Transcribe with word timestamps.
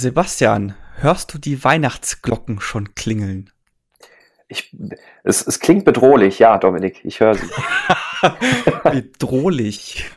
Sebastian, 0.00 0.74
hörst 0.96 1.34
du 1.34 1.38
die 1.38 1.62
Weihnachtsglocken 1.62 2.60
schon 2.60 2.94
klingeln? 2.94 3.50
Ich, 4.48 4.74
es, 5.24 5.46
es 5.46 5.60
klingt 5.60 5.84
bedrohlich, 5.84 6.38
ja, 6.38 6.56
Dominik, 6.56 7.04
ich 7.04 7.20
höre 7.20 7.34
sie. 7.34 7.46
bedrohlich. 8.82 10.10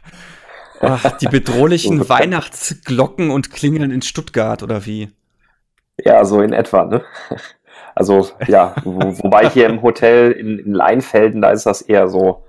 Ach, 0.79 1.17
die 1.17 1.27
bedrohlichen 1.27 2.07
Weihnachtsglocken 2.07 3.29
und 3.29 3.51
Klingeln 3.51 3.91
in 3.91 4.01
Stuttgart, 4.01 4.63
oder 4.63 4.85
wie? 4.85 5.11
Ja, 5.97 6.23
so 6.23 6.41
in 6.41 6.53
etwa, 6.53 6.85
ne? 6.85 7.03
Also, 7.93 8.29
ja, 8.47 8.75
wo, 8.85 8.99
wobei 9.19 9.49
hier 9.49 9.67
im 9.67 9.81
Hotel 9.81 10.31
in, 10.31 10.59
in 10.59 10.73
Leinfelden, 10.73 11.41
da 11.41 11.51
ist 11.51 11.65
das 11.65 11.81
eher 11.81 12.07
so, 12.07 12.45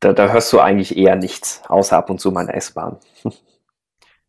da, 0.00 0.12
da 0.12 0.28
hörst 0.28 0.52
du 0.52 0.58
eigentlich 0.58 0.96
eher 0.96 1.14
nichts, 1.14 1.62
außer 1.68 1.96
ab 1.96 2.10
und 2.10 2.20
zu 2.20 2.32
meine 2.32 2.52
S-Bahn. 2.52 2.98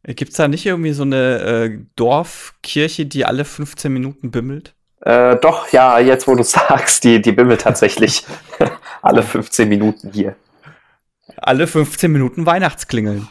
Gibt 0.08 0.32
es 0.32 0.38
da 0.38 0.48
nicht 0.48 0.66
irgendwie 0.66 0.94
so 0.94 1.04
eine 1.04 1.40
äh, 1.40 1.80
Dorfkirche, 1.98 3.06
die 3.06 3.26
alle 3.26 3.44
15 3.44 3.92
Minuten 3.92 4.32
bimmelt? 4.32 4.74
Äh, 5.02 5.36
doch, 5.38 5.72
ja, 5.74 6.00
jetzt 6.00 6.28
wo 6.28 6.36
du 6.36 6.44
sagst, 6.44 7.04
die, 7.04 7.22
die 7.22 7.34
bimmelt 7.34 7.62
tatsächlich 7.62 8.26
alle 9.02 9.22
15 9.22 9.68
Minuten 9.68 10.12
hier. 10.14 10.36
Alle 11.36 11.68
15 11.68 12.12
Minuten 12.12 12.46
Weihnachtsklingeln. 12.46 13.28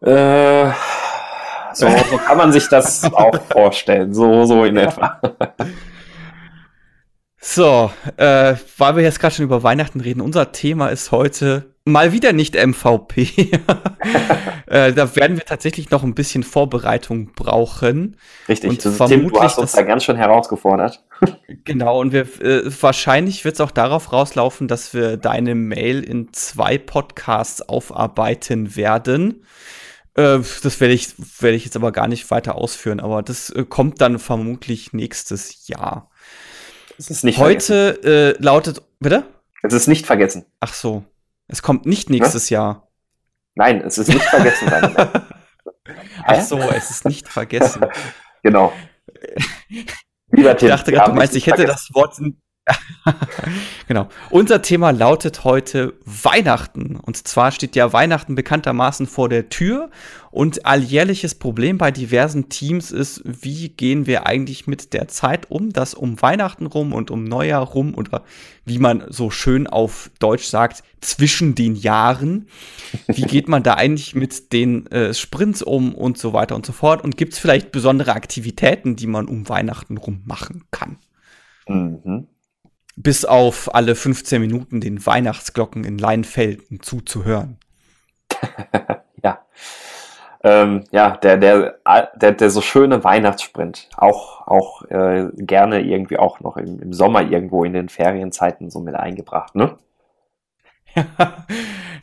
Äh, 0.00 0.64
so, 1.74 1.88
so 2.10 2.16
kann 2.16 2.38
man 2.38 2.52
sich 2.52 2.66
das 2.68 3.04
auch 3.12 3.38
vorstellen, 3.50 4.14
so, 4.14 4.46
so 4.46 4.64
in 4.64 4.78
etwa. 4.78 5.20
So, 7.42 7.90
äh, 8.18 8.54
weil 8.76 8.96
wir 8.96 9.02
jetzt 9.02 9.18
gerade 9.18 9.34
schon 9.34 9.46
über 9.46 9.62
Weihnachten 9.62 10.00
reden, 10.00 10.20
unser 10.20 10.52
Thema 10.52 10.88
ist 10.88 11.10
heute 11.10 11.74
mal 11.86 12.12
wieder 12.12 12.34
nicht 12.34 12.54
MVP. 12.54 13.22
äh, 14.66 14.92
da 14.92 15.16
werden 15.16 15.38
wir 15.38 15.44
tatsächlich 15.46 15.90
noch 15.90 16.02
ein 16.02 16.14
bisschen 16.14 16.42
Vorbereitung 16.42 17.32
brauchen. 17.32 18.18
Richtig, 18.46 18.68
und 18.68 18.84
das 18.84 18.96
vermutlich, 18.96 19.22
Tim, 19.22 19.32
du 19.32 19.40
hast 19.40 19.58
uns 19.58 19.72
da 19.72 19.82
ganz 19.82 20.04
schön 20.04 20.16
herausgefordert. 20.16 21.02
genau, 21.64 22.00
und 22.00 22.12
wir 22.12 22.22
äh, 22.42 22.70
wahrscheinlich 22.80 23.42
wird 23.46 23.54
es 23.54 23.60
auch 23.62 23.70
darauf 23.70 24.12
rauslaufen, 24.12 24.68
dass 24.68 24.92
wir 24.92 25.16
deine 25.16 25.54
Mail 25.54 26.04
in 26.04 26.34
zwei 26.34 26.76
Podcasts 26.76 27.62
aufarbeiten 27.62 28.76
werden. 28.76 29.46
Äh, 30.14 30.40
das 30.62 30.80
werde 30.80 30.92
ich, 30.92 31.14
werd 31.40 31.54
ich 31.54 31.64
jetzt 31.64 31.76
aber 31.76 31.90
gar 31.90 32.06
nicht 32.06 32.30
weiter 32.30 32.56
ausführen, 32.56 33.00
aber 33.00 33.22
das 33.22 33.48
äh, 33.48 33.64
kommt 33.64 34.02
dann 34.02 34.18
vermutlich 34.18 34.92
nächstes 34.92 35.66
Jahr. 35.68 36.09
Es 37.00 37.08
ist 37.08 37.24
nicht 37.24 37.38
Heute 37.38 38.36
äh, 38.38 38.42
lautet, 38.42 38.82
bitte? 38.98 39.24
Es 39.62 39.72
ist 39.72 39.86
nicht 39.86 40.04
vergessen. 40.04 40.44
Ach 40.60 40.74
so. 40.74 41.02
Es 41.48 41.62
kommt 41.62 41.86
nicht 41.86 42.10
nächstes 42.10 42.50
ne? 42.50 42.56
Jahr. 42.56 42.88
Nein, 43.54 43.80
es 43.80 43.96
ist 43.96 44.08
nicht 44.08 44.22
vergessen. 44.22 44.68
Ach 46.24 46.42
so, 46.42 46.58
es 46.58 46.90
ist 46.90 47.06
nicht 47.06 47.26
vergessen. 47.26 47.86
genau. 48.42 48.74
Lieber 50.30 50.54
Tim, 50.58 50.68
ich 50.68 50.74
dachte 50.74 50.92
gerade, 50.92 51.12
du 51.12 51.16
meinst, 51.16 51.34
ich 51.36 51.46
hätte 51.46 51.62
vergessen. 51.62 51.86
das 51.88 51.94
Wort 51.94 52.20
genau. 53.88 54.08
Unser 54.30 54.62
Thema 54.62 54.90
lautet 54.90 55.44
heute 55.44 55.94
Weihnachten. 56.04 56.96
Und 56.96 57.16
zwar 57.16 57.52
steht 57.52 57.76
ja 57.76 57.92
Weihnachten 57.92 58.34
bekanntermaßen 58.34 59.06
vor 59.06 59.28
der 59.28 59.48
Tür. 59.48 59.90
Und 60.30 60.64
alljährliches 60.64 61.34
Problem 61.34 61.76
bei 61.76 61.90
diversen 61.90 62.48
Teams 62.48 62.92
ist, 62.92 63.22
wie 63.24 63.70
gehen 63.70 64.06
wir 64.06 64.26
eigentlich 64.26 64.66
mit 64.66 64.92
der 64.92 65.08
Zeit 65.08 65.50
um, 65.50 65.72
dass 65.72 65.94
um 65.94 66.22
Weihnachten 66.22 66.66
rum 66.66 66.92
und 66.92 67.10
um 67.10 67.24
Neujahr 67.24 67.64
rum 67.64 67.94
oder 67.94 68.22
wie 68.64 68.78
man 68.78 69.04
so 69.08 69.30
schön 69.30 69.66
auf 69.66 70.10
Deutsch 70.20 70.44
sagt, 70.44 70.84
zwischen 71.00 71.54
den 71.54 71.74
Jahren. 71.74 72.46
Wie 73.08 73.22
geht 73.22 73.48
man 73.48 73.62
da 73.62 73.74
eigentlich 73.74 74.14
mit 74.14 74.52
den 74.52 74.86
äh, 74.88 75.14
Sprints 75.14 75.62
um 75.62 75.94
und 75.94 76.18
so 76.18 76.32
weiter 76.32 76.54
und 76.54 76.66
so 76.66 76.72
fort? 76.72 77.02
Und 77.02 77.16
gibt 77.16 77.32
es 77.32 77.38
vielleicht 77.38 77.72
besondere 77.72 78.12
Aktivitäten, 78.12 78.94
die 78.94 79.06
man 79.06 79.26
um 79.26 79.48
Weihnachten 79.48 79.96
rum 79.96 80.22
machen 80.26 80.64
kann? 80.70 80.98
Mhm 81.66 82.28
bis 83.02 83.24
auf 83.24 83.74
alle 83.74 83.94
15 83.94 84.40
Minuten 84.40 84.80
den 84.80 85.04
Weihnachtsglocken 85.04 85.84
in 85.84 85.98
Leinfelden 85.98 86.80
zuzuhören. 86.80 87.58
ja. 89.22 89.40
Ähm, 90.42 90.84
ja, 90.90 91.16
der, 91.18 91.36
der, 91.36 91.78
der, 92.20 92.32
der 92.32 92.50
so 92.50 92.60
schöne 92.60 93.04
Weihnachtssprint. 93.04 93.88
Auch, 93.96 94.46
auch 94.46 94.82
äh, 94.90 95.28
gerne 95.36 95.80
irgendwie 95.82 96.18
auch 96.18 96.40
noch 96.40 96.56
im, 96.56 96.80
im 96.80 96.92
Sommer 96.92 97.22
irgendwo 97.22 97.64
in 97.64 97.72
den 97.72 97.88
Ferienzeiten 97.88 98.70
so 98.70 98.80
mit 98.80 98.94
eingebracht, 98.94 99.54
ne? 99.54 99.76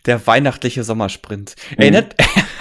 der 0.05 0.25
weihnachtliche 0.25 0.83
Sommersprint. 0.83 1.55
Mhm. 1.71 1.77
Erinnert, 1.79 2.15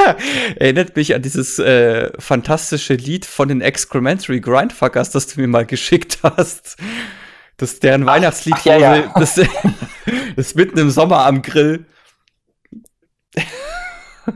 erinnert 0.56 0.96
mich 0.96 1.14
an 1.14 1.22
dieses 1.22 1.58
äh, 1.58 2.10
fantastische 2.18 2.94
Lied 2.94 3.24
von 3.24 3.48
den 3.48 3.60
Excrementary 3.60 4.40
Grindfuckers, 4.40 5.10
das 5.10 5.26
du 5.28 5.40
mir 5.40 5.48
mal 5.48 5.66
geschickt 5.66 6.18
hast. 6.22 6.76
Das 7.56 7.72
ist 7.72 7.82
deren 7.82 8.02
ach, 8.02 8.14
Weihnachtslied. 8.14 8.54
Ach, 8.58 8.64
ja, 8.64 8.78
ja. 8.78 9.12
Das, 9.16 9.34
das 9.34 9.46
ist 10.36 10.56
mitten 10.56 10.78
im 10.78 10.90
Sommer 10.90 11.24
am 11.26 11.42
Grill. 11.42 11.86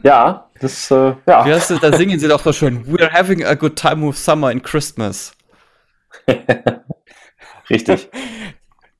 Ja, 0.03 0.50
das, 0.60 0.91
äh, 0.91 1.14
ja. 1.26 1.44
Wie 1.44 1.53
heißt 1.53 1.70
das? 1.70 1.80
Da 1.80 1.97
singen 1.97 2.19
sie 2.19 2.28
doch 2.28 2.42
so 2.42 2.53
schön. 2.53 2.84
We're 2.86 3.12
having 3.12 3.44
a 3.44 3.54
good 3.54 3.76
time 3.76 4.06
with 4.06 4.22
summer 4.22 4.48
and 4.48 4.62
Christmas. 4.62 5.32
Richtig. 7.70 8.09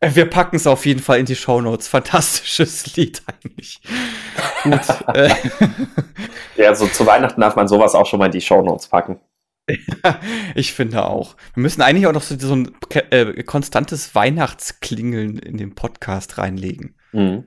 Wir 0.03 0.31
packen 0.31 0.57
es 0.57 0.67
auf 0.67 0.87
jeden 0.87 1.01
Fall 1.01 1.19
in 1.19 1.27
die 1.27 1.37
Show 1.37 1.61
Notes. 1.61 1.87
Fantastisches 1.87 2.97
Lied 2.97 3.23
eigentlich. 3.27 3.81
Gut. 4.63 4.81
Äh. 5.15 5.31
ja, 6.57 6.75
so 6.75 6.87
zu 6.87 7.05
Weihnachten 7.05 7.41
darf 7.41 7.57
man 7.57 7.69
sowas 7.69 7.95
auch 7.95 8.07
schon 8.07 8.19
mal 8.19 8.27
in 8.27 8.33
die 8.33 8.41
Show 8.41 8.63
Notes 8.63 8.89
packen. 8.89 9.21
ich 10.55 10.73
finde 10.73 11.05
auch. 11.05 11.37
Wir 11.55 11.63
müssen 11.63 11.83
eigentlich 11.83 12.07
auch 12.07 12.13
noch 12.13 12.23
so, 12.23 12.39
so 12.39 12.55
ein 12.55 12.75
äh, 13.11 13.43
konstantes 13.43 14.15
Weihnachtsklingeln 14.15 15.39
in 15.39 15.57
den 15.57 15.75
Podcast 15.75 16.39
reinlegen. 16.39 16.95
Mhm. 17.13 17.47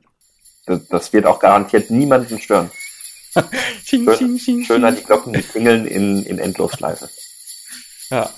Das, 0.66 0.88
das, 0.88 1.14
wird 1.14 1.26
auch 1.26 1.40
garantiert 1.40 1.90
niemanden 1.90 2.40
stören. 2.40 2.72
schön, 3.84 4.40
schöner 4.66 4.92
die 4.92 5.04
Glocken, 5.04 5.34
die 5.34 5.42
klingeln 5.42 5.86
in, 5.86 6.24
in 6.24 6.40
Endlosschleife. 6.40 7.10
Ja. 8.10 8.30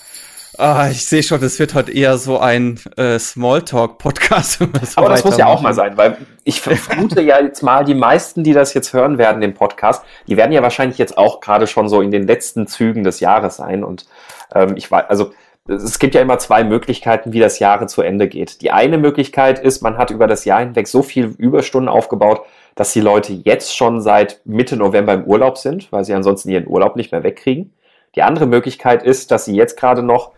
Ah, 0.58 0.88
ich 0.90 1.06
sehe 1.06 1.24
schon, 1.24 1.42
das 1.42 1.60
wird 1.60 1.74
heute 1.74 1.92
eher 1.92 2.18
so 2.18 2.40
ein 2.40 2.80
äh, 2.98 3.20
Smalltalk-Podcast. 3.20 4.60
So 4.86 5.02
Aber 5.02 5.10
das 5.10 5.24
muss 5.24 5.38
ja 5.38 5.48
auch 5.48 5.62
mal 5.62 5.74
sein, 5.74 5.98
weil 5.98 6.18
ich 6.44 6.62
vermute 6.62 7.22
ja 7.22 7.42
jetzt 7.42 7.64
mal, 7.64 7.84
die 7.84 7.96
meisten, 7.96 8.44
die 8.44 8.54
das 8.54 8.74
jetzt 8.74 8.94
hören 8.94 9.18
werden, 9.18 9.42
den 9.42 9.54
Podcast, 9.54 10.04
die 10.28 10.38
werden 10.38 10.52
ja 10.52 10.62
wahrscheinlich 10.62 10.98
jetzt 10.98 11.18
auch 11.18 11.40
gerade 11.40 11.68
schon 11.68 11.90
so 11.90 12.02
in 12.02 12.12
den 12.12 12.28
letzten 12.28 12.68
Zügen 12.68 13.04
des 13.04 13.20
Jahres 13.20 13.58
sein. 13.58 13.84
Und 13.84 14.06
ähm, 14.54 14.76
ich 14.78 14.90
weiß, 14.90 15.06
also 15.10 15.32
es 15.68 15.98
gibt 15.98 16.14
ja 16.14 16.22
immer 16.22 16.38
zwei 16.38 16.64
Möglichkeiten, 16.64 17.34
wie 17.34 17.40
das 17.40 17.60
Jahre 17.60 17.88
zu 17.88 18.02
Ende 18.02 18.28
geht. 18.28 18.62
Die 18.62 18.72
eine 18.72 18.98
Möglichkeit 18.98 19.60
ist, 19.60 19.82
man 19.82 19.98
hat 19.98 20.12
über 20.12 20.28
das 20.28 20.46
Jahr 20.46 20.60
hinweg 20.60 20.88
so 20.88 21.02
viel 21.02 21.34
Überstunden 21.38 21.90
aufgebaut, 21.90 22.42
dass 22.76 22.94
die 22.94 23.02
Leute 23.02 23.34
jetzt 23.34 23.76
schon 23.76 24.02
seit 24.02 24.42
Mitte 24.46 24.78
November 24.78 25.14
im 25.14 25.24
Urlaub 25.24 25.58
sind, 25.58 25.92
weil 25.92 26.04
sie 26.04 26.14
ansonsten 26.14 26.50
ihren 26.50 26.68
Urlaub 26.68 26.96
nicht 26.96 27.12
mehr 27.12 27.24
wegkriegen. 27.24 27.74
Die 28.16 28.22
andere 28.22 28.46
Möglichkeit 28.46 29.04
ist, 29.04 29.32
dass 29.32 29.46
sie 29.46 29.56
jetzt 29.56 29.78
gerade 29.78 30.04
noch 30.04 30.32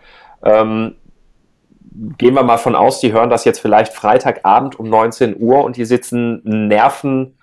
ähm, 0.44 0.96
gehen 2.18 2.36
wir 2.36 2.44
mal 2.44 2.58
von 2.58 2.76
aus, 2.76 3.00
die 3.00 3.12
hören 3.12 3.30
das 3.30 3.46
jetzt 3.46 3.60
vielleicht 3.60 3.94
Freitagabend 3.94 4.80
um 4.80 4.90
19 4.90 5.36
Uhr 5.40 5.64
und 5.64 5.78
die 5.78 5.86
sitzen 5.86 6.42
Nerven 6.44 7.38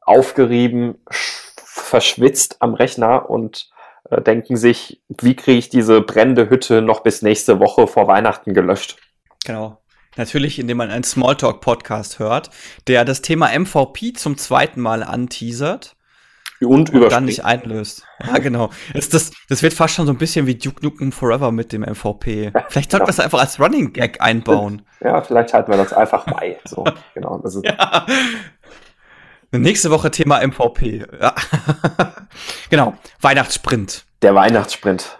aufgerieben, 0.00 0.96
verschwitzt 1.10 2.56
am 2.60 2.74
Rechner 2.74 3.30
und 3.30 3.70
äh, 4.10 4.20
denken 4.20 4.56
sich, 4.56 5.00
wie 5.08 5.36
kriege 5.36 5.58
ich 5.58 5.68
diese 5.68 6.00
brennende 6.00 6.50
Hütte 6.50 6.82
noch 6.82 7.00
bis 7.00 7.22
nächste 7.22 7.60
Woche 7.60 7.86
vor 7.86 8.08
Weihnachten 8.08 8.54
gelöscht? 8.54 8.96
Genau. 9.44 9.78
Natürlich, 10.16 10.58
indem 10.58 10.76
man 10.76 10.90
einen 10.90 11.04
Smalltalk-Podcast 11.04 12.18
hört, 12.18 12.50
der 12.86 13.06
das 13.06 13.22
Thema 13.22 13.48
MVP 13.58 14.12
zum 14.12 14.36
zweiten 14.36 14.80
Mal 14.80 15.02
anteasert 15.02 15.96
und, 16.64 16.92
und 16.92 17.10
dann 17.10 17.24
nicht 17.24 17.44
einlöst. 17.44 18.04
Ja, 18.26 18.38
genau. 18.38 18.70
Das, 18.94 19.08
das, 19.08 19.32
das 19.48 19.62
wird 19.62 19.74
fast 19.74 19.94
schon 19.94 20.06
so 20.06 20.12
ein 20.12 20.18
bisschen 20.18 20.46
wie 20.46 20.54
Duke 20.54 20.84
Nukem 20.84 21.12
Forever 21.12 21.52
mit 21.52 21.72
dem 21.72 21.82
MVP. 21.82 22.52
Vielleicht 22.68 22.90
sollten 22.90 23.04
wir 23.04 23.08
das 23.08 23.20
einfach 23.20 23.40
als 23.40 23.58
Running 23.60 23.92
Gag 23.92 24.20
einbauen. 24.20 24.82
Ja, 25.00 25.20
vielleicht 25.22 25.52
halten 25.54 25.70
wir 25.70 25.78
das 25.78 25.92
einfach 25.92 26.24
bei. 26.24 26.58
So, 26.64 26.84
genau. 27.14 27.38
Das 27.38 27.54
ist 27.54 27.64
ja. 27.64 28.06
Nächste 29.50 29.90
Woche 29.90 30.10
Thema 30.10 30.46
MVP. 30.46 31.04
Ja. 31.20 31.34
genau. 32.70 32.94
Weihnachtssprint. 33.20 34.04
Der 34.22 34.34
Weihnachtssprint. 34.34 35.18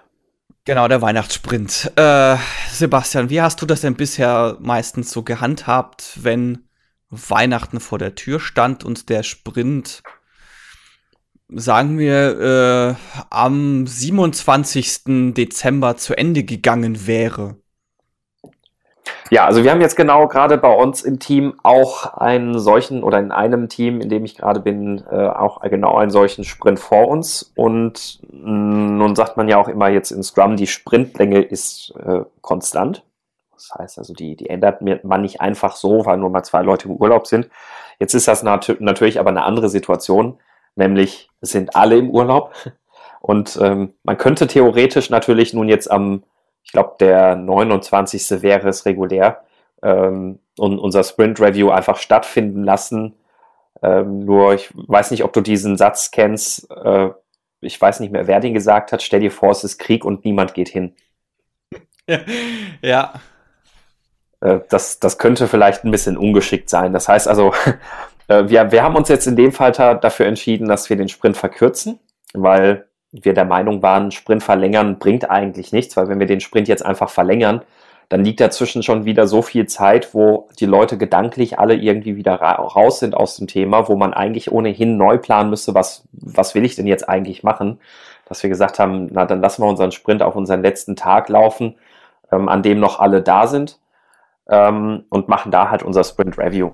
Genau, 0.65 0.87
der 0.87 1.03
Weihnachtssprint. 1.03 1.93
Äh, 1.97 2.37
Sebastian, 2.71 3.31
wie 3.31 3.43
hast 3.43 3.61
du 3.61 3.67
das 3.67 3.81
denn 3.81 3.95
bisher 3.95 4.57
meistens 4.61 5.11
so 5.11 5.23
gehandhabt, 5.23 6.19
wenn 6.23 6.67
Weihnachten 7.11 7.81
vor 7.81 7.99
der 7.99 8.15
Tür 8.15 8.41
stand 8.41 8.85
und 8.85 9.11
der 9.11 9.23
Sprint 9.23 10.03
sagen 11.55 11.99
wir, 11.99 12.41
äh, 12.41 12.95
am 13.31 13.87
27. 13.87 15.35
Dezember 15.35 15.97
zu 15.97 16.17
Ende 16.17 16.45
gegangen 16.45 17.07
wäre? 17.07 17.57
Ja, 19.31 19.47
also 19.47 19.65
wir 19.65 19.71
haben 19.71 19.81
jetzt 19.81 19.97
genau 19.97 20.29
gerade 20.29 20.59
bei 20.59 20.73
uns 20.75 21.03
im 21.03 21.19
Team 21.19 21.55
auch 21.63 22.19
einen 22.19 22.59
solchen 22.59 23.03
oder 23.03 23.19
in 23.19 23.33
einem 23.33 23.69
Team, 23.71 24.01
in 24.01 24.11
dem 24.11 24.27
ich 24.27 24.37
gerade 24.37 24.61
bin, 24.61 25.03
äh, 25.11 25.27
auch 25.27 25.63
genau 25.63 25.97
einen 25.97 26.11
solchen 26.11 26.45
Sprint 26.45 26.79
vor 26.79 27.09
uns. 27.09 27.51
Und 27.57 28.21
mm, 28.31 28.99
nun 28.99 29.17
sagt 29.17 29.39
man 29.39 29.49
ja 29.49 29.57
auch 29.57 29.69
immer 29.69 29.89
jetzt 29.89 30.11
in 30.11 30.23
Scrum, 30.23 30.57
die 30.57 30.67
Sprintlänge 30.67 31.41
ist 31.41 31.95
äh, 32.05 32.21
konstant. 32.43 33.05
Das 33.55 33.71
heißt 33.79 33.99
also, 33.99 34.13
die, 34.13 34.37
die 34.37 34.51
ändert 34.51 34.83
man 34.83 35.23
nicht 35.23 35.41
einfach 35.41 35.77
so, 35.77 36.05
weil 36.05 36.19
nur 36.19 36.31
mal 36.31 36.43
zwei 36.43 36.63
Leute 36.63 36.89
im 36.89 36.97
Urlaub 36.97 37.27
sind. 37.27 37.49
Jetzt 37.99 38.15
ist 38.15 38.29
das 38.29 38.43
nat 38.43 38.77
natürlich 38.81 39.19
aber 39.19 39.31
eine 39.31 39.45
andere 39.45 39.69
Situation, 39.69 40.39
nämlich 40.77 41.31
sind 41.41 41.77
alle 41.77 41.97
im 41.97 42.11
Urlaub. 42.11 42.53
Und 43.21 43.59
ähm, 43.63 43.95
man 44.03 44.19
könnte 44.19 44.47
theoretisch 44.47 45.11
natürlich 45.11 45.53
nun 45.55 45.69
jetzt 45.69 45.91
am 45.91 46.25
ich 46.65 46.73
glaube, 46.73 46.95
der 47.01 47.37
29. 47.37 48.43
wäre 48.43 48.69
es 48.69 48.87
regulär, 48.87 49.43
ähm, 49.83 50.39
und 50.59 50.79
unser 50.79 51.03
Sprint 51.05 51.41
Review 51.41 51.71
einfach 51.71 51.99
stattfinden 51.99 52.63
lassen. 52.63 53.15
Ähm, 53.83 54.21
nur 54.21 54.55
ich 54.55 54.71
weiß 54.75 55.11
nicht, 55.11 55.25
ob 55.25 55.33
du 55.33 55.41
diesen 55.41 55.77
Satz 55.77 56.11
kennst. 56.11 56.71
Äh, 56.71 57.11
ich 57.61 57.81
weiß 57.81 58.01
nicht 58.01 58.13
mehr, 58.13 58.27
wer 58.27 58.41
den 58.41 58.55
gesagt 58.55 58.93
hat. 58.93 59.03
Stell 59.03 59.21
dir 59.21 59.31
vor, 59.31 59.51
es 59.51 59.65
ist 59.65 59.79
Krieg 59.79 60.05
und 60.05 60.25
niemand 60.25 60.55
geht 60.55 60.69
hin. 60.69 60.95
Ja. 62.83 63.15
Äh, 64.41 64.59
das, 64.69 64.99
das 64.99 65.19
könnte 65.19 65.47
vielleicht 65.47 65.85
ein 65.85 65.93
bisschen 65.93 66.17
ungeschickt 66.17 66.69
sein. 66.69 66.93
Das 66.93 67.09
heißt 67.09 67.29
also, 67.29 67.55
äh, 68.29 68.45
wir, 68.49 68.73
wir 68.73 68.83
haben 68.83 68.97
uns 68.97 69.09
jetzt 69.09 69.27
in 69.27 69.37
dem 69.37 69.53
Fall 69.53 69.73
dafür 69.73 70.27
entschieden, 70.27 70.69
dass 70.69 70.91
wir 70.91 70.97
den 70.97 71.09
Sprint 71.09 71.37
verkürzen, 71.37 71.99
weil 72.35 72.87
wir 73.13 73.35
der 73.35 73.45
Meinung 73.45 73.83
waren, 73.83 74.11
Sprint 74.11 74.43
verlängern 74.43 74.99
bringt 74.99 75.31
eigentlich 75.31 75.73
nichts, 75.73 75.97
weil 75.97 76.09
wenn 76.09 76.19
wir 76.19 76.27
den 76.27 76.41
Sprint 76.41 76.69
jetzt 76.69 76.85
einfach 76.85 77.11
verlängern, 77.11 77.63
dann 78.09 78.25
liegt 78.25 78.41
dazwischen 78.41 78.83
schon 78.83 79.05
wieder 79.05 79.27
so 79.27 79.41
viel 79.41 79.67
Zeit, 79.67 80.13
wo 80.13 80.49
die 80.59 80.67
Leute 80.67 80.99
gedanklich 80.99 81.59
alle 81.59 81.75
irgendwie 81.75 82.17
wieder 82.17 82.35
raus 82.35 82.99
sind 82.99 83.15
aus 83.15 83.37
dem 83.37 83.47
Thema, 83.47 83.89
wo 83.89 83.97
man 83.97 84.13
eigentlich 84.13 84.53
ohnehin 84.53 84.99
neu 84.99 85.17
planen 85.19 85.51
müsste, 85.51 85.75
was, 85.75 86.05
was 86.13 86.55
will 86.55 86.65
ich 86.65 86.77
denn 86.77 86.87
jetzt 86.87 87.09
eigentlich 87.09 87.43
machen, 87.43 87.81
dass 88.27 88.43
wir 88.43 88.51
gesagt 88.51 88.79
haben, 88.79 89.09
na 89.13 89.25
dann 89.25 89.41
lassen 89.41 89.63
wir 89.63 89.69
unseren 89.69 89.93
Sprint 89.93 90.23
auf 90.23 90.37
unseren 90.37 90.63
letzten 90.63 90.95
Tag 90.95 91.29
laufen, 91.31 91.77
ähm, 92.31 92.49
an 92.49 92.63
dem 92.63 92.81
noch 92.81 93.01
alle 93.01 93.23
da 93.23 93.47
sind 93.47 93.79
ähm, 94.47 95.05
und 95.09 95.29
machen 95.29 95.51
da 95.51 95.71
halt 95.71 95.83
unser 95.83 96.05
Sprint 96.05 96.37
Review. 96.37 96.73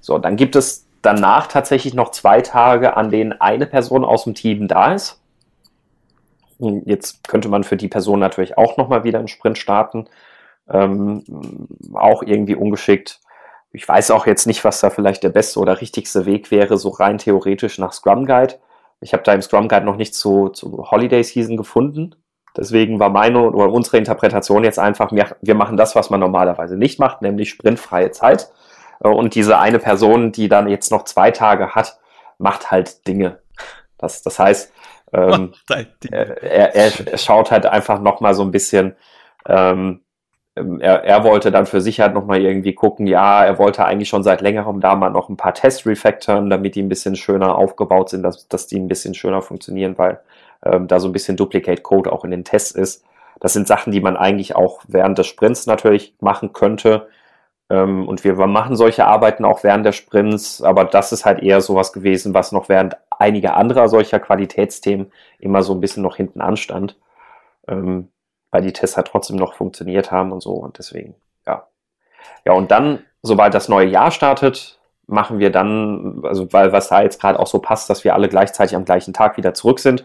So, 0.00 0.18
dann 0.18 0.34
gibt 0.34 0.56
es 0.56 0.88
danach 1.02 1.46
tatsächlich 1.46 1.94
noch 1.94 2.10
zwei 2.10 2.40
Tage, 2.40 2.96
an 2.96 3.10
denen 3.10 3.40
eine 3.40 3.66
Person 3.66 4.04
aus 4.04 4.24
dem 4.24 4.34
Team 4.34 4.68
da 4.68 4.94
ist 4.94 5.20
Jetzt 6.84 7.26
könnte 7.26 7.48
man 7.48 7.64
für 7.64 7.76
die 7.76 7.88
Person 7.88 8.20
natürlich 8.20 8.58
auch 8.58 8.76
nochmal 8.76 9.04
wieder 9.04 9.18
einen 9.18 9.28
Sprint 9.28 9.58
starten. 9.58 10.06
Ähm, 10.68 11.24
auch 11.94 12.22
irgendwie 12.22 12.54
ungeschickt. 12.54 13.20
Ich 13.72 13.88
weiß 13.88 14.10
auch 14.10 14.26
jetzt 14.26 14.46
nicht, 14.46 14.64
was 14.64 14.80
da 14.80 14.90
vielleicht 14.90 15.22
der 15.22 15.30
beste 15.30 15.58
oder 15.58 15.80
richtigste 15.80 16.26
Weg 16.26 16.50
wäre, 16.50 16.76
so 16.76 16.90
rein 16.90 17.18
theoretisch 17.18 17.78
nach 17.78 17.92
Scrum 17.92 18.26
Guide. 18.26 18.54
Ich 19.00 19.12
habe 19.12 19.22
da 19.22 19.32
im 19.32 19.42
Scrum 19.42 19.68
Guide 19.68 19.86
noch 19.86 19.96
nicht 19.96 20.14
zu, 20.14 20.48
zu 20.48 20.90
Holiday 20.90 21.22
Season 21.22 21.56
gefunden. 21.56 22.14
Deswegen 22.56 22.98
war 22.98 23.08
meine 23.08 23.50
oder 23.50 23.72
unsere 23.72 23.96
Interpretation 23.96 24.64
jetzt 24.64 24.78
einfach, 24.78 25.12
wir 25.12 25.54
machen 25.54 25.76
das, 25.76 25.94
was 25.94 26.10
man 26.10 26.20
normalerweise 26.20 26.76
nicht 26.76 26.98
macht, 26.98 27.22
nämlich 27.22 27.50
sprintfreie 27.50 28.10
Zeit. 28.10 28.50
Äh, 29.02 29.08
und 29.08 29.34
diese 29.34 29.58
eine 29.58 29.78
Person, 29.78 30.32
die 30.32 30.48
dann 30.48 30.68
jetzt 30.68 30.90
noch 30.90 31.04
zwei 31.04 31.30
Tage 31.30 31.74
hat, 31.74 31.98
macht 32.38 32.70
halt 32.70 33.06
Dinge. 33.06 33.38
Das, 33.98 34.22
das 34.22 34.38
heißt, 34.38 34.72
ähm, 35.12 35.52
er, 36.10 36.42
er, 36.42 36.74
er, 37.06 37.18
schaut 37.18 37.50
halt 37.50 37.66
einfach 37.66 38.00
nochmal 38.00 38.34
so 38.34 38.42
ein 38.42 38.50
bisschen, 38.50 38.96
ähm, 39.46 40.02
er, 40.54 41.04
er 41.04 41.24
wollte 41.24 41.50
dann 41.50 41.66
für 41.66 41.80
sich 41.80 42.00
halt 42.00 42.14
nochmal 42.14 42.40
irgendwie 42.40 42.74
gucken, 42.74 43.06
ja, 43.06 43.44
er 43.44 43.58
wollte 43.58 43.84
eigentlich 43.84 44.08
schon 44.08 44.22
seit 44.22 44.40
längerem 44.40 44.80
da 44.80 44.94
mal 44.94 45.10
noch 45.10 45.28
ein 45.28 45.36
paar 45.36 45.54
Tests 45.54 45.86
refactoren, 45.86 46.50
damit 46.50 46.74
die 46.74 46.82
ein 46.82 46.88
bisschen 46.88 47.16
schöner 47.16 47.56
aufgebaut 47.56 48.10
sind, 48.10 48.22
dass, 48.22 48.48
dass 48.48 48.66
die 48.66 48.78
ein 48.78 48.88
bisschen 48.88 49.14
schöner 49.14 49.42
funktionieren, 49.42 49.96
weil 49.96 50.20
ähm, 50.64 50.88
da 50.88 51.00
so 51.00 51.08
ein 51.08 51.12
bisschen 51.12 51.36
Duplicate 51.36 51.82
Code 51.82 52.12
auch 52.12 52.24
in 52.24 52.30
den 52.30 52.44
Tests 52.44 52.72
ist. 52.72 53.04
Das 53.38 53.52
sind 53.54 53.66
Sachen, 53.66 53.92
die 53.92 54.00
man 54.00 54.16
eigentlich 54.16 54.54
auch 54.54 54.82
während 54.86 55.16
des 55.16 55.26
Sprints 55.26 55.66
natürlich 55.66 56.14
machen 56.20 56.52
könnte. 56.52 57.08
Ähm, 57.70 58.08
und 58.08 58.24
wir 58.24 58.34
machen 58.34 58.76
solche 58.76 59.06
Arbeiten 59.06 59.44
auch 59.44 59.62
während 59.62 59.86
der 59.86 59.92
Sprints, 59.92 60.60
aber 60.60 60.84
das 60.84 61.12
ist 61.12 61.24
halt 61.24 61.42
eher 61.42 61.60
sowas 61.60 61.92
gewesen, 61.92 62.34
was 62.34 62.52
noch 62.52 62.68
während 62.68 62.96
einiger 63.10 63.56
anderer 63.56 63.88
solcher 63.88 64.18
Qualitätsthemen 64.18 65.12
immer 65.38 65.62
so 65.62 65.72
ein 65.72 65.80
bisschen 65.80 66.02
noch 66.02 66.16
hinten 66.16 66.40
anstand, 66.40 66.96
ähm, 67.68 68.08
weil 68.50 68.62
die 68.62 68.72
Tests 68.72 68.96
halt 68.96 69.06
trotzdem 69.06 69.36
noch 69.36 69.54
funktioniert 69.54 70.10
haben 70.10 70.32
und 70.32 70.42
so 70.42 70.52
und 70.54 70.78
deswegen, 70.78 71.14
ja. 71.46 71.68
Ja, 72.44 72.52
und 72.52 72.70
dann, 72.72 73.04
sobald 73.22 73.54
das 73.54 73.68
neue 73.68 73.86
Jahr 73.86 74.10
startet, 74.10 74.78
machen 75.06 75.38
wir 75.38 75.50
dann, 75.50 76.22
also 76.24 76.52
weil 76.52 76.72
was 76.72 76.88
da 76.88 77.02
jetzt 77.02 77.20
gerade 77.20 77.38
auch 77.38 77.46
so 77.46 77.60
passt, 77.60 77.90
dass 77.90 78.04
wir 78.04 78.14
alle 78.14 78.28
gleichzeitig 78.28 78.76
am 78.76 78.84
gleichen 78.84 79.14
Tag 79.14 79.36
wieder 79.36 79.54
zurück 79.54 79.78
sind, 79.80 80.04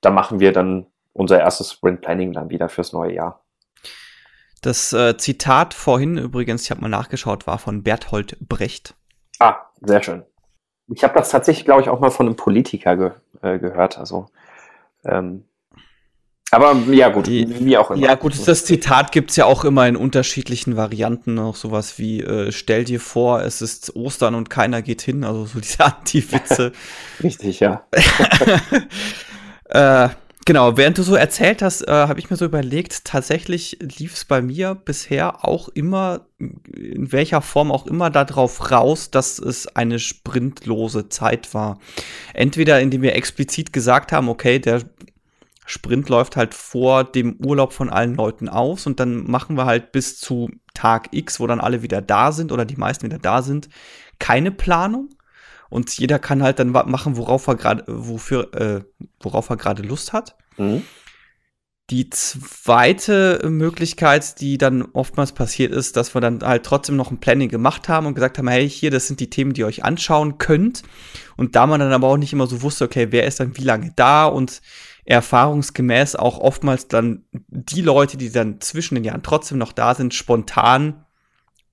da 0.00 0.10
machen 0.10 0.40
wir 0.40 0.52
dann 0.52 0.86
unser 1.12 1.40
erstes 1.40 1.72
Sprint 1.72 2.02
Planning 2.02 2.32
dann 2.32 2.50
wieder 2.50 2.68
fürs 2.68 2.92
neue 2.92 3.14
Jahr. 3.14 3.43
Das 4.64 4.94
äh, 4.94 5.18
Zitat 5.18 5.74
vorhin 5.74 6.16
übrigens, 6.16 6.62
ich 6.62 6.70
habe 6.70 6.80
mal 6.80 6.88
nachgeschaut, 6.88 7.46
war 7.46 7.58
von 7.58 7.82
Berthold 7.82 8.38
Brecht. 8.40 8.94
Ah, 9.38 9.56
sehr 9.82 10.02
schön. 10.02 10.22
Ich 10.88 11.04
habe 11.04 11.12
das 11.12 11.28
tatsächlich, 11.28 11.66
glaube 11.66 11.82
ich, 11.82 11.90
auch 11.90 12.00
mal 12.00 12.08
von 12.08 12.26
einem 12.26 12.36
Politiker 12.36 12.96
ge 12.96 13.10
äh, 13.42 13.58
gehört. 13.58 13.98
Also, 13.98 14.26
ähm, 15.04 15.44
aber 16.50 16.74
ja, 16.90 17.10
gut, 17.10 17.28
wie 17.28 17.76
auch 17.76 17.90
immer. 17.90 18.00
Ja, 18.00 18.14
gut, 18.14 18.48
das 18.48 18.64
Zitat 18.64 19.12
gibt 19.12 19.30
es 19.30 19.36
ja 19.36 19.44
auch 19.44 19.66
immer 19.66 19.86
in 19.86 19.96
unterschiedlichen 19.96 20.78
Varianten. 20.78 21.38
Auch 21.38 21.56
sowas 21.56 21.98
wie: 21.98 22.22
äh, 22.22 22.50
Stell 22.50 22.84
dir 22.84 23.00
vor, 23.00 23.42
es 23.42 23.60
ist 23.60 23.94
Ostern 23.94 24.34
und 24.34 24.48
keiner 24.48 24.80
geht 24.80 25.02
hin. 25.02 25.24
Also, 25.24 25.44
so 25.44 25.60
diese 25.60 25.84
Anti-Witze. 25.84 26.72
Richtig, 27.22 27.60
ja. 27.60 27.86
äh, 29.68 30.08
Genau, 30.46 30.76
während 30.76 30.98
du 30.98 31.02
so 31.02 31.14
erzählt 31.14 31.62
hast, 31.62 31.88
äh, 31.88 31.90
habe 31.90 32.18
ich 32.18 32.28
mir 32.28 32.36
so 32.36 32.44
überlegt, 32.44 33.06
tatsächlich 33.06 33.78
lief 33.80 34.12
es 34.12 34.26
bei 34.26 34.42
mir 34.42 34.74
bisher 34.74 35.42
auch 35.42 35.70
immer, 35.70 36.26
in 36.38 37.12
welcher 37.12 37.40
Form 37.40 37.72
auch 37.72 37.86
immer, 37.86 38.10
darauf 38.10 38.70
raus, 38.70 39.10
dass 39.10 39.38
es 39.38 39.66
eine 39.68 39.98
sprintlose 39.98 41.08
Zeit 41.08 41.54
war. 41.54 41.78
Entweder 42.34 42.80
indem 42.80 43.00
wir 43.00 43.14
explizit 43.14 43.72
gesagt 43.72 44.12
haben, 44.12 44.28
okay, 44.28 44.58
der 44.58 44.82
Sprint 45.64 46.10
läuft 46.10 46.36
halt 46.36 46.52
vor 46.52 47.04
dem 47.04 47.36
Urlaub 47.42 47.72
von 47.72 47.88
allen 47.88 48.14
Leuten 48.14 48.50
aus 48.50 48.86
und 48.86 49.00
dann 49.00 49.30
machen 49.30 49.56
wir 49.56 49.64
halt 49.64 49.92
bis 49.92 50.20
zu 50.20 50.50
Tag 50.74 51.08
X, 51.12 51.40
wo 51.40 51.46
dann 51.46 51.60
alle 51.60 51.82
wieder 51.82 52.02
da 52.02 52.32
sind 52.32 52.52
oder 52.52 52.66
die 52.66 52.76
meisten 52.76 53.06
wieder 53.06 53.18
da 53.18 53.40
sind, 53.40 53.70
keine 54.18 54.50
Planung 54.50 55.08
und 55.70 55.96
jeder 55.98 56.18
kann 56.18 56.42
halt 56.42 56.58
dann 56.58 56.70
machen, 56.70 57.16
worauf 57.16 57.46
er 57.46 57.56
gerade, 57.56 57.84
wofür, 57.86 58.54
äh, 58.54 58.84
worauf 59.20 59.50
er 59.50 59.56
gerade 59.56 59.82
Lust 59.82 60.12
hat. 60.12 60.36
Mhm. 60.56 60.82
Die 61.90 62.08
zweite 62.08 63.42
Möglichkeit, 63.50 64.40
die 64.40 64.56
dann 64.56 64.82
oftmals 64.94 65.32
passiert 65.32 65.70
ist, 65.70 65.98
dass 65.98 66.14
wir 66.14 66.22
dann 66.22 66.42
halt 66.42 66.64
trotzdem 66.64 66.96
noch 66.96 67.10
ein 67.10 67.20
Planning 67.20 67.50
gemacht 67.50 67.90
haben 67.90 68.06
und 68.06 68.14
gesagt 68.14 68.38
haben, 68.38 68.48
hey, 68.48 68.68
hier, 68.68 68.90
das 68.90 69.06
sind 69.06 69.20
die 69.20 69.28
Themen, 69.28 69.52
die 69.52 69.60
ihr 69.60 69.66
euch 69.66 69.84
anschauen 69.84 70.38
könnt. 70.38 70.82
Und 71.36 71.56
da 71.56 71.66
man 71.66 71.80
dann 71.80 71.92
aber 71.92 72.08
auch 72.08 72.16
nicht 72.16 72.32
immer 72.32 72.46
so 72.46 72.62
wusste, 72.62 72.86
okay, 72.86 73.08
wer 73.10 73.26
ist 73.26 73.38
dann 73.38 73.58
wie 73.58 73.64
lange 73.64 73.92
da 73.96 74.24
und 74.24 74.62
erfahrungsgemäß 75.04 76.16
auch 76.16 76.38
oftmals 76.38 76.88
dann 76.88 77.24
die 77.48 77.82
Leute, 77.82 78.16
die 78.16 78.32
dann 78.32 78.62
zwischen 78.62 78.94
den 78.94 79.04
Jahren 79.04 79.22
trotzdem 79.22 79.58
noch 79.58 79.72
da 79.72 79.94
sind, 79.94 80.14
spontan 80.14 81.03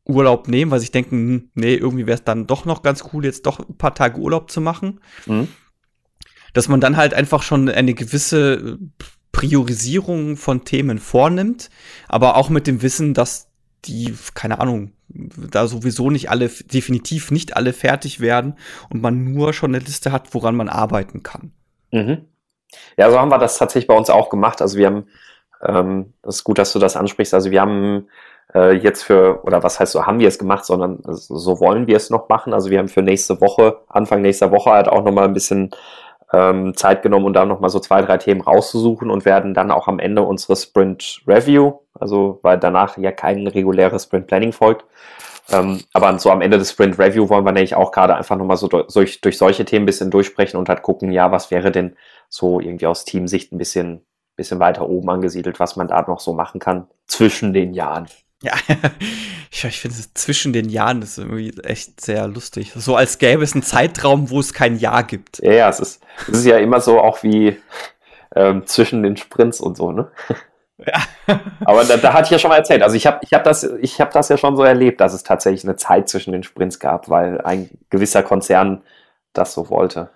Urlaub 0.05 0.47
nehmen, 0.47 0.71
weil 0.71 0.79
sie 0.79 0.91
denken, 0.91 1.15
hm, 1.15 1.51
nee, 1.53 1.75
irgendwie 1.75 2.07
wäre 2.07 2.17
es 2.17 2.23
dann 2.23 2.47
doch 2.47 2.65
noch 2.65 2.81
ganz 2.81 3.03
cool, 3.13 3.25
jetzt 3.25 3.45
doch 3.45 3.59
ein 3.59 3.77
paar 3.77 3.95
Tage 3.95 4.19
Urlaub 4.19 4.51
zu 4.51 4.61
machen. 4.61 4.99
Mhm. 5.25 5.47
Dass 6.53 6.67
man 6.67 6.81
dann 6.81 6.97
halt 6.97 7.13
einfach 7.13 7.43
schon 7.43 7.69
eine 7.69 7.93
gewisse 7.93 8.77
Priorisierung 9.31 10.35
von 10.37 10.65
Themen 10.65 10.99
vornimmt, 10.99 11.69
aber 12.07 12.35
auch 12.35 12.49
mit 12.49 12.67
dem 12.67 12.81
Wissen, 12.81 13.13
dass 13.13 13.49
die, 13.85 14.13
keine 14.33 14.59
Ahnung, 14.59 14.91
da 15.07 15.67
sowieso 15.67 16.09
nicht 16.09 16.29
alle, 16.29 16.47
definitiv 16.49 17.31
nicht 17.31 17.55
alle 17.55 17.73
fertig 17.73 18.19
werden 18.19 18.55
und 18.89 19.01
man 19.01 19.23
nur 19.23 19.53
schon 19.53 19.73
eine 19.73 19.83
Liste 19.83 20.11
hat, 20.11 20.33
woran 20.33 20.55
man 20.55 20.69
arbeiten 20.69 21.23
kann. 21.23 21.51
Mhm. 21.91 22.25
Ja, 22.97 23.11
so 23.11 23.19
haben 23.19 23.31
wir 23.31 23.37
das 23.37 23.57
tatsächlich 23.57 23.87
bei 23.87 23.97
uns 23.97 24.09
auch 24.09 24.29
gemacht. 24.29 24.61
Also 24.61 24.77
wir 24.77 24.87
haben, 24.87 25.07
ähm, 25.63 26.13
ist 26.23 26.43
gut, 26.43 26.57
dass 26.57 26.73
du 26.73 26.79
das 26.79 26.95
ansprichst. 26.95 27.33
Also 27.33 27.51
wir 27.51 27.61
haben 27.61 28.07
äh, 28.53 28.73
jetzt 28.73 29.03
für, 29.03 29.43
oder 29.43 29.63
was 29.63 29.79
heißt 29.79 29.91
so, 29.91 30.05
haben 30.05 30.19
wir 30.19 30.27
es 30.27 30.39
gemacht, 30.39 30.65
sondern 30.65 30.99
so 31.03 31.59
wollen 31.59 31.87
wir 31.87 31.97
es 31.97 32.09
noch 32.09 32.29
machen. 32.29 32.53
Also 32.53 32.69
wir 32.69 32.79
haben 32.79 32.89
für 32.89 33.01
nächste 33.01 33.41
Woche, 33.41 33.79
Anfang 33.87 34.21
nächster 34.21 34.51
Woche 34.51 34.71
halt 34.71 34.87
auch 34.87 35.03
nochmal 35.03 35.25
ein 35.25 35.33
bisschen 35.33 35.71
ähm, 36.33 36.75
Zeit 36.75 37.01
genommen 37.01 37.25
um 37.25 37.33
da 37.33 37.45
nochmal 37.45 37.69
so 37.69 37.79
zwei, 37.79 38.01
drei 38.01 38.17
Themen 38.17 38.41
rauszusuchen 38.41 39.09
und 39.09 39.25
werden 39.25 39.53
dann 39.53 39.71
auch 39.71 39.87
am 39.87 39.99
Ende 39.99 40.21
unsere 40.21 40.55
Sprint 40.55 41.21
Review, 41.27 41.79
also 41.93 42.39
weil 42.41 42.57
danach 42.57 42.97
ja 42.97 43.11
kein 43.11 43.47
reguläres 43.47 44.03
Sprint 44.03 44.27
Planning 44.27 44.53
folgt. 44.53 44.85
Ähm, 45.51 45.81
aber 45.93 46.17
so 46.19 46.31
am 46.31 46.41
Ende 46.41 46.57
des 46.57 46.71
Sprint 46.71 46.97
Review 46.99 47.27
wollen 47.29 47.43
wir 47.43 47.51
nämlich 47.51 47.75
auch 47.75 47.91
gerade 47.91 48.15
einfach 48.15 48.37
nochmal 48.37 48.57
so 48.57 48.67
durch, 48.67 49.21
durch 49.21 49.37
solche 49.37 49.65
Themen 49.65 49.83
ein 49.83 49.85
bisschen 49.87 50.11
durchsprechen 50.11 50.57
und 50.57 50.69
halt 50.69 50.81
gucken, 50.81 51.11
ja, 51.11 51.31
was 51.31 51.51
wäre 51.51 51.71
denn 51.71 51.95
so 52.29 52.59
irgendwie 52.59 52.85
aus 52.85 53.03
Teamsicht 53.03 53.51
ein 53.51 53.57
bisschen, 53.57 54.05
bisschen 54.35 54.59
weiter 54.59 54.87
oben 54.87 55.09
angesiedelt, 55.09 55.59
was 55.59 55.75
man 55.75 55.87
da 55.87 56.01
noch 56.07 56.19
so 56.19 56.33
machen 56.33 56.59
kann 56.59 56.87
zwischen 57.07 57.53
den 57.53 57.73
Jahren. 57.73 58.07
Ja, 58.41 58.53
ich, 59.51 59.63
ich 59.63 59.79
finde 59.79 59.97
es 59.97 60.13
zwischen 60.13 60.51
den 60.53 60.69
Jahren 60.69 61.01
ist 61.01 61.17
irgendwie 61.17 61.53
echt 61.63 62.01
sehr 62.01 62.27
lustig. 62.27 62.73
So 62.75 62.95
als 62.95 63.19
gäbe 63.19 63.43
es 63.43 63.53
einen 63.53 63.63
Zeitraum, 63.63 64.29
wo 64.29 64.39
es 64.39 64.53
kein 64.53 64.77
Jahr 64.77 65.03
gibt. 65.03 65.39
Ja, 65.39 65.53
ja, 65.53 65.69
es 65.69 65.79
ist, 65.79 66.03
es 66.27 66.39
ist 66.39 66.45
ja 66.45 66.57
immer 66.57 66.81
so 66.81 66.99
auch 66.99 67.21
wie 67.23 67.57
ähm, 68.35 68.65
zwischen 68.65 69.03
den 69.03 69.17
Sprints 69.17 69.61
und 69.61 69.77
so, 69.77 69.91
ne? 69.91 70.09
Ja. 70.77 71.01
Aber 71.65 71.83
da, 71.83 71.97
da 71.97 72.13
hatte 72.13 72.25
ich 72.25 72.31
ja 72.31 72.39
schon 72.39 72.49
mal 72.49 72.57
erzählt. 72.57 72.81
Also 72.81 72.95
ich 72.95 73.05
habe 73.05 73.19
ich 73.21 73.33
hab 73.33 73.43
das, 73.43 73.63
hab 73.63 74.11
das 74.11 74.29
ja 74.29 74.37
schon 74.37 74.55
so 74.55 74.63
erlebt, 74.63 74.99
dass 75.01 75.13
es 75.13 75.23
tatsächlich 75.23 75.63
eine 75.63 75.75
Zeit 75.75 76.09
zwischen 76.09 76.31
den 76.31 76.43
Sprints 76.43 76.79
gab, 76.79 77.09
weil 77.09 77.41
ein 77.41 77.69
gewisser 77.89 78.23
Konzern 78.23 78.81
das 79.33 79.53
so 79.53 79.69
wollte. 79.69 80.09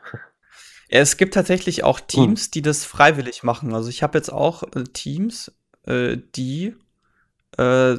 Es 0.99 1.17
gibt 1.17 1.33
tatsächlich 1.33 1.83
auch 1.83 1.99
Teams, 1.99 2.45
hm. 2.45 2.51
die 2.51 2.61
das 2.61 2.85
freiwillig 2.85 3.43
machen. 3.43 3.73
Also 3.73 3.89
ich 3.89 4.03
habe 4.03 4.17
jetzt 4.17 4.31
auch 4.31 4.63
äh, 4.63 4.83
Teams, 4.83 5.51
äh, 5.85 6.17
die 6.35 6.75
äh, 7.57 7.97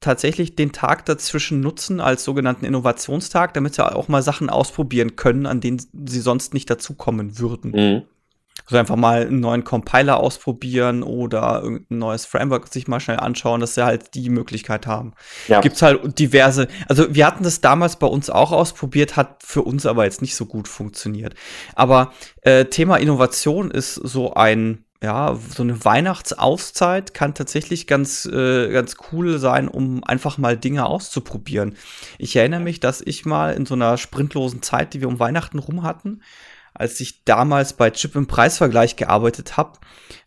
tatsächlich 0.00 0.54
den 0.54 0.72
Tag 0.72 1.06
dazwischen 1.06 1.60
nutzen 1.60 2.00
als 2.00 2.24
sogenannten 2.24 2.64
Innovationstag, 2.64 3.54
damit 3.54 3.74
sie 3.74 3.84
auch 3.84 4.08
mal 4.08 4.22
Sachen 4.22 4.48
ausprobieren 4.48 5.16
können, 5.16 5.46
an 5.46 5.60
denen 5.60 5.82
sie 6.06 6.20
sonst 6.20 6.54
nicht 6.54 6.70
dazukommen 6.70 7.38
würden. 7.38 7.70
Mhm. 7.72 8.02
Also 8.68 8.76
einfach 8.76 8.96
mal 8.96 9.22
einen 9.22 9.40
neuen 9.40 9.64
Compiler 9.64 10.18
ausprobieren 10.18 11.02
oder 11.02 11.62
irgendein 11.62 11.98
neues 11.98 12.26
Framework 12.26 12.68
sich 12.68 12.86
mal 12.86 13.00
schnell 13.00 13.18
anschauen, 13.18 13.62
dass 13.62 13.74
sie 13.74 13.84
halt 13.84 14.14
die 14.14 14.28
Möglichkeit 14.28 14.86
haben. 14.86 15.14
Ja. 15.46 15.62
Gibt's 15.62 15.80
halt 15.80 16.18
diverse, 16.18 16.68
also 16.86 17.14
wir 17.14 17.26
hatten 17.26 17.44
das 17.44 17.62
damals 17.62 17.96
bei 17.96 18.06
uns 18.06 18.28
auch 18.28 18.52
ausprobiert, 18.52 19.16
hat 19.16 19.42
für 19.42 19.62
uns 19.62 19.86
aber 19.86 20.04
jetzt 20.04 20.20
nicht 20.20 20.36
so 20.36 20.44
gut 20.44 20.68
funktioniert. 20.68 21.34
Aber 21.76 22.12
äh, 22.42 22.66
Thema 22.66 22.96
Innovation 22.96 23.70
ist 23.70 23.94
so 23.94 24.34
ein 24.34 24.84
ja, 25.02 25.38
so 25.54 25.62
eine 25.62 25.84
Weihnachtsauszeit 25.84 27.14
kann 27.14 27.32
tatsächlich 27.32 27.86
ganz, 27.86 28.26
äh, 28.26 28.68
ganz 28.72 28.96
cool 29.12 29.38
sein, 29.38 29.68
um 29.68 30.02
einfach 30.02 30.38
mal 30.38 30.56
Dinge 30.56 30.86
auszuprobieren. 30.86 31.76
Ich 32.18 32.34
erinnere 32.34 32.60
mich, 32.60 32.80
dass 32.80 33.00
ich 33.00 33.24
mal 33.24 33.54
in 33.54 33.64
so 33.64 33.74
einer 33.74 33.96
sprintlosen 33.96 34.60
Zeit, 34.60 34.94
die 34.94 35.00
wir 35.00 35.06
um 35.08 35.20
Weihnachten 35.20 35.60
rum 35.60 35.84
hatten, 35.84 36.22
als 36.78 37.00
ich 37.00 37.24
damals 37.24 37.72
bei 37.72 37.90
Chip 37.90 38.14
im 38.16 38.26
Preisvergleich 38.26 38.96
gearbeitet 38.96 39.56
habe, 39.56 39.78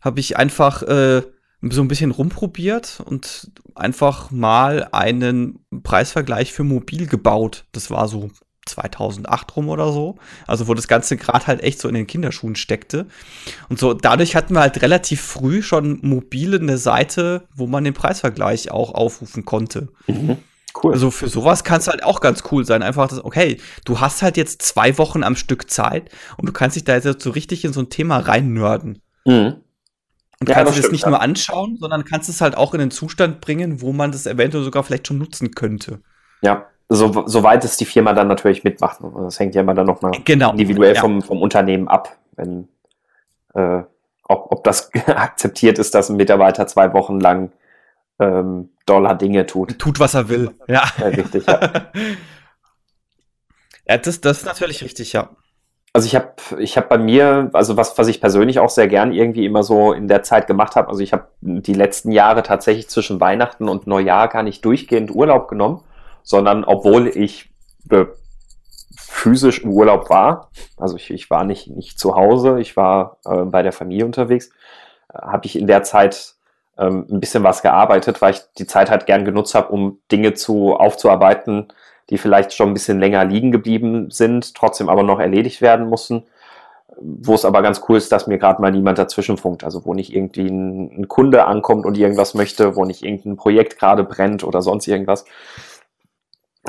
habe 0.02 0.20
ich 0.20 0.38
einfach 0.38 0.84
äh, 0.84 1.24
so 1.62 1.82
ein 1.82 1.88
bisschen 1.88 2.12
rumprobiert 2.12 3.02
und 3.06 3.52
einfach 3.76 4.32
mal 4.32 4.88
einen 4.92 5.60
Preisvergleich 5.84 6.52
für 6.52 6.64
mobil 6.64 7.08
gebaut. 7.08 7.66
Das 7.72 7.90
war 7.90 8.08
so 8.08 8.32
2008 8.66 9.56
rum 9.56 9.70
oder 9.70 9.92
so. 9.92 10.18
Also 10.48 10.68
wo 10.68 10.74
das 10.74 10.88
Ganze 10.88 11.18
gerade 11.18 11.48
halt 11.48 11.62
echt 11.62 11.80
so 11.80 11.88
in 11.88 11.96
den 11.96 12.08
Kinderschuhen 12.08 12.56
steckte. 12.56 13.08
Und 13.70 13.80
so 13.80 13.94
dadurch 13.94 14.36
hatten 14.36 14.54
wir 14.54 14.62
halt 14.62 14.82
relativ 14.82 15.22
früh 15.22 15.62
schon 15.62 16.00
mobile 16.02 16.60
eine 16.60 16.78
Seite, 16.78 17.48
wo 17.56 17.68
man 17.68 17.84
den 17.84 17.94
Preisvergleich 17.94 18.72
auch 18.72 18.94
aufrufen 18.94 19.46
konnte. 19.46 19.90
Mhm. 20.08 20.38
Cool. 20.82 20.94
Also 20.94 21.12
für 21.12 21.28
sowas 21.28 21.64
kann 21.64 21.80
es 21.80 21.88
halt 21.88 22.04
auch 22.04 22.22
ganz 22.22 22.44
cool 22.52 22.66
sein. 22.66 22.82
Einfach, 22.84 23.08
dass, 23.08 23.24
okay, 23.24 23.58
du 23.86 24.00
hast 24.00 24.22
halt 24.22 24.38
jetzt 24.38 24.62
zwei 24.62 24.98
Wochen 24.98 25.24
am 25.24 25.36
Stück 25.36 25.70
Zeit 25.70 26.10
und 26.38 26.48
du 26.48 26.54
kannst 26.54 26.76
dich 26.76 26.84
da 26.84 26.96
jetzt 26.96 27.22
so 27.22 27.30
richtig 27.32 27.66
in 27.66 27.74
so 27.74 27.82
ein 27.82 27.90
Thema 27.90 28.18
reinnörden. 28.18 29.02
Mhm. 29.26 29.56
Und 30.40 30.50
ja, 30.50 30.56
kannst 30.56 30.80
es 30.80 30.92
nicht 30.92 31.04
ja. 31.04 31.10
nur 31.10 31.22
anschauen, 31.22 31.78
sondern 31.80 32.04
kannst 32.04 32.28
es 32.28 32.42
halt 32.42 32.58
auch 32.58 32.74
in 32.74 32.80
den 32.80 32.92
Zustand 32.92 33.42
bringen, 33.42 33.82
wo 33.82 33.94
man 33.94 34.12
das 34.12 34.26
eventuell 34.26 34.64
sogar 34.64 34.84
vielleicht 34.84 35.08
schon 35.08 35.20
nutzen 35.20 35.52
könnte. 35.52 36.02
Ja, 36.42 36.66
so, 36.90 37.28
soweit 37.28 37.64
es 37.64 37.78
die 37.78 37.86
Firma 37.86 38.14
dann 38.14 38.28
natürlich 38.28 38.64
mitmacht. 38.64 39.00
Das 39.02 39.40
hängt 39.40 39.54
ja 39.54 39.62
immer 39.62 39.76
dann 39.76 39.86
nochmal 39.86 40.12
genau. 40.26 40.52
individuell 40.52 40.96
ja. 40.96 41.02
vom, 41.02 41.22
vom 41.22 41.42
Unternehmen 41.42 41.88
ab, 41.88 42.18
wenn 42.36 42.68
äh, 43.54 43.84
ob, 44.24 44.52
ob 44.52 44.64
das 44.64 44.92
akzeptiert 45.08 45.78
ist, 45.78 45.94
dass 45.94 46.10
ein 46.10 46.18
Mitarbeiter 46.18 46.68
zwei 46.68 46.92
Wochen 46.94 47.20
lang 47.20 47.52
ähm, 48.22 48.70
Dollar 48.86 49.16
Dinge 49.16 49.46
tut. 49.46 49.78
Tut, 49.80 50.00
was 50.00 50.14
er 50.14 50.30
will. 50.30 50.52
Ja. 50.68 50.84
ja 50.98 51.08
richtig, 51.08 51.46
ja. 51.48 51.60
ja, 53.88 53.98
das, 53.98 54.22
das 54.22 54.40
ist 54.40 54.46
natürlich 54.46 54.84
richtig, 54.84 55.14
ja. 55.14 55.30
Also 55.94 56.08
ich 56.08 56.16
habe 56.16 56.34
ich 56.60 56.78
hab 56.78 56.88
bei 56.88 56.98
mir, 56.98 57.50
also 57.52 57.76
was, 57.76 57.98
was 57.98 58.08
ich 58.08 58.22
persönlich 58.22 58.60
auch 58.60 58.70
sehr 58.70 58.88
gern 58.88 59.12
irgendwie 59.12 59.46
immer 59.46 59.62
so 59.62 59.92
in 59.92 60.08
der 60.08 60.24
Zeit 60.24 60.48
gemacht 60.48 60.78
habe, 60.78 60.88
also 60.88 61.02
ich 61.02 61.12
habe 61.12 61.28
die 61.42 61.74
letzten 61.74 62.12
Jahre 62.12 62.44
tatsächlich 62.44 62.88
zwischen 62.88 63.20
Weihnachten 63.20 63.68
und 63.68 63.88
Neujahr 63.88 64.30
gar 64.30 64.44
nicht 64.44 64.64
durchgehend 64.64 65.14
Urlaub 65.14 65.50
genommen, 65.50 65.82
sondern 66.24 66.64
obwohl 66.64 67.10
ich 67.10 67.52
äh, 67.90 68.06
physisch 68.96 69.60
im 69.60 69.72
Urlaub 69.72 70.10
war, 70.10 70.50
also 70.78 70.96
ich, 70.96 71.12
ich 71.12 71.30
war 71.30 71.44
nicht, 71.44 71.68
nicht 71.68 72.00
zu 72.00 72.16
Hause, 72.16 72.62
ich 72.62 72.78
war 72.78 73.18
äh, 73.26 73.42
bei 73.44 73.62
der 73.62 73.74
Familie 73.74 74.06
unterwegs, 74.06 74.50
äh, 75.14 75.18
habe 75.18 75.46
ich 75.46 75.58
in 75.58 75.68
der 75.68 75.84
Zeit 75.84 76.36
ähm, 76.82 77.06
ein 77.10 77.20
bisschen 77.20 77.44
was 77.44 77.62
gearbeitet, 77.62 78.22
weil 78.22 78.34
ich 78.34 78.42
die 78.58 78.66
Zeit 78.66 78.90
halt 78.90 79.06
gern 79.06 79.24
genutzt 79.24 79.56
habe, 79.56 79.72
um 79.72 80.00
Dinge 80.12 80.34
zu 80.34 80.76
aufzuarbeiten, 80.76 81.68
die 82.10 82.18
vielleicht 82.18 82.54
schon 82.54 82.70
ein 82.70 82.74
bisschen 82.74 83.00
länger 83.00 83.24
liegen 83.24 83.52
geblieben 83.52 84.10
sind, 84.10 84.56
trotzdem 84.56 84.90
aber 84.90 85.04
noch 85.04 85.20
erledigt 85.20 85.62
werden 85.62 85.88
mussten. 85.88 86.24
Wo 87.00 87.34
es 87.34 87.46
aber 87.46 87.62
ganz 87.62 87.82
cool 87.88 87.98
ist, 87.98 88.12
dass 88.12 88.28
mir 88.28 88.38
gerade 88.38 88.62
mal 88.62 88.72
niemand 88.72 88.98
dazwischen 88.98 89.38
funkt. 89.38 89.64
Also 89.64 89.86
wo 89.86 89.94
nicht 89.94 90.14
irgendwie 90.14 90.48
ein, 90.48 91.02
ein 91.02 91.08
Kunde 91.08 91.46
ankommt 91.46 91.86
und 91.86 91.98
irgendwas 91.98 92.34
möchte, 92.34 92.76
wo 92.76 92.84
nicht 92.86 93.04
irgendein 93.04 93.38
Projekt 93.38 93.80
gerade 93.80 94.04
brennt 94.04 94.44
oder 94.44 94.62
sonst 94.62 94.88
irgendwas, 94.88 95.26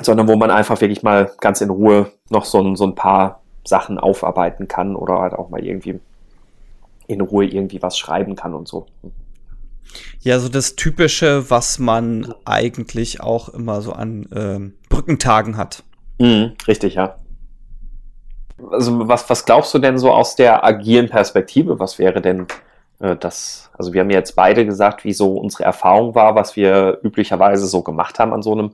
sondern 0.01 0.29
wo 0.29 0.37
man 0.37 0.51
einfach 0.51 0.81
wirklich 0.81 1.03
mal 1.03 1.33
ganz 1.41 1.61
in 1.61 1.71
Ruhe 1.71 2.13
noch 2.31 2.45
so 2.45 2.61
ein, 2.61 2.77
so 2.77 2.85
ein 2.85 2.95
paar 2.95 3.43
Sachen 3.65 3.99
aufarbeiten 3.99 4.69
kann 4.69 4.97
oder 4.97 5.19
halt 5.19 5.35
auch 5.35 5.51
mal 5.51 5.65
irgendwie 5.65 6.01
in 7.09 7.21
Ruhe 7.21 7.45
irgendwie 7.45 7.83
was 7.83 7.99
schreiben 7.99 8.37
kann 8.37 8.55
und 8.55 8.69
so. 8.69 8.87
Ja, 10.21 10.39
so 10.39 10.49
das 10.49 10.77
Typische, 10.77 11.51
was 11.51 11.79
man 11.79 12.35
eigentlich 12.45 13.21
auch 13.21 13.49
immer 13.49 13.83
so 13.83 13.93
an 13.93 14.27
ähm, 14.35 14.75
Brückentagen 14.89 15.57
hat. 15.57 15.83
Mhm, 16.19 16.55
richtig, 16.67 16.95
ja. 16.95 17.19
Also 18.71 19.09
was, 19.09 19.29
was 19.29 19.45
glaubst 19.45 19.75
du 19.75 19.79
denn 19.79 19.99
so 19.99 20.13
aus 20.13 20.37
der 20.37 20.65
agilen 20.65 21.09
Perspektive? 21.09 21.81
Was 21.81 21.99
wäre 21.99 22.21
denn 22.21 22.47
äh, 23.01 23.17
das? 23.17 23.71
Also 23.77 23.93
wir 23.93 24.01
haben 24.01 24.11
ja 24.11 24.19
jetzt 24.19 24.37
beide 24.37 24.65
gesagt, 24.65 25.05
wie 25.05 25.13
so 25.13 25.35
unsere 25.35 25.65
Erfahrung 25.65 26.15
war, 26.15 26.35
was 26.35 26.55
wir 26.55 27.01
üblicherweise 27.03 27.67
so 27.67 27.83
gemacht 27.83 28.19
haben 28.19 28.33
an 28.33 28.43
so 28.43 28.53
einem 28.53 28.71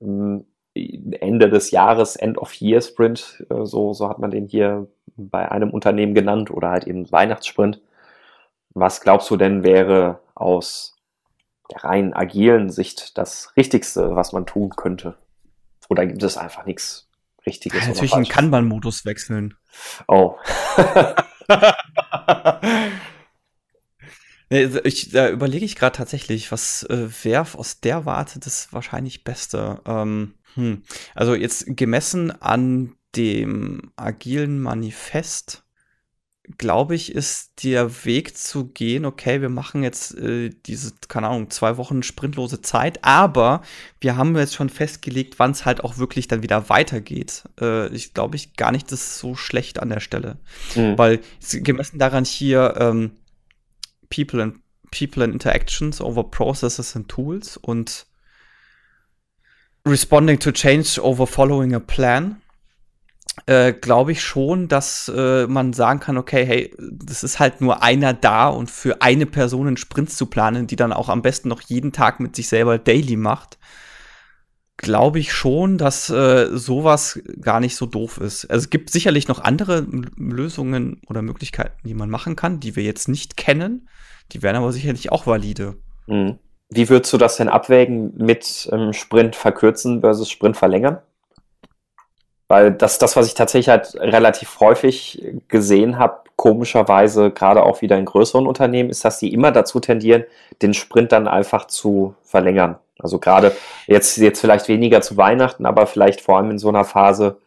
ähm, 0.00 0.44
Ende 0.74 1.48
des 1.48 1.70
Jahres, 1.70 2.16
End 2.16 2.38
of 2.38 2.52
Year 2.54 2.80
Sprint, 2.80 3.44
äh, 3.50 3.64
so, 3.64 3.92
so 3.92 4.08
hat 4.08 4.18
man 4.18 4.30
den 4.30 4.46
hier 4.46 4.86
bei 5.16 5.50
einem 5.50 5.70
Unternehmen 5.70 6.14
genannt 6.14 6.50
oder 6.50 6.70
halt 6.70 6.86
eben 6.86 7.10
Weihnachtssprint. 7.10 7.80
Was 8.74 9.00
glaubst 9.00 9.30
du 9.30 9.36
denn 9.36 9.64
wäre 9.64 10.20
aus 10.36 10.94
der 11.70 11.82
rein 11.82 12.14
agilen 12.14 12.70
Sicht 12.70 13.18
das 13.18 13.52
Richtigste, 13.56 14.14
was 14.14 14.32
man 14.32 14.46
tun 14.46 14.70
könnte? 14.76 15.18
Oder 15.88 16.06
gibt 16.06 16.22
es 16.22 16.36
einfach 16.36 16.64
nichts 16.64 17.08
Richtiges? 17.44 17.80
Ja, 17.82 17.88
natürlich 17.88 18.14
einen 18.14 18.28
Kanban-Modus 18.28 19.04
wechseln. 19.04 19.54
Oh. 20.06 20.36
Also 24.48 24.78
ich, 24.84 25.10
da 25.10 25.28
überlege 25.28 25.64
ich 25.64 25.74
gerade 25.74 25.96
tatsächlich, 25.96 26.52
was 26.52 26.84
äh, 26.84 27.08
wäre 27.24 27.58
aus 27.58 27.80
der 27.80 28.06
Warte 28.06 28.38
das 28.38 28.72
wahrscheinlich 28.72 29.24
Beste. 29.24 29.80
Ähm, 29.84 30.34
hm. 30.54 30.82
Also 31.14 31.34
jetzt 31.34 31.76
gemessen 31.76 32.30
an 32.30 32.94
dem 33.16 33.92
agilen 33.96 34.60
Manifest 34.60 35.65
glaube 36.58 36.94
ich, 36.94 37.12
ist 37.14 37.64
der 37.64 38.04
Weg 38.04 38.36
zu 38.36 38.66
gehen, 38.68 39.04
okay, 39.04 39.40
wir 39.40 39.48
machen 39.48 39.82
jetzt 39.82 40.16
äh, 40.16 40.50
diese, 40.66 40.92
keine 41.08 41.28
Ahnung, 41.28 41.50
zwei 41.50 41.76
Wochen 41.76 42.02
sprintlose 42.02 42.62
Zeit, 42.62 43.04
aber 43.04 43.62
wir 44.00 44.16
haben 44.16 44.36
jetzt 44.36 44.54
schon 44.54 44.68
festgelegt, 44.68 45.38
wann 45.38 45.50
es 45.50 45.64
halt 45.64 45.82
auch 45.82 45.98
wirklich 45.98 46.28
dann 46.28 46.42
wieder 46.42 46.68
weitergeht. 46.68 47.44
Äh, 47.60 47.88
ich 47.88 48.14
glaube 48.14 48.36
ich 48.36 48.54
gar 48.54 48.70
nicht, 48.70 48.92
das 48.92 49.00
ist 49.00 49.18
so 49.18 49.34
schlecht 49.34 49.80
an 49.80 49.88
der 49.88 50.00
Stelle. 50.00 50.36
Mhm. 50.76 50.96
Weil 50.96 51.20
gemessen 51.50 51.98
daran 51.98 52.24
hier 52.24 52.76
ähm, 52.78 53.12
People 54.08 54.42
and 54.42 54.56
People 54.92 55.24
and 55.24 55.32
Interactions 55.32 56.00
over 56.00 56.22
Processes 56.22 56.94
and 56.94 57.08
Tools 57.08 57.56
und 57.56 58.06
Responding 59.86 60.38
to 60.38 60.52
Change 60.52 61.00
over 61.02 61.26
Following 61.26 61.74
a 61.74 61.80
Plan 61.80 62.40
äh, 63.46 63.72
glaube 63.72 64.12
ich 64.12 64.22
schon, 64.22 64.68
dass 64.68 65.12
äh, 65.14 65.46
man 65.46 65.72
sagen 65.72 66.00
kann, 66.00 66.16
okay, 66.16 66.44
hey, 66.44 66.74
das 66.78 67.22
ist 67.22 67.38
halt 67.38 67.60
nur 67.60 67.82
einer 67.82 68.14
da 68.14 68.48
und 68.48 68.70
für 68.70 69.02
eine 69.02 69.26
Person 69.26 69.66
einen 69.66 69.76
Sprint 69.76 70.10
zu 70.10 70.26
planen, 70.26 70.66
die 70.66 70.76
dann 70.76 70.92
auch 70.92 71.08
am 71.08 71.22
besten 71.22 71.48
noch 71.48 71.60
jeden 71.60 71.92
Tag 71.92 72.18
mit 72.18 72.34
sich 72.34 72.48
selber 72.48 72.78
daily 72.78 73.16
macht, 73.16 73.58
glaube 74.78 75.18
ich 75.18 75.32
schon, 75.32 75.78
dass 75.78 76.10
äh, 76.10 76.48
sowas 76.52 77.20
gar 77.40 77.60
nicht 77.60 77.76
so 77.76 77.86
doof 77.86 78.18
ist. 78.18 78.46
Also 78.46 78.64
es 78.64 78.70
gibt 78.70 78.90
sicherlich 78.90 79.28
noch 79.28 79.40
andere 79.40 79.86
Lösungen 80.16 81.00
oder 81.06 81.22
Möglichkeiten, 81.22 81.76
die 81.84 81.94
man 81.94 82.10
machen 82.10 82.36
kann, 82.36 82.60
die 82.60 82.76
wir 82.76 82.82
jetzt 82.82 83.08
nicht 83.08 83.36
kennen. 83.36 83.88
Die 84.32 84.42
wären 84.42 84.56
aber 84.56 84.72
sicherlich 84.72 85.12
auch 85.12 85.26
valide. 85.26 85.76
Mhm. 86.06 86.38
Wie 86.68 86.88
würdest 86.88 87.12
du 87.12 87.16
das 87.16 87.36
denn 87.36 87.48
abwägen 87.48 88.14
mit 88.16 88.68
ähm, 88.72 88.92
Sprint 88.92 89.36
verkürzen 89.36 90.00
versus 90.00 90.28
Sprint 90.28 90.56
verlängern? 90.56 90.98
Weil 92.48 92.72
das, 92.72 92.98
das, 92.98 93.16
was 93.16 93.26
ich 93.26 93.34
tatsächlich 93.34 93.68
halt 93.68 93.96
relativ 93.96 94.60
häufig 94.60 95.22
gesehen 95.48 95.98
habe, 95.98 96.20
komischerweise 96.36 97.30
gerade 97.30 97.62
auch 97.64 97.80
wieder 97.82 97.98
in 97.98 98.04
größeren 98.04 98.46
Unternehmen, 98.46 98.90
ist, 98.90 99.04
dass 99.04 99.18
die 99.18 99.32
immer 99.32 99.50
dazu 99.50 99.80
tendieren, 99.80 100.24
den 100.62 100.74
Sprint 100.74 101.12
dann 101.12 101.26
einfach 101.26 101.66
zu 101.66 102.14
verlängern. 102.22 102.76
Also 102.98 103.18
gerade 103.18 103.52
jetzt, 103.86 104.16
jetzt 104.18 104.40
vielleicht 104.40 104.68
weniger 104.68 105.00
zu 105.00 105.16
Weihnachten, 105.16 105.66
aber 105.66 105.86
vielleicht 105.86 106.20
vor 106.20 106.36
allem 106.36 106.50
in 106.50 106.58
so 106.58 106.68
einer 106.68 106.84
Phase 106.84 107.38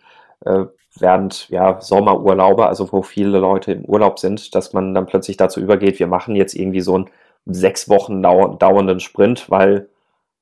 äh, 0.45 0.65
während 0.99 1.49
ja, 1.49 1.79
Sommerurlaube, 1.81 2.67
also 2.67 2.91
wo 2.91 3.01
viele 3.01 3.39
Leute 3.39 3.71
im 3.71 3.85
Urlaub 3.85 4.19
sind, 4.19 4.53
dass 4.55 4.73
man 4.73 4.93
dann 4.93 5.05
plötzlich 5.05 5.37
dazu 5.37 5.59
übergeht, 5.59 5.99
wir 5.99 6.07
machen 6.07 6.35
jetzt 6.35 6.55
irgendwie 6.55 6.81
so 6.81 6.95
einen 6.95 7.09
sechs 7.45 7.89
Wochen 7.89 8.21
dau 8.21 8.55
dauernden 8.55 8.99
Sprint, 8.99 9.49
weil 9.49 9.87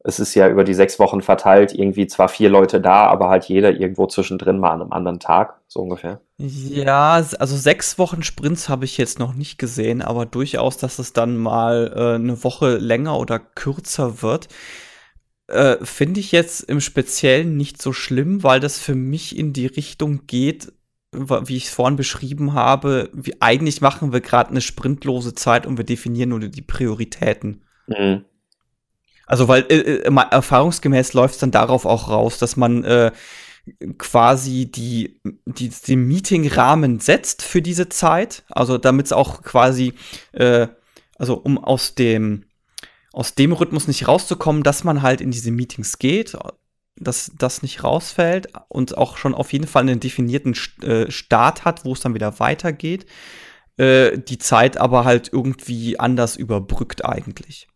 es 0.08 0.20
ist 0.20 0.36
ja 0.36 0.48
über 0.48 0.64
die 0.64 0.74
sechs 0.74 1.00
Wochen 1.00 1.22
verteilt, 1.22 1.74
irgendwie 1.74 2.08
zwar 2.08 2.30
vier 2.30 2.50
Leute 2.50 2.80
da, 2.80 3.08
aber 3.08 3.28
halt 3.28 3.44
jeder 3.46 3.74
irgendwo 3.74 4.08
zwischendrin 4.08 4.58
mal 4.58 4.72
an 4.72 4.82
einem 4.82 4.94
anderen 4.94 5.20
Tag, 5.20 5.60
so 5.68 5.82
ungefähr. 5.82 6.22
Ja, 6.38 7.16
also 7.16 7.58
sechs 7.58 8.00
Wochen 8.00 8.24
Sprints 8.24 8.70
habe 8.70 8.86
ich 8.86 8.98
jetzt 8.98 9.20
noch 9.20 9.34
nicht 9.34 9.58
gesehen, 9.58 10.02
aber 10.02 10.26
durchaus, 10.26 10.78
dass 10.78 10.98
es 11.00 11.12
dann 11.12 11.36
mal 11.36 11.92
äh, 11.94 12.16
eine 12.16 12.42
Woche 12.46 12.78
länger 12.78 13.20
oder 13.20 13.38
kürzer 13.38 14.22
wird. 14.22 14.48
Äh, 15.48 15.76
Finde 15.84 16.22
ich 16.22 16.32
jetzt 16.32 16.62
im 16.62 16.80
Speziellen 16.80 17.58
nicht 17.58 17.82
so 17.82 17.92
schlimm, 17.92 18.44
weil 18.44 18.62
das 18.62 18.80
für 18.80 18.96
mich 18.96 19.38
in 19.38 19.52
die 19.52 19.68
Richtung 19.68 20.26
geht, 20.26 20.72
wie 21.12 21.58
ich 21.58 21.66
es 21.66 21.74
vorhin 21.74 21.98
beschrieben 21.98 22.54
habe, 22.54 23.10
wie, 23.12 23.42
eigentlich 23.42 23.82
machen 23.82 24.14
wir 24.14 24.22
gerade 24.22 24.52
eine 24.52 24.62
sprintlose 24.62 25.36
Zeit 25.36 25.66
und 25.66 25.78
wir 25.78 25.86
definieren 25.86 26.30
nur 26.30 26.40
die 26.40 26.62
Prioritäten. 26.62 27.64
Mhm. 27.88 28.24
Also, 29.27 29.48
weil 29.48 29.65
äh, 29.69 29.75
äh 29.75 30.27
erfahrungsgemäß 30.31 31.13
läuft 31.13 31.36
es 31.36 31.39
dann 31.39 31.51
darauf 31.51 31.86
auch 31.86 32.10
raus, 32.10 32.39
dass 32.39 32.55
man 32.55 32.84
äh, 32.84 33.12
quasi 33.98 34.72
die, 34.72 35.19
die, 35.46 35.69
den 35.69 36.07
Meeting-Rahmen 36.07 37.00
setzt 37.00 37.43
für 37.43 37.62
diese 37.62 37.89
Zeit. 37.89 38.43
Also, 38.50 38.77
damit 38.77 39.07
es 39.07 39.12
auch 39.12 39.43
quasi, 39.43 39.93
äh, 40.31 40.67
also 41.19 41.36
um 41.36 41.57
aus 41.63 41.93
dem, 41.93 42.46
aus 43.12 43.36
dem 43.36 43.51
Rhythmus 43.51 43.88
nicht 43.88 44.07
rauszukommen, 44.07 44.63
dass 44.63 44.84
man 44.84 45.01
halt 45.01 45.22
in 45.22 45.31
diese 45.31 45.51
Meetings 45.51 46.00
geht, 46.00 46.38
dass 46.96 47.31
das 47.38 47.62
nicht 47.62 47.84
rausfällt 47.84 48.48
und 48.69 48.98
auch 48.98 49.17
schon 49.17 49.36
auf 49.36 49.51
jeden 49.51 49.67
Fall 49.67 49.84
einen 49.84 50.00
definierten 50.00 50.55
äh, 50.81 51.12
Start 51.12 51.65
hat, 51.65 51.84
wo 51.84 51.93
es 51.93 52.00
dann 52.00 52.13
wieder 52.13 52.39
weitergeht. 52.39 53.05
Äh, 53.77 54.17
die 54.19 54.38
Zeit 54.38 54.77
aber 54.77 55.05
halt 55.05 55.31
irgendwie 55.31 56.00
anders 56.00 56.38
überbrückt 56.38 57.05
eigentlich. 57.05 57.67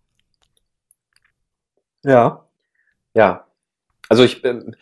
Ja. 2.04 2.46
Ja. 3.14 3.46
Also 4.10 4.24
ich, 4.24 4.44
ähm, 4.44 4.76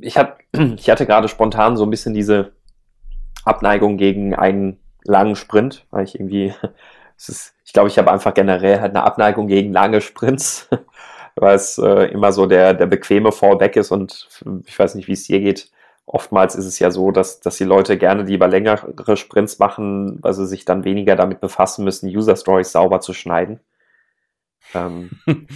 ich, 0.00 0.16
hab, 0.18 0.40
ich 0.52 0.90
hatte 0.90 1.06
gerade 1.06 1.28
spontan 1.28 1.76
so 1.76 1.84
ein 1.84 1.90
bisschen 1.90 2.14
diese 2.14 2.52
Abneigung 3.44 3.96
gegen 3.96 4.34
einen 4.34 4.78
langen 5.04 5.36
Sprint, 5.36 5.86
weil 5.90 6.04
ich 6.04 6.14
irgendwie, 6.16 6.54
ist, 7.16 7.54
ich 7.64 7.72
glaube, 7.72 7.88
ich 7.88 7.98
habe 7.98 8.12
einfach 8.12 8.34
generell 8.34 8.80
halt 8.80 8.94
eine 8.94 9.04
Abneigung 9.04 9.46
gegen 9.46 9.72
lange 9.72 10.00
Sprints, 10.00 10.68
weil 11.36 11.56
es 11.56 11.78
äh, 11.78 12.06
immer 12.12 12.32
so 12.32 12.46
der, 12.46 12.74
der 12.74 12.86
bequeme 12.86 13.32
Fallback 13.32 13.76
ist 13.76 13.90
und 13.90 14.28
ich 14.66 14.78
weiß 14.78 14.94
nicht, 14.94 15.08
wie 15.08 15.12
es 15.12 15.24
dir 15.24 15.40
geht. 15.40 15.70
Oftmals 16.08 16.54
ist 16.54 16.66
es 16.66 16.78
ja 16.78 16.92
so, 16.92 17.10
dass, 17.10 17.40
dass 17.40 17.56
die 17.56 17.64
Leute 17.64 17.98
gerne 17.98 18.22
lieber 18.22 18.46
längere 18.46 19.16
Sprints 19.16 19.58
machen, 19.58 20.22
weil 20.22 20.34
sie 20.34 20.46
sich 20.46 20.64
dann 20.64 20.84
weniger 20.84 21.16
damit 21.16 21.40
befassen 21.40 21.84
müssen, 21.84 22.08
User 22.08 22.36
Stories 22.36 22.70
sauber 22.70 23.00
zu 23.00 23.12
schneiden. 23.12 23.58
Ähm, 24.72 25.10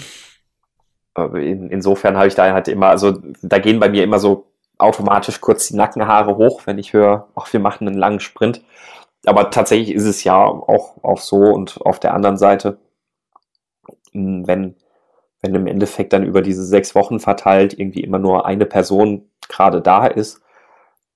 in, 1.26 1.70
insofern 1.70 2.16
habe 2.16 2.28
ich 2.28 2.34
da 2.34 2.52
halt 2.52 2.68
immer, 2.68 2.88
also 2.88 3.18
da 3.42 3.58
gehen 3.58 3.80
bei 3.80 3.88
mir 3.88 4.04
immer 4.04 4.18
so 4.18 4.46
automatisch 4.78 5.40
kurz 5.40 5.68
die 5.68 5.76
Nackenhaare 5.76 6.36
hoch, 6.36 6.62
wenn 6.66 6.78
ich 6.78 6.92
höre, 6.92 7.28
ach, 7.34 7.52
wir 7.52 7.60
machen 7.60 7.86
einen 7.86 7.98
langen 7.98 8.20
Sprint. 8.20 8.62
Aber 9.26 9.50
tatsächlich 9.50 9.94
ist 9.94 10.06
es 10.06 10.24
ja 10.24 10.36
auch, 10.44 11.02
auch 11.04 11.18
so 11.18 11.36
und 11.36 11.80
auf 11.82 12.00
der 12.00 12.14
anderen 12.14 12.38
Seite, 12.38 12.78
hm, 14.12 14.46
wenn, 14.46 14.76
wenn 15.42 15.54
im 15.54 15.66
Endeffekt 15.66 16.12
dann 16.12 16.24
über 16.24 16.42
diese 16.42 16.64
sechs 16.64 16.94
Wochen 16.94 17.20
verteilt 17.20 17.78
irgendwie 17.78 18.02
immer 18.02 18.18
nur 18.18 18.46
eine 18.46 18.66
Person 18.66 19.28
gerade 19.48 19.80
da 19.82 20.06
ist, 20.06 20.40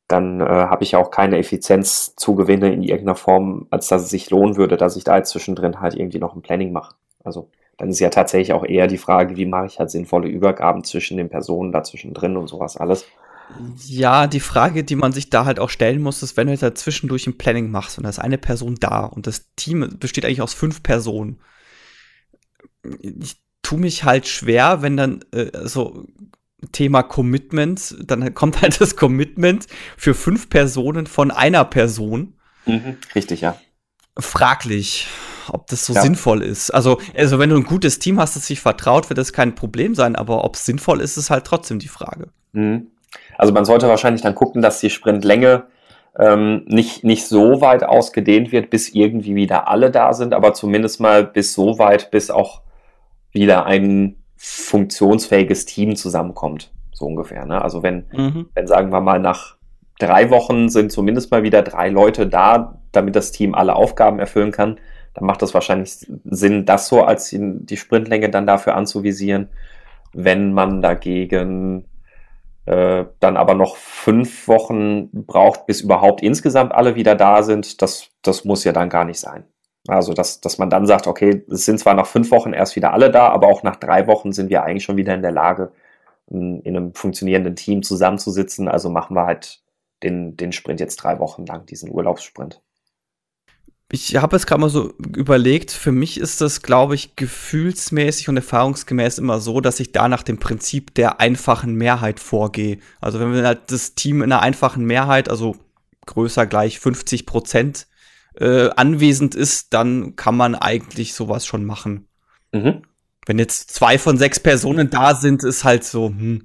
dann 0.08 0.40
äh, 0.40 0.44
habe 0.44 0.84
ich 0.84 0.96
auch 0.96 1.10
keine 1.10 1.38
Effizienzzugewinne 1.38 2.72
in 2.72 2.82
irgendeiner 2.82 3.16
Form, 3.16 3.66
als 3.70 3.88
dass 3.88 4.02
es 4.02 4.10
sich 4.10 4.30
lohnen 4.30 4.56
würde, 4.56 4.76
dass 4.76 4.96
ich 4.96 5.04
da 5.04 5.16
jetzt 5.16 5.30
zwischendrin 5.30 5.80
halt 5.80 5.94
irgendwie 5.94 6.18
noch 6.18 6.34
ein 6.34 6.42
Planning 6.42 6.72
mache. 6.72 6.94
Also 7.24 7.48
dann 7.76 7.88
ist 7.88 8.00
ja 8.00 8.10
tatsächlich 8.10 8.52
auch 8.52 8.64
eher 8.64 8.86
die 8.86 8.98
Frage, 8.98 9.36
wie 9.36 9.46
mache 9.46 9.66
ich 9.66 9.78
halt 9.78 9.90
sinnvolle 9.90 10.28
Übergaben 10.28 10.84
zwischen 10.84 11.16
den 11.16 11.28
Personen 11.28 11.72
dazwischen 11.72 12.14
drin 12.14 12.36
und 12.36 12.48
sowas 12.48 12.76
alles. 12.76 13.06
Ja, 13.86 14.26
die 14.26 14.40
Frage, 14.40 14.84
die 14.84 14.96
man 14.96 15.12
sich 15.12 15.28
da 15.28 15.44
halt 15.44 15.58
auch 15.58 15.68
stellen 15.68 16.00
muss, 16.00 16.22
ist, 16.22 16.36
wenn 16.36 16.46
du 16.46 16.52
jetzt 16.52 16.62
da 16.62 16.74
zwischendurch 16.74 17.26
ein 17.26 17.36
Planning 17.36 17.70
machst 17.70 17.98
und 17.98 18.04
da 18.04 18.10
ist 18.10 18.18
eine 18.18 18.38
Person 18.38 18.76
da 18.80 19.04
und 19.04 19.26
das 19.26 19.50
Team 19.56 19.96
besteht 19.98 20.24
eigentlich 20.24 20.42
aus 20.42 20.54
fünf 20.54 20.82
Personen. 20.82 21.40
Ich 23.00 23.36
tue 23.62 23.78
mich 23.78 24.04
halt 24.04 24.26
schwer, 24.26 24.82
wenn 24.82 24.96
dann 24.96 25.24
äh, 25.32 25.66
so 25.66 26.06
Thema 26.72 27.02
Commitment, 27.02 27.96
dann 28.04 28.32
kommt 28.34 28.62
halt 28.62 28.80
das 28.80 28.96
Commitment 28.96 29.66
für 29.96 30.14
fünf 30.14 30.48
Personen 30.48 31.06
von 31.06 31.30
einer 31.30 31.64
Person. 31.64 32.34
Mhm, 32.66 32.96
richtig, 33.14 33.42
ja. 33.42 33.58
Fraglich 34.18 35.08
ob 35.52 35.66
das 35.68 35.86
so 35.86 35.92
ja. 35.92 36.02
sinnvoll 36.02 36.42
ist. 36.42 36.70
Also, 36.70 36.98
also, 37.16 37.38
wenn 37.38 37.50
du 37.50 37.56
ein 37.56 37.64
gutes 37.64 37.98
Team 37.98 38.20
hast, 38.20 38.36
das 38.36 38.46
sich 38.46 38.60
vertraut, 38.60 39.10
wird 39.10 39.18
das 39.18 39.32
kein 39.32 39.54
Problem 39.54 39.94
sein, 39.94 40.16
aber 40.16 40.44
ob 40.44 40.56
es 40.56 40.64
sinnvoll 40.64 41.00
ist, 41.00 41.16
ist 41.16 41.30
halt 41.30 41.44
trotzdem 41.44 41.78
die 41.78 41.88
Frage. 41.88 42.28
Mhm. 42.52 42.88
Also 43.36 43.52
man 43.52 43.64
sollte 43.64 43.88
wahrscheinlich 43.88 44.22
dann 44.22 44.34
gucken, 44.34 44.62
dass 44.62 44.80
die 44.80 44.90
Sprintlänge 44.90 45.64
ähm, 46.18 46.64
nicht, 46.66 47.04
nicht 47.04 47.26
so 47.26 47.60
weit 47.60 47.84
ausgedehnt 47.84 48.52
wird, 48.52 48.70
bis 48.70 48.88
irgendwie 48.88 49.34
wieder 49.34 49.68
alle 49.68 49.90
da 49.90 50.12
sind, 50.12 50.34
aber 50.34 50.54
zumindest 50.54 51.00
mal 51.00 51.24
bis 51.24 51.54
so 51.54 51.78
weit, 51.78 52.10
bis 52.10 52.30
auch 52.30 52.62
wieder 53.32 53.66
ein 53.66 54.16
funktionsfähiges 54.36 55.64
Team 55.64 55.96
zusammenkommt. 55.96 56.70
So 56.92 57.06
ungefähr. 57.06 57.44
Ne? 57.44 57.60
Also 57.60 57.82
wenn, 57.82 58.06
mhm. 58.12 58.46
wenn, 58.54 58.66
sagen 58.66 58.92
wir 58.92 59.00
mal, 59.00 59.18
nach 59.18 59.56
drei 59.98 60.30
Wochen 60.30 60.68
sind 60.68 60.92
zumindest 60.92 61.30
mal 61.30 61.42
wieder 61.42 61.62
drei 61.62 61.88
Leute 61.88 62.26
da, 62.26 62.78
damit 62.92 63.16
das 63.16 63.32
Team 63.32 63.54
alle 63.54 63.74
Aufgaben 63.74 64.20
erfüllen 64.20 64.52
kann, 64.52 64.78
dann 65.14 65.26
macht 65.26 65.42
es 65.42 65.54
wahrscheinlich 65.54 66.06
Sinn, 66.24 66.64
das 66.66 66.88
so 66.88 67.02
als 67.02 67.30
die 67.32 67.76
Sprintlänge 67.76 68.30
dann 68.30 68.46
dafür 68.46 68.76
anzuvisieren. 68.76 69.48
Wenn 70.12 70.52
man 70.52 70.82
dagegen 70.82 71.86
äh, 72.66 73.04
dann 73.20 73.36
aber 73.36 73.54
noch 73.54 73.76
fünf 73.76 74.48
Wochen 74.48 75.10
braucht, 75.12 75.66
bis 75.66 75.82
überhaupt 75.82 76.22
insgesamt 76.22 76.72
alle 76.72 76.94
wieder 76.96 77.14
da 77.14 77.42
sind, 77.42 77.80
das, 77.82 78.08
das 78.22 78.44
muss 78.44 78.64
ja 78.64 78.72
dann 78.72 78.88
gar 78.88 79.04
nicht 79.04 79.20
sein. 79.20 79.44
Also, 79.86 80.14
dass, 80.14 80.40
dass 80.40 80.58
man 80.58 80.70
dann 80.70 80.86
sagt, 80.86 81.06
okay, 81.06 81.44
es 81.50 81.66
sind 81.66 81.78
zwar 81.78 81.94
nach 81.94 82.06
fünf 82.06 82.30
Wochen 82.30 82.54
erst 82.54 82.74
wieder 82.74 82.92
alle 82.92 83.10
da, 83.10 83.28
aber 83.28 83.48
auch 83.48 83.62
nach 83.62 83.76
drei 83.76 84.06
Wochen 84.06 84.32
sind 84.32 84.50
wir 84.50 84.64
eigentlich 84.64 84.84
schon 84.84 84.96
wieder 84.96 85.14
in 85.14 85.22
der 85.22 85.30
Lage, 85.30 85.72
in, 86.30 86.60
in 86.62 86.76
einem 86.76 86.94
funktionierenden 86.94 87.54
Team 87.54 87.82
zusammenzusitzen. 87.82 88.66
Also 88.66 88.88
machen 88.88 89.14
wir 89.14 89.26
halt 89.26 89.60
den, 90.02 90.36
den 90.36 90.52
Sprint 90.52 90.80
jetzt 90.80 90.96
drei 90.96 91.18
Wochen 91.18 91.44
lang, 91.44 91.66
diesen 91.66 91.90
Urlaubssprint 91.90 92.62
ich 93.90 94.16
habe 94.16 94.34
es 94.36 94.46
gerade 94.46 94.60
mal 94.60 94.70
so 94.70 94.94
überlegt, 94.98 95.70
für 95.70 95.92
mich 95.92 96.18
ist 96.18 96.40
das, 96.40 96.62
glaube 96.62 96.94
ich, 96.94 97.16
gefühlsmäßig 97.16 98.28
und 98.28 98.36
erfahrungsgemäß 98.36 99.18
immer 99.18 99.40
so, 99.40 99.60
dass 99.60 99.78
ich 99.78 99.92
da 99.92 100.08
nach 100.08 100.22
dem 100.22 100.38
Prinzip 100.38 100.94
der 100.94 101.20
einfachen 101.20 101.74
Mehrheit 101.74 102.18
vorgehe. 102.18 102.78
Also 103.00 103.20
wenn 103.20 103.32
wir 103.32 103.44
halt 103.44 103.70
das 103.70 103.94
Team 103.94 104.22
in 104.22 104.32
einer 104.32 104.42
einfachen 104.42 104.84
Mehrheit, 104.84 105.28
also 105.28 105.56
größer 106.06 106.46
gleich 106.46 106.80
50 106.80 107.26
Prozent 107.26 107.86
äh, 108.36 108.70
anwesend 108.70 109.34
ist, 109.34 109.74
dann 109.74 110.16
kann 110.16 110.36
man 110.36 110.54
eigentlich 110.54 111.14
sowas 111.14 111.46
schon 111.46 111.64
machen. 111.64 112.08
Mhm. 112.52 112.82
Wenn 113.26 113.38
jetzt 113.38 113.70
zwei 113.70 113.98
von 113.98 114.18
sechs 114.18 114.40
Personen 114.40 114.90
da 114.90 115.14
sind, 115.14 115.44
ist 115.44 115.64
halt 115.64 115.84
so, 115.84 116.08
hm. 116.08 116.44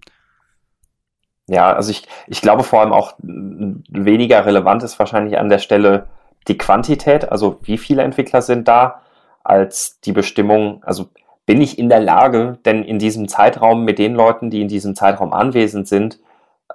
Ja, 1.47 1.73
also 1.73 1.89
ich, 1.89 2.08
ich 2.28 2.41
glaube 2.41 2.63
vor 2.63 2.82
allem 2.82 2.93
auch 2.93 3.15
weniger 3.17 4.45
relevant 4.45 4.84
ist 4.84 4.99
wahrscheinlich 4.99 5.39
an 5.39 5.49
der 5.49 5.58
Stelle, 5.58 6.08
die 6.47 6.58
Quantität, 6.58 7.32
also 7.32 7.60
wie 7.62 7.78
viele 7.78 8.04
Entwickler 8.04 8.41
sind 8.41 8.67
da, 8.67 9.02
als 9.43 9.99
die 10.02 10.12
Bestimmung, 10.12 10.84
also 10.84 11.10
bin 11.45 11.62
ich 11.62 11.80
in 11.80 11.89
der 11.89 11.99
Lage, 11.99 12.60
denn 12.65 12.84
in 12.84 12.99
diesem 12.99 13.28
Zeitraum 13.28 13.84
mit 13.84 13.97
den 13.97 14.13
Leuten, 14.13 14.49
die 14.49 14.62
in 14.62 14.67
diesem 14.67 14.95
Zeitraum 14.95 15.34
anwesend 15.34 15.88
sind, 15.88 16.19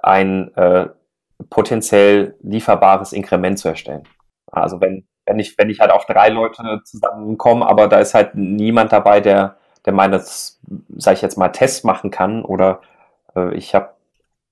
ein 0.01 0.53
äh, 0.55 0.89
potenziell 1.49 2.35
lieferbares 2.41 3.13
Inkrement 3.13 3.59
zu 3.59 3.69
erstellen. 3.69 4.03
Also 4.51 4.81
wenn, 4.81 5.05
wenn 5.25 5.39
ich, 5.39 5.57
wenn 5.57 5.69
ich 5.69 5.79
halt 5.79 5.91
auch 5.91 6.05
drei 6.05 6.29
Leute 6.29 6.81
zusammenkomme, 6.83 7.65
aber 7.65 7.87
da 7.87 7.99
ist 7.99 8.13
halt 8.13 8.35
niemand 8.35 8.91
dabei, 8.91 9.21
der, 9.21 9.57
der 9.85 9.93
meine, 9.93 10.19
sag 10.19 11.13
ich 11.13 11.21
jetzt 11.21 11.37
mal, 11.37 11.49
Tests 11.49 11.83
machen 11.83 12.11
kann 12.11 12.43
oder 12.43 12.81
äh, 13.35 13.53
ich 13.55 13.75
habe, 13.75 13.91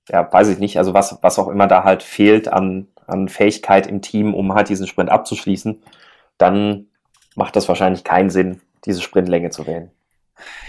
ja, 0.08 0.30
weiß 0.30 0.48
ich 0.48 0.58
nicht, 0.58 0.78
also 0.78 0.94
was, 0.94 1.18
was 1.22 1.38
auch 1.38 1.48
immer 1.48 1.66
da 1.66 1.84
halt 1.84 2.02
fehlt 2.02 2.48
an, 2.48 2.88
an 3.06 3.28
Fähigkeit 3.28 3.86
im 3.86 4.02
Team, 4.02 4.34
um 4.34 4.54
halt 4.54 4.68
diesen 4.68 4.86
Sprint 4.86 5.10
abzuschließen, 5.10 5.82
dann 6.38 6.86
macht 7.34 7.56
das 7.56 7.68
wahrscheinlich 7.68 8.04
keinen 8.04 8.30
Sinn, 8.30 8.60
diese 8.84 9.00
Sprintlänge 9.00 9.50
zu 9.50 9.66
wählen. 9.66 9.90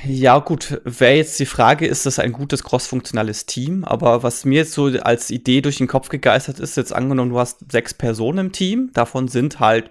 Ja, 0.04 0.38
gut, 0.40 0.80
wäre 0.84 1.16
jetzt 1.16 1.40
die 1.40 1.48
Frage, 1.48 1.88
ist 1.88 2.06
das 2.06 2.20
ein 2.20 2.32
gutes 2.32 2.64
crossfunktionales 2.64 3.48
Team? 3.48 3.84
Aber 3.84 4.22
was 4.22 4.46
mir 4.46 4.60
jetzt 4.60 4.74
so 4.74 4.86
als 4.86 5.32
Idee 5.32 5.62
durch 5.62 5.78
den 5.78 5.88
Kopf 5.88 6.10
gegeistert 6.10 6.60
ist, 6.60 6.78
jetzt 6.78 6.94
angenommen, 6.94 7.32
du 7.32 7.40
hast 7.40 7.72
sechs 7.72 7.94
Personen 7.94 8.38
im 8.38 8.52
Team, 8.52 8.92
davon 8.94 9.28
sind 9.28 9.60
halt 9.60 9.90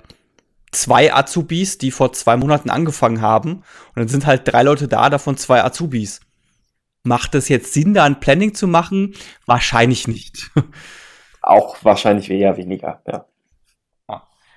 zwei 0.70 1.12
Azubis, 1.12 1.78
die 1.78 1.90
vor 1.90 2.12
zwei 2.12 2.36
Monaten 2.36 2.70
angefangen 2.70 3.20
haben. 3.20 3.56
Und 3.56 3.96
dann 3.96 4.08
sind 4.08 4.26
halt 4.26 4.42
drei 4.44 4.62
Leute 4.62 4.88
da, 4.88 5.10
davon 5.10 5.36
zwei 5.36 5.64
Azubis. 5.64 6.20
Macht 7.02 7.34
es 7.34 7.48
jetzt 7.48 7.72
Sinn, 7.72 7.94
da 7.94 8.04
ein 8.04 8.20
Planning 8.20 8.54
zu 8.54 8.66
machen? 8.66 9.14
Wahrscheinlich 9.46 10.08
nicht. 10.08 10.50
Auch 11.46 11.76
wahrscheinlich 11.82 12.30
eher 12.30 12.56
weniger, 12.56 13.02
ja. 13.06 13.26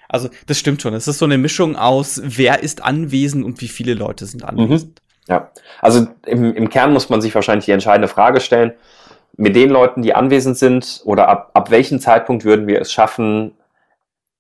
Also 0.10 0.30
das 0.46 0.58
stimmt 0.58 0.82
schon. 0.82 0.94
Es 0.94 1.08
ist 1.08 1.20
so 1.20 1.26
eine 1.26 1.38
Mischung 1.38 1.76
aus, 1.76 2.22
wer 2.24 2.64
ist 2.64 2.84
anwesend 2.84 3.46
und 3.46 3.62
wie 3.62 3.68
viele 3.68 3.94
Leute 3.94 4.26
sind 4.26 4.44
mhm. 4.44 4.50
anwesend. 4.50 5.02
Mhm. 5.02 5.34
Ja, 5.34 5.52
also 5.82 6.08
im, 6.26 6.54
im 6.54 6.70
Kern 6.70 6.94
muss 6.94 7.10
man 7.10 7.22
sich 7.22 7.36
wahrscheinlich 7.36 7.66
die 7.66 7.72
entscheidende 7.72 8.08
Frage 8.08 8.40
stellen, 8.40 8.74
mit 9.36 9.56
den 9.56 9.70
Leuten, 9.70 10.02
die 10.02 10.16
anwesend 10.16 10.58
sind, 10.58 11.02
oder 11.04 11.28
ab, 11.28 11.52
ab 11.54 11.70
welchem 11.70 12.00
Zeitpunkt 12.00 12.46
würden 12.46 12.66
wir 12.68 12.80
es 12.80 12.92
schaffen, 12.92 13.54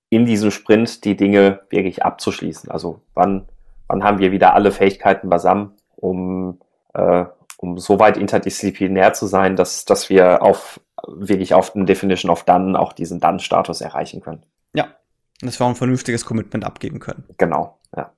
in 0.09 0.25
diesem 0.25 0.49
Sprint 0.49 1.03
die 1.03 1.17
Dinge 1.17 1.59
wirklich 1.69 2.03
abzuschließen? 2.03 2.71
Also 2.71 3.01
wann, 3.13 3.49
wann 3.87 4.03
haben 4.03 4.19
wir 4.19 4.31
wieder 4.31 4.53
alle 4.53 4.71
Fähigkeiten 4.71 5.27
beisammen, 5.27 5.73
um, 5.97 6.61
äh, 6.93 7.25
um 7.57 7.77
so 7.77 7.99
weit 7.99 8.15
interdisziplinär 8.15 9.13
zu 9.13 9.27
sein, 9.27 9.57
dass, 9.57 9.83
dass 9.83 10.09
wir 10.09 10.41
auf 10.41 10.79
wirklich 11.07 11.53
auf 11.53 11.73
den 11.73 11.85
Definition 11.85 12.29
of 12.29 12.43
Done 12.43 12.79
auch 12.79 12.93
diesen 12.93 13.19
Done-Status 13.19 13.81
erreichen 13.81 14.21
können. 14.21 14.43
Ja, 14.73 14.95
dass 15.41 15.59
wir 15.59 15.65
auch 15.65 15.69
ein 15.69 15.75
vernünftiges 15.75 16.25
Commitment 16.25 16.65
abgeben 16.65 16.99
können. 16.99 17.23
Genau, 17.37 17.79
ja. 17.95 18.13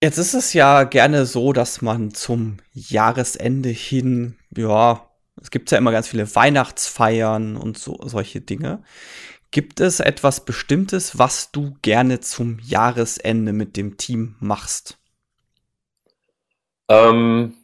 Jetzt 0.00 0.18
ist 0.18 0.34
es 0.34 0.52
ja 0.52 0.84
gerne 0.84 1.26
so, 1.26 1.52
dass 1.52 1.82
man 1.82 2.12
zum 2.14 2.58
Jahresende 2.72 3.68
hin, 3.70 4.36
ja, 4.56 5.08
es 5.40 5.50
gibt 5.50 5.70
ja 5.70 5.78
immer 5.78 5.92
ganz 5.92 6.08
viele 6.08 6.34
Weihnachtsfeiern 6.34 7.56
und 7.56 7.78
so 7.78 7.98
solche 8.04 8.40
Dinge. 8.40 8.82
Gibt 9.50 9.80
es 9.80 10.00
etwas 10.00 10.44
Bestimmtes, 10.44 11.18
was 11.18 11.52
du 11.52 11.74
gerne 11.82 12.20
zum 12.20 12.58
Jahresende 12.60 13.52
mit 13.52 13.76
dem 13.76 13.96
Team 13.96 14.36
machst? 14.40 14.98
Ähm, 16.88 17.54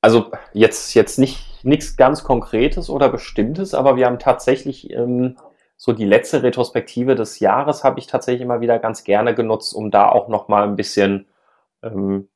also 0.00 0.30
jetzt, 0.52 0.94
jetzt 0.94 1.18
nicht 1.18 1.49
nichts 1.64 1.96
ganz 1.96 2.24
Konkretes 2.24 2.90
oder 2.90 3.08
Bestimmtes, 3.08 3.74
aber 3.74 3.96
wir 3.96 4.06
haben 4.06 4.18
tatsächlich 4.18 4.90
ähm, 4.90 5.36
so 5.76 5.92
die 5.92 6.04
letzte 6.04 6.42
Retrospektive 6.42 7.14
des 7.14 7.40
Jahres 7.40 7.84
habe 7.84 7.98
ich 7.98 8.06
tatsächlich 8.06 8.42
immer 8.42 8.60
wieder 8.60 8.78
ganz 8.78 9.02
gerne 9.02 9.34
genutzt, 9.34 9.74
um 9.74 9.90
da 9.90 10.10
auch 10.10 10.28
noch 10.28 10.48
mal 10.48 10.64
ein 10.64 10.76
bisschen, 10.76 11.26
ähm, 11.82 12.28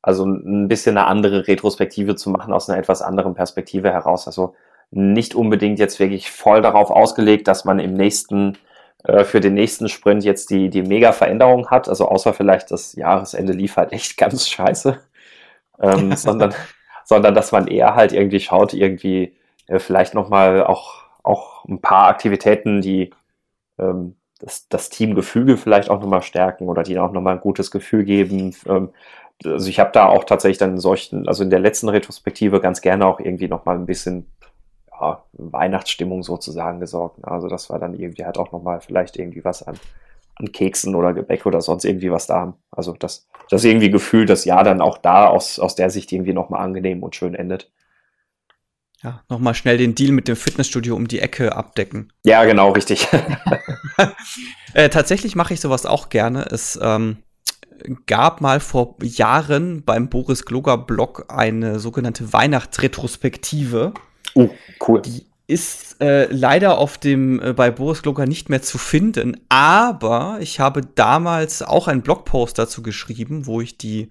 also 0.00 0.24
ein 0.24 0.68
bisschen 0.68 0.96
eine 0.96 1.06
andere 1.06 1.46
Retrospektive 1.46 2.16
zu 2.16 2.30
machen 2.30 2.54
aus 2.54 2.70
einer 2.70 2.78
etwas 2.78 3.02
anderen 3.02 3.34
Perspektive 3.34 3.92
heraus. 3.92 4.26
Also 4.26 4.54
nicht 4.90 5.34
unbedingt 5.34 5.78
jetzt 5.78 6.00
wirklich 6.00 6.30
voll 6.30 6.62
darauf 6.62 6.90
ausgelegt, 6.90 7.48
dass 7.48 7.66
man 7.66 7.80
im 7.80 7.92
nächsten 7.92 8.56
äh, 9.04 9.24
für 9.24 9.40
den 9.40 9.54
nächsten 9.54 9.88
Sprint 9.88 10.24
jetzt 10.24 10.50
die 10.50 10.70
die 10.70 10.82
mega 10.82 11.12
Veränderung 11.12 11.68
hat. 11.68 11.88
Also 11.90 12.08
außer 12.08 12.32
vielleicht 12.32 12.70
das 12.70 12.94
Jahresende 12.94 13.52
lief 13.52 13.76
halt 13.76 13.92
echt 13.92 14.16
ganz 14.16 14.48
scheiße, 14.48 14.98
ähm, 15.80 16.12
sondern 16.16 16.54
sondern 17.06 17.34
dass 17.34 17.52
man 17.52 17.68
eher 17.68 17.94
halt 17.94 18.12
irgendwie 18.12 18.40
schaut, 18.40 18.74
irgendwie 18.74 19.34
äh, 19.68 19.78
vielleicht 19.78 20.12
noch 20.12 20.28
mal 20.28 20.64
auch 20.64 21.06
auch 21.22 21.64
ein 21.64 21.80
paar 21.80 22.08
Aktivitäten, 22.08 22.80
die 22.80 23.10
ähm, 23.78 24.16
das, 24.38 24.68
das 24.68 24.90
Teamgefüge 24.90 25.56
vielleicht 25.56 25.90
auch 25.90 26.00
nochmal 26.00 26.22
stärken 26.22 26.68
oder 26.68 26.82
die 26.82 26.98
auch 26.98 27.12
nochmal 27.12 27.34
ein 27.34 27.40
gutes 27.40 27.70
Gefühl 27.70 28.04
geben. 28.04 28.54
Ähm, 28.66 28.90
also 29.44 29.68
ich 29.68 29.80
habe 29.80 29.90
da 29.92 30.06
auch 30.08 30.24
tatsächlich 30.24 30.58
dann 30.58 30.72
in 30.72 30.78
solchen, 30.78 31.28
also 31.28 31.42
in 31.42 31.50
der 31.50 31.58
letzten 31.58 31.88
Retrospektive 31.88 32.60
ganz 32.60 32.80
gerne 32.80 33.06
auch 33.06 33.20
irgendwie 33.20 33.48
nochmal 33.48 33.76
ein 33.76 33.86
bisschen 33.86 34.30
ja, 34.90 35.24
Weihnachtsstimmung 35.32 36.22
sozusagen 36.22 36.80
gesorgt. 36.80 37.18
Also 37.22 37.48
das 37.48 37.68
war 37.68 37.78
dann 37.78 37.94
irgendwie 37.94 38.24
halt 38.24 38.38
auch 38.38 38.52
nochmal 38.52 38.80
vielleicht 38.80 39.16
irgendwie 39.16 39.44
was 39.44 39.62
an, 39.62 39.78
an 40.36 40.52
Keksen 40.52 40.94
oder 40.94 41.14
Gebäck 41.14 41.46
oder 41.46 41.60
sonst 41.60 41.84
irgendwie 41.84 42.10
was 42.10 42.26
da 42.26 42.36
haben. 42.36 42.54
Also 42.70 42.92
das, 42.92 43.26
das 43.50 43.64
irgendwie 43.64 43.90
Gefühl, 43.90 44.26
das 44.26 44.44
Jahr 44.44 44.64
dann 44.64 44.80
auch 44.80 44.98
da 44.98 45.26
aus, 45.26 45.58
aus 45.58 45.74
der 45.74 45.90
Sicht 45.90 46.12
irgendwie 46.12 46.32
nochmal 46.32 46.62
angenehm 46.62 47.02
und 47.02 47.16
schön 47.16 47.34
endet 47.34 47.70
ja, 49.02 49.22
nochmal 49.28 49.54
schnell 49.54 49.78
den 49.78 49.94
Deal 49.94 50.12
mit 50.12 50.26
dem 50.26 50.36
Fitnessstudio 50.36 50.96
um 50.96 51.06
die 51.06 51.20
Ecke 51.20 51.54
abdecken. 51.54 52.12
Ja, 52.24 52.44
genau, 52.44 52.70
richtig. 52.70 53.06
äh, 54.74 54.88
tatsächlich 54.88 55.36
mache 55.36 55.54
ich 55.54 55.60
sowas 55.60 55.86
auch 55.86 56.08
gerne. 56.08 56.46
Es 56.50 56.78
ähm, 56.82 57.18
gab 58.06 58.40
mal 58.40 58.58
vor 58.58 58.96
Jahren 59.02 59.84
beim 59.84 60.08
Boris 60.08 60.44
Gloger 60.44 60.78
Blog 60.78 61.26
eine 61.28 61.78
sogenannte 61.78 62.32
Weihnachtsretrospektive. 62.32 63.92
Oh, 64.34 64.48
cool. 64.86 65.02
Die 65.02 65.26
ist 65.46 66.00
äh, 66.00 66.26
leider 66.30 66.78
auf 66.78 66.98
dem 66.98 67.40
äh, 67.40 67.52
bei 67.52 67.70
Boris 67.70 68.02
Gloger 68.02 68.26
nicht 68.26 68.48
mehr 68.48 68.62
zu 68.62 68.78
finden, 68.78 69.40
aber 69.48 70.38
ich 70.40 70.60
habe 70.60 70.80
damals 70.94 71.62
auch 71.62 71.88
einen 71.88 72.02
Blogpost 72.02 72.58
dazu 72.58 72.82
geschrieben, 72.82 73.46
wo 73.46 73.60
ich 73.60 73.78
die 73.78 74.10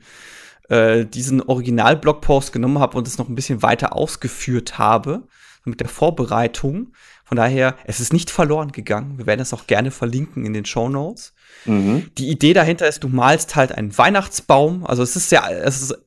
äh, 0.70 1.06
diesen 1.06 1.42
Original-Blogpost 1.42 2.54
genommen 2.54 2.80
habe 2.80 2.98
und 2.98 3.08
es 3.08 3.18
noch 3.18 3.30
ein 3.30 3.36
bisschen 3.36 3.62
weiter 3.62 3.96
ausgeführt 3.96 4.78
habe 4.78 5.24
mit 5.66 5.80
der 5.80 5.90
Vorbereitung. 5.90 6.94
Von 7.24 7.38
daher, 7.38 7.76
es 7.86 8.00
ist 8.00 8.14
nicht 8.14 8.30
verloren 8.30 8.72
gegangen. 8.72 9.18
Wir 9.18 9.26
werden 9.26 9.42
es 9.42 9.54
auch 9.54 9.68
gerne 9.68 9.92
verlinken 9.92 10.46
in 10.46 10.54
den 10.54 10.66
Show 10.66 10.90
Notes. 10.90 11.34
Mhm. 11.66 12.12
Die 12.18 12.30
Idee 12.30 12.54
dahinter 12.54 12.88
ist, 12.88 13.04
du 13.04 13.10
malst 13.10 13.56
halt 13.56 13.72
einen 13.72 13.98
Weihnachtsbaum. 13.98 14.86
Also 14.86 15.02
es 15.02 15.16
ist 15.16 15.32
ja, 15.32 15.50
es 15.50 15.82
ist 15.82 16.05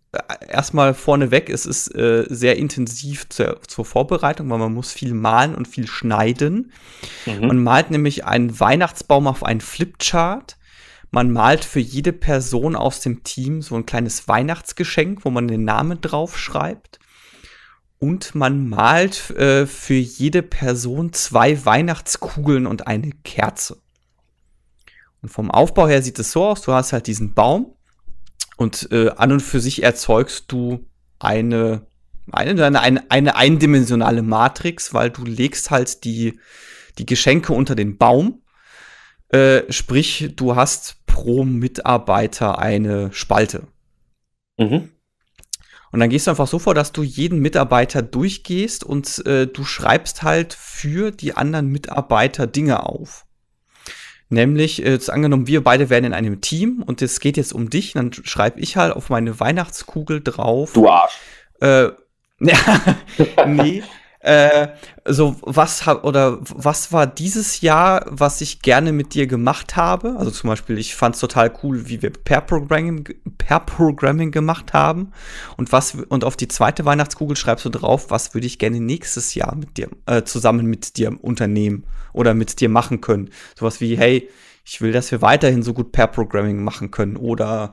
erstmal 0.49 0.95
vorneweg, 0.95 1.51
es 1.51 1.67
ist 1.67 1.95
äh, 1.95 2.25
sehr 2.29 2.57
intensiv 2.57 3.29
zur, 3.29 3.61
zur, 3.67 3.85
Vorbereitung, 3.85 4.49
weil 4.51 4.59
man 4.59 4.73
muss 4.73 4.93
viel 4.93 5.15
malen 5.15 5.55
und 5.55 5.69
viel 5.69 5.87
schneiden. 5.87 6.73
Mhm. 7.27 7.47
Man 7.47 7.63
malt 7.63 7.91
nämlich 7.91 8.25
einen 8.25 8.59
Weihnachtsbaum 8.59 9.27
auf 9.27 9.45
einen 9.45 9.61
Flipchart 9.61 10.59
man 11.11 11.31
malt 11.31 11.65
für 11.65 11.81
jede 11.81 12.13
Person 12.13 12.77
aus 12.77 13.01
dem 13.01 13.25
Team 13.25 13.63
so 13.63 13.75
ein 13.77 13.87
kleines 13.87 14.29
Weihnachtsgeschenk, 14.29 15.25
wo 15.25 15.31
man 15.31 15.49
den 15.49 15.65
Namen 15.65 16.01
drauf 16.01 16.39
schreibt. 16.39 16.99
Und 17.99 18.35
man 18.35 18.69
malt 18.69 19.31
äh, 19.31 19.67
für 19.67 19.95
jede 19.95 20.43
Person 20.43 21.13
zwei 21.13 21.65
Weihnachtskugeln 21.65 22.67
und 22.67 22.87
eine 22.87 23.11
Kerze. 23.25 23.81
Und 25.23 25.31
vom 25.31 25.51
Aufbau 25.51 25.89
her 25.89 26.03
sieht 26.03 26.19
es 26.19 26.31
so 26.31 26.45
aus, 26.45 26.63
du 26.63 26.73
hast 26.73 26.93
halt 26.93 27.07
diesen 27.07 27.35
Baum 27.35 27.75
und 28.59 28.89
äh, 28.93 29.09
an 29.17 29.33
und 29.33 29.41
für 29.41 29.61
sich 29.61 29.83
erzeugst 29.83 30.53
du 30.53 30.87
eine, 31.19 31.87
eine, 32.31 32.79
eine, 32.79 33.11
eine 33.11 33.37
eindimensionale 33.37 34.21
Matrix, 34.21 34.93
weil 34.93 35.09
du 35.09 35.25
legst 35.25 35.71
halt 35.71 36.05
die, 36.05 36.39
die 36.99 37.07
Geschenke 37.07 37.55
unter 37.55 37.75
den 37.75 37.97
Baum 37.97 38.43
äh, 39.31 39.71
sprich, 39.71 40.33
du 40.37 40.57
hast 40.57 41.05
pro 41.07 41.45
Mitarbeiter 41.45 42.59
eine 42.59 43.13
Spalte. 43.13 43.69
Mhm. 44.57 44.91
Und 45.91 46.01
dann 46.01 46.11
gehst 46.11 46.27
du 46.27 46.31
einfach 46.31 46.47
so 46.47 46.59
vor, 46.59 46.75
dass 46.75 46.93
du 46.93 47.03
jeden 47.03 47.41
Mitarbeiter 47.41 48.03
durchgehst 48.03 48.85
und 48.85 49.25
äh, 49.27 49.47
du 49.47 49.65
schreibst 49.65 50.23
halt 50.23 50.53
für 50.55 51.11
die 51.11 51.35
anderen 51.35 51.69
Mitarbeiter 51.69 52.47
Dinge 52.47 52.85
auf. 52.85 53.27
Nämlich, 54.31 54.85
äh, 54.85 54.99
angenommen, 55.09 55.47
wir 55.47 55.65
beide 55.65 55.89
wären 55.89 56.05
in 56.05 56.13
einem 56.13 56.41
Team 56.41 56.83
und 56.85 57.01
es 57.01 57.21
geht 57.21 57.37
jetzt 57.37 57.53
um 57.53 57.71
dich, 57.71 57.95
dann 57.95 58.13
schreibe 58.13 58.61
ich 58.61 58.77
halt 58.77 58.95
auf 58.95 59.09
meine 59.09 59.41
Weihnachtskugel 59.41 60.23
drauf. 60.23 60.75
Du 60.75 60.89
Arsch. 60.89 61.19
Äh, 61.61 61.89
nee, 63.47 63.83
äh, 64.29 64.69
so 65.07 65.37
was 65.41 65.89
oder 65.89 66.39
was 66.43 66.93
war 66.93 67.07
dieses 67.07 67.63
Jahr, 67.63 68.05
was 68.11 68.43
ich 68.43 68.61
gerne 68.61 68.93
mit 68.93 69.15
dir 69.15 69.27
gemacht 69.27 69.75
habe? 69.75 70.17
Also 70.19 70.31
zum 70.31 70.49
Beispiel, 70.49 70.77
ich 70.77 70.95
fand 70.95 71.15
es 71.15 71.21
total 71.23 71.51
cool, 71.63 71.89
wie 71.89 72.03
wir 72.03 72.11
per 72.11 72.43
Programming, 72.43 73.09
per 73.39 73.61
Programming 73.61 74.31
gemacht 74.31 74.75
haben. 74.75 75.13
Und 75.57 75.73
was 75.73 75.97
und 76.11 76.25
auf 76.25 76.37
die 76.37 76.47
zweite 76.47 76.85
Weihnachtskugel 76.85 77.37
schreibst 77.37 77.65
du 77.65 77.71
drauf, 77.71 78.11
was 78.11 78.35
würde 78.35 78.47
ich 78.47 78.59
gerne 78.59 78.81
nächstes 78.81 79.35
Jahr 79.35 79.57
mit 79.57 79.79
dir 79.79 79.89
äh, 80.05 80.23
zusammen 80.25 80.67
mit 80.67 80.99
dir 80.99 81.17
unternehmen 81.25 81.85
oder 82.13 82.35
mit 82.35 82.61
dir 82.61 82.69
machen 82.69 83.01
können? 83.01 83.31
Sowas 83.59 83.81
wie, 83.81 83.97
hey, 83.97 84.29
ich 84.63 84.83
will, 84.83 84.93
dass 84.93 85.11
wir 85.11 85.23
weiterhin 85.23 85.63
so 85.63 85.73
gut 85.73 85.91
per 85.93 86.07
Programming 86.07 86.63
machen 86.63 86.91
können 86.91 87.17
oder 87.17 87.73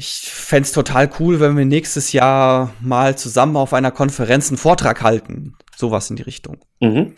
ich 0.00 0.20
fände 0.22 0.62
es 0.62 0.72
total 0.72 1.10
cool, 1.20 1.40
wenn 1.40 1.58
wir 1.58 1.66
nächstes 1.66 2.12
Jahr 2.14 2.72
mal 2.80 3.18
zusammen 3.18 3.56
auf 3.56 3.74
einer 3.74 3.90
Konferenz 3.90 4.48
einen 4.48 4.56
Vortrag 4.56 5.02
halten. 5.02 5.56
Sowas 5.76 6.08
in 6.08 6.16
die 6.16 6.22
Richtung. 6.22 6.56
Mhm. 6.80 7.14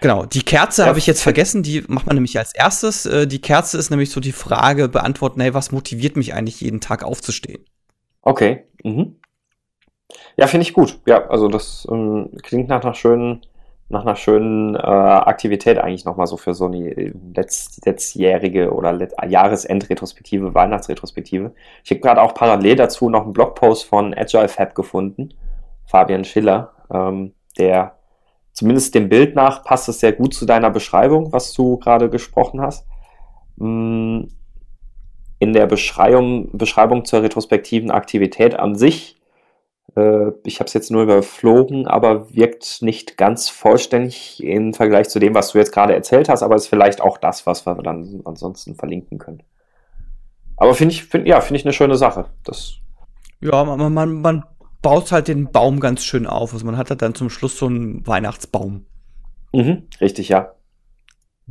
Genau, 0.00 0.26
die 0.26 0.42
Kerze 0.42 0.82
ja. 0.82 0.88
habe 0.88 0.98
ich 0.98 1.06
jetzt 1.06 1.22
vergessen, 1.22 1.62
die 1.62 1.84
macht 1.86 2.06
man 2.06 2.16
nämlich 2.16 2.36
als 2.36 2.52
erstes. 2.52 3.06
Äh, 3.06 3.28
die 3.28 3.40
Kerze 3.40 3.78
ist 3.78 3.90
nämlich 3.90 4.10
so 4.10 4.18
die 4.18 4.32
Frage 4.32 4.88
beantworten, 4.88 5.40
hey, 5.40 5.54
was 5.54 5.70
motiviert 5.70 6.16
mich 6.16 6.34
eigentlich 6.34 6.60
jeden 6.60 6.80
Tag 6.80 7.04
aufzustehen? 7.04 7.64
Okay. 8.22 8.64
Mhm. 8.82 9.20
Ja, 10.36 10.48
finde 10.48 10.62
ich 10.62 10.72
gut. 10.72 10.98
Ja, 11.06 11.28
also 11.28 11.46
das 11.46 11.86
ähm, 11.90 12.30
klingt 12.42 12.68
nach 12.68 12.82
einer 12.82 12.94
schönen 12.94 13.46
nach 13.90 14.02
einer 14.02 14.16
schönen 14.16 14.74
äh, 14.74 14.78
Aktivität 14.78 15.78
eigentlich 15.78 16.04
nochmal 16.04 16.26
so 16.26 16.36
für 16.36 16.52
so 16.54 16.66
eine 16.66 17.12
letzt, 17.34 17.86
letztjährige 17.86 18.72
oder 18.72 18.92
Let 18.92 19.14
Jahresendretrospektive, 19.26 20.54
Weihnachtsretrospektive. 20.54 21.52
Ich 21.84 21.90
habe 21.90 22.00
gerade 22.00 22.20
auch 22.20 22.34
parallel 22.34 22.76
dazu 22.76 23.08
noch 23.08 23.24
einen 23.24 23.32
Blogpost 23.32 23.84
von 23.84 24.14
Agile 24.14 24.48
Fab 24.48 24.74
gefunden, 24.74 25.32
Fabian 25.86 26.24
Schiller, 26.24 26.72
ähm, 26.92 27.32
der 27.58 27.96
zumindest 28.52 28.94
dem 28.94 29.08
Bild 29.08 29.34
nach 29.34 29.64
passt 29.64 29.88
es 29.88 30.00
sehr 30.00 30.12
gut 30.12 30.34
zu 30.34 30.44
deiner 30.44 30.70
Beschreibung, 30.70 31.32
was 31.32 31.54
du 31.54 31.78
gerade 31.78 32.10
gesprochen 32.10 32.60
hast. 32.60 32.86
Mm, 33.56 34.24
in 35.38 35.52
der 35.52 35.66
Beschreibung, 35.66 36.50
Beschreibung 36.52 37.04
zur 37.06 37.22
retrospektiven 37.22 37.90
Aktivität 37.90 38.58
an 38.58 38.74
sich 38.74 39.17
Äh, 39.17 39.17
ich 39.94 40.60
habe 40.60 40.68
es 40.68 40.74
jetzt 40.74 40.90
nur 40.90 41.02
überflogen, 41.02 41.88
aber 41.88 42.32
wirkt 42.32 42.82
nicht 42.82 43.16
ganz 43.16 43.48
vollständig 43.48 44.42
im 44.44 44.72
Vergleich 44.72 45.08
zu 45.08 45.18
dem, 45.18 45.34
was 45.34 45.50
du 45.50 45.58
jetzt 45.58 45.72
gerade 45.72 45.94
erzählt 45.94 46.28
hast, 46.28 46.42
aber 46.42 46.54
ist 46.54 46.68
vielleicht 46.68 47.00
auch 47.00 47.18
das, 47.18 47.46
was 47.46 47.66
wir 47.66 47.74
dann 47.76 48.20
ansonsten 48.24 48.76
verlinken 48.76 49.18
können. 49.18 49.42
Aber 50.56 50.74
finde 50.74 50.94
ich, 50.94 51.04
find, 51.04 51.26
ja, 51.26 51.40
finde 51.40 51.58
ich 51.58 51.64
eine 51.64 51.72
schöne 51.72 51.96
Sache. 51.96 52.26
Das 52.44 52.74
ja, 53.40 53.64
man, 53.64 53.92
man, 53.92 54.20
man 54.20 54.44
baut 54.82 55.12
halt 55.12 55.28
den 55.28 55.50
Baum 55.50 55.80
ganz 55.80 56.04
schön 56.04 56.26
auf. 56.26 56.52
Also 56.52 56.66
man 56.66 56.76
hat 56.76 56.90
halt 56.90 57.02
dann 57.02 57.14
zum 57.14 57.30
Schluss 57.30 57.58
so 57.58 57.66
einen 57.66 58.06
Weihnachtsbaum. 58.06 58.86
Mhm, 59.52 59.84
richtig, 60.00 60.28
ja. 60.28 60.52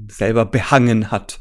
Selber 0.09 0.45
behangen 0.45 1.11
hat. 1.11 1.39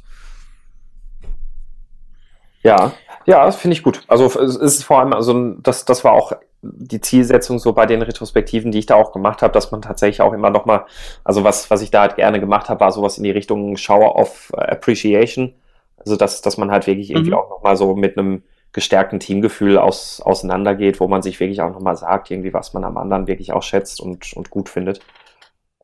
Ja, 2.63 2.93
ja, 3.27 3.45
das 3.45 3.57
finde 3.57 3.77
ich 3.77 3.83
gut. 3.83 4.03
Also 4.09 4.27
es 4.41 4.57
ist 4.57 4.85
vor 4.85 5.01
allem, 5.01 5.13
also 5.13 5.55
das, 5.61 5.85
das 5.85 6.05
war 6.05 6.13
auch 6.13 6.33
die 6.62 7.01
Zielsetzung 7.01 7.59
so 7.59 7.73
bei 7.73 7.87
den 7.87 8.03
Retrospektiven, 8.03 8.73
die 8.73 8.79
ich 8.79 8.87
da 8.87 8.95
auch 8.97 9.12
gemacht 9.12 9.42
habe, 9.42 9.53
dass 9.53 9.71
man 9.71 9.83
tatsächlich 9.83 10.21
auch 10.21 10.33
immer 10.33 10.51
nochmal, 10.51 10.85
also 11.25 11.45
was, 11.45 11.71
was 11.71 11.83
ich 11.83 11.90
da 11.90 12.03
halt 12.03 12.16
gerne 12.16 12.40
gemacht 12.40 12.69
habe, 12.69 12.81
war 12.81 12.92
sowas 12.92 13.19
in 13.19 13.25
die 13.25 13.31
Richtung 13.31 13.77
Shower 13.77 14.16
of 14.16 14.53
Appreciation. 14.55 15.55
Also 15.97 16.16
dass, 16.16 16.42
dass 16.42 16.57
man 16.57 16.71
halt 16.71 16.87
wirklich 16.87 17.11
irgendwie 17.11 17.31
mhm. 17.31 17.37
auch 17.37 17.51
nochmal 17.51 17.77
so 17.77 17.95
mit 17.95 18.19
einem 18.19 18.42
gestärkten 18.73 19.21
Teamgefühl 19.21 19.79
aus, 19.79 20.21
auseinandergeht, 20.21 21.01
wo 21.01 21.09
man 21.09 21.23
sich 21.23 21.40
wirklich 21.40 21.62
auch 21.62 21.73
nochmal 21.73 21.97
sagt, 21.97 22.31
irgendwie, 22.31 22.53
was 22.53 22.75
man 22.75 22.85
am 22.85 22.99
anderen 22.99 23.27
wirklich 23.27 23.53
auch 23.53 23.62
schätzt 23.62 24.01
und, 24.01 24.35
und 24.35 24.51
gut 24.51 24.69
findet. 24.69 25.01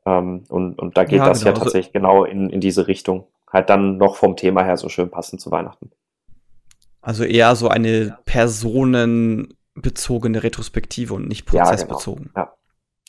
Ähm, 0.04 0.44
und, 0.48 0.78
und 0.78 0.96
da 0.96 1.04
geht 1.04 1.18
ja, 1.18 1.26
das 1.26 1.40
genau. 1.40 1.54
ja 1.54 1.58
tatsächlich 1.58 1.92
genau 1.92 2.24
in, 2.24 2.50
in 2.50 2.61
diese 2.61 2.88
Richtung. 2.88 3.26
Halt 3.50 3.70
dann 3.70 3.96
noch 3.96 4.16
vom 4.16 4.37
Thema 4.37 4.62
her 4.64 4.76
so 4.76 4.88
schön 4.88 5.11
passend 5.11 5.40
zu 5.40 5.50
Weihnachten. 5.50 5.90
Also 7.00 7.24
eher 7.24 7.56
so 7.56 7.68
eine 7.68 8.18
personenbezogene 9.74 10.42
Retrospektive 10.42 11.14
und 11.14 11.28
nicht 11.28 11.46
prozessbezogen. 11.46 12.30
Ja, 12.37 12.42
genau. 12.42 12.56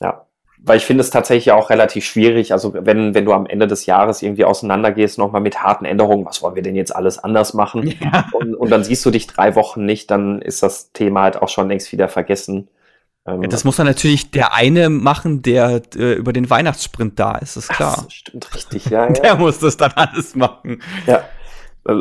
ja. 0.02 0.08
ja 0.10 0.28
weil 0.66 0.78
ich 0.78 0.86
finde 0.86 1.02
es 1.02 1.10
tatsächlich 1.10 1.52
auch 1.52 1.70
relativ 1.70 2.06
schwierig, 2.06 2.54
also 2.54 2.74
wenn, 2.74 3.14
wenn 3.14 3.26
du 3.26 3.34
am 3.34 3.46
Ende 3.46 3.68
des 3.68 3.86
Jahres 3.86 4.22
irgendwie 4.22 4.46
auseinandergehst, 4.46 5.18
nochmal 5.18 5.42
mit 5.42 5.62
harten 5.62 5.84
Änderungen, 5.84 6.26
was 6.26 6.42
wollen 6.42 6.56
wir 6.56 6.62
denn 6.62 6.76
jetzt 6.76 6.96
alles 6.96 7.20
anders 7.20 7.54
machen? 7.54 7.84
Ja. 8.04 8.26
Und, 8.34 8.56
und 8.56 8.70
dann 8.70 8.84
siehst 8.84 9.06
du 9.06 9.12
dich 9.12 9.28
drei 9.28 9.56
Wochen 9.56 9.86
nicht, 9.86 10.10
dann 10.10 10.42
ist 10.42 10.64
das 10.64 10.92
Thema 10.94 11.24
halt 11.24 11.42
auch 11.42 11.48
schon 11.48 11.68
längst 11.68 11.92
wieder 11.92 12.08
vergessen. 12.10 12.70
Ähm, 13.26 13.44
ja, 13.44 13.48
das 13.48 13.64
muss 13.64 13.76
dann 13.76 13.88
natürlich 13.88 14.32
der 14.32 14.54
eine 14.54 14.90
machen, 14.90 15.42
der 15.42 15.82
äh, 15.96 16.14
über 16.14 16.34
den 16.34 16.50
Weihnachtssprint 16.50 17.20
da 17.20 17.38
ist, 17.38 17.56
ist 17.56 17.70
klar. 17.70 18.04
Das 18.04 18.14
stimmt 18.14 18.56
richtig, 18.56 18.86
ja. 18.90 19.08
der 19.10 19.36
muss 19.36 19.60
das 19.60 19.78
dann 19.78 19.92
alles 19.94 20.36
machen. 20.36 20.82
Ja. 21.08 21.24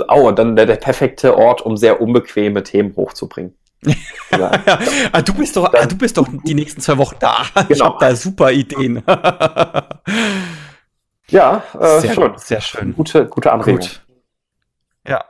Oh, 0.08 0.30
dann 0.30 0.56
der, 0.56 0.66
der 0.66 0.76
perfekte 0.76 1.36
Ort, 1.36 1.62
um 1.62 1.76
sehr 1.76 2.00
unbequeme 2.00 2.62
Themen 2.62 2.94
hochzubringen. 2.96 3.54
Ja. 4.30 4.50
ah, 5.12 5.22
du 5.22 5.34
bist 5.34 5.56
doch, 5.56 5.72
ah, 5.72 5.86
du 5.86 5.96
bist 5.96 6.16
doch 6.16 6.28
die 6.44 6.54
nächsten 6.54 6.80
zwei 6.80 6.98
Wochen 6.98 7.16
da. 7.18 7.44
Genau. 7.54 7.68
Ich 7.70 7.82
habe 7.82 7.96
da 8.00 8.14
super 8.16 8.52
Ideen. 8.52 9.02
ja, 11.28 11.62
äh, 11.78 12.00
sehr 12.00 12.14
schön. 12.14 12.32
Sehr 12.36 12.60
schön. 12.60 12.94
Gute, 12.94 13.26
gute 13.26 13.52
Anregung. 13.52 13.80
Gut. 13.80 14.02
Ja. 15.06 15.24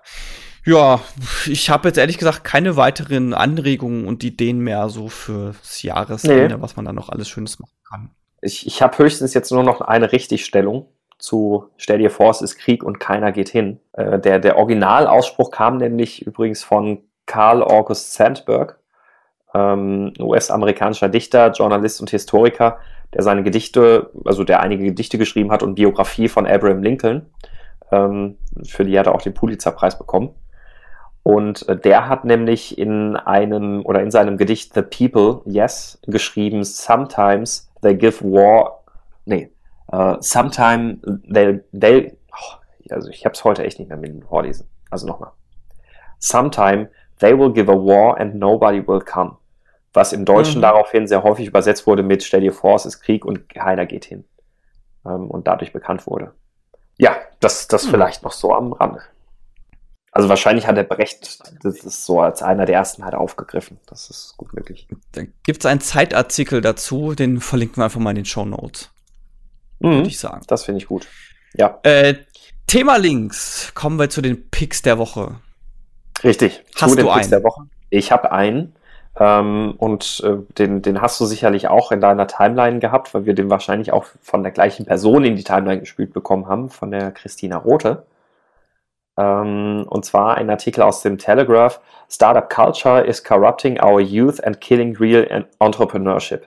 Ja, 0.65 1.01
ich 1.47 1.71
habe 1.71 1.89
jetzt 1.89 1.97
ehrlich 1.97 2.19
gesagt 2.19 2.45
keine 2.45 2.77
weiteren 2.77 3.35
Anregungen 3.35 4.07
und 4.07 4.23
Ideen 4.23 4.61
mehr 4.61 4.89
so 4.91 5.09
fürs 5.09 5.83
Jahresende, 5.83 6.55
nee. 6.55 6.63
was 6.63 6.77
man 6.77 6.85
da 6.85 6.93
noch 6.93 7.09
alles 7.09 7.29
Schönes 7.29 7.59
machen 7.59 7.75
kann. 7.89 8.11
Ich, 8.43 8.65
ich 8.67 8.81
habe 8.81 8.97
höchstens 8.99 9.35
jetzt 9.35 9.51
nur 9.51 9.65
noch 9.65 9.81
eine 9.81 10.13
Richtigstellung 10.13 10.87
zu 11.19 11.71
Stell 11.77 11.99
dir 11.99 12.11
vor, 12.11 12.31
es 12.31 12.43
ist 12.43 12.57
Krieg 12.59 12.85
und 12.85 13.01
keiner 13.01 13.33
geht 13.33 13.49
hin. 13.49 13.81
Äh, 13.93 14.19
der, 14.19 14.39
der 14.39 14.57
Originalausspruch 14.57 15.51
kam 15.51 15.79
nämlich 15.79 16.27
übrigens 16.27 16.63
von 16.63 17.03
Carl 17.33 17.63
August 17.63 18.13
Sandburg, 18.13 18.79
ähm, 19.55 20.13
US-amerikanischer 20.21 21.09
Dichter, 21.09 21.51
Journalist 21.53 21.99
und 22.03 22.11
Historiker, 22.11 22.77
der 23.15 23.23
seine 23.23 23.43
Gedichte, 23.43 24.11
also 24.27 24.45
der 24.45 24.61
einige 24.61 24.85
Gedichte 24.85 25.17
geschrieben 25.17 25.51
hat 25.51 25.63
und 25.63 25.75
Biografie 25.77 26.29
von 26.29 26.47
Abraham 26.47 26.83
Lincoln, 26.83 27.25
ähm, 27.91 28.37
für 28.65 28.85
die 28.85 28.99
hat 28.99 29.07
er 29.07 29.15
auch 29.15 29.23
den 29.23 29.33
Pulitzerpreis 29.33 29.97
bekommen. 29.97 30.35
Und 31.23 31.67
äh, 31.71 31.77
der 31.79 32.07
hat 32.07 32.27
nämlich 32.27 32.77
in 32.77 33.17
einem 33.17 33.81
oder 33.87 34.03
in 34.03 34.11
seinem 34.11 34.37
Gedicht 34.37 34.75
The 34.75 34.83
People, 34.83 35.41
Yes, 35.47 35.99
geschrieben, 36.07 36.65
sometimes 36.65 37.73
they 37.81 37.95
give 37.95 38.23
war, 38.23 38.85
nee, 39.25 39.51
uh, 39.91 40.17
sometime 40.21 40.99
they'll, 41.31 41.63
they'll 41.73 42.13
oh, 42.31 42.57
also 42.91 43.09
ich 43.09 43.25
habe 43.25 43.33
es 43.33 43.43
heute 43.43 43.65
echt 43.65 43.79
nicht 43.79 43.89
mehr 43.89 43.97
mit 43.97 44.11
dem 44.11 44.21
Vorlesen. 44.21 44.69
Also 44.91 45.07
nochmal. 45.07 45.31
Sometime 46.19 46.91
They 47.23 47.39
will 47.39 47.53
give 47.53 47.71
a 47.71 47.75
war 47.75 48.19
and 48.19 48.35
nobody 48.35 48.85
will 48.87 49.01
come. 49.01 49.37
Was 49.93 50.13
im 50.13 50.25
Deutschen 50.25 50.59
mhm. 50.59 50.63
daraufhin 50.63 51.07
sehr 51.07 51.23
häufig 51.23 51.47
übersetzt 51.47 51.87
wurde 51.87 52.03
mit 52.03 52.25
Stell 52.25 52.41
dir 52.41 52.53
vor, 52.53 52.75
es 52.75 52.85
ist 52.85 53.01
Krieg 53.01 53.25
und 53.25 53.49
keiner 53.49 53.87
geht 53.87 54.05
hin. 54.05 54.25
Ähm, 55.07 55.31
und 55.31 55.47
dadurch 55.47 55.73
bekannt 55.73 56.07
wurde. 56.09 56.33
Ja, 56.99 57.15
das, 57.39 57.69
das 57.69 57.87
mhm. 57.87 57.91
vielleicht 57.91 58.25
noch 58.25 58.33
so 58.33 58.53
am 58.53 58.73
Rande. 58.73 59.03
Also 60.11 60.29
wahrscheinlich 60.29 60.67
hat 60.67 60.77
der 60.77 60.83
Brecht 60.83 61.41
das 61.65 61.85
ist 61.85 62.05
so 62.05 62.21
als 62.21 62.43
einer 62.43 62.67
der 62.67 62.75
ersten 62.75 63.05
halt 63.05 63.15
aufgegriffen. 63.15 63.79
Das 63.87 64.11
ist 64.11 64.37
gut 64.37 64.53
möglich. 64.53 64.89
Da 65.13 65.23
gibt 65.45 65.61
es 65.61 65.67
einen 65.67 65.81
Zeitartikel 65.81 66.61
dazu, 66.61 67.15
den 67.15 67.41
verlinken 67.41 67.79
wir 67.79 67.85
einfach 67.85 68.01
mal 68.01 68.11
in 68.11 68.17
den 68.17 68.25
Show 68.25 68.45
Notes. 68.45 68.91
Mhm, 69.79 69.91
Würde 69.91 70.09
ich 70.09 70.19
sagen. 70.19 70.43
Das 70.49 70.65
finde 70.65 70.79
ich 70.79 70.87
gut. 70.87 71.07
Ja. 71.55 71.79
Äh, 71.85 72.17
Thema 72.67 72.97
Links. 72.97 73.73
Kommen 73.75 73.99
wir 73.99 74.11
zu 74.11 74.21
den 74.21 74.51
Picks 74.51 74.83
der 74.83 74.99
Woche. 74.99 75.37
Richtig. 76.25 76.65
Hast 76.81 76.99
du 76.99 77.11
einen? 77.11 77.31
Der 77.31 77.43
Woche. 77.43 77.63
Ich 77.91 78.13
habe 78.13 78.33
einen. 78.33 78.75
Ähm, 79.19 79.75
und 79.77 80.23
äh, 80.25 80.37
den, 80.57 80.81
den 80.81 81.03
hast 81.03 81.21
du 81.21 81.27
sicherlich 81.27 81.69
auch 81.69 81.93
in 81.93 82.01
deiner 82.01 82.27
Timeline 82.27 82.79
gehabt, 82.79 83.13
weil 83.13 83.27
wir 83.27 83.35
den 83.35 83.51
wahrscheinlich 83.51 83.93
auch 83.93 84.07
von 84.23 84.43
der 84.43 84.53
gleichen 84.53 84.87
Person 84.87 85.25
in 85.25 85.37
die 85.37 85.45
Timeline 85.45 85.81
gespielt 85.81 86.15
bekommen 86.15 86.49
haben, 86.49 86.71
von 86.71 86.91
der 86.91 87.11
Christina 87.11 87.59
Rote. 87.59 88.07
Ähm, 89.19 89.85
und 89.89 90.05
zwar 90.07 90.37
ein 90.39 90.49
Artikel 90.49 90.83
aus 90.83 91.03
dem 91.03 91.19
Telegraph: 91.19 91.81
Startup 92.09 92.49
Culture 92.49 93.05
is 93.05 93.23
corrupting 93.23 93.83
our 93.83 94.01
youth 94.01 94.43
and 94.43 94.61
killing 94.61 94.97
real 94.97 95.45
entrepreneurship. 95.59 96.47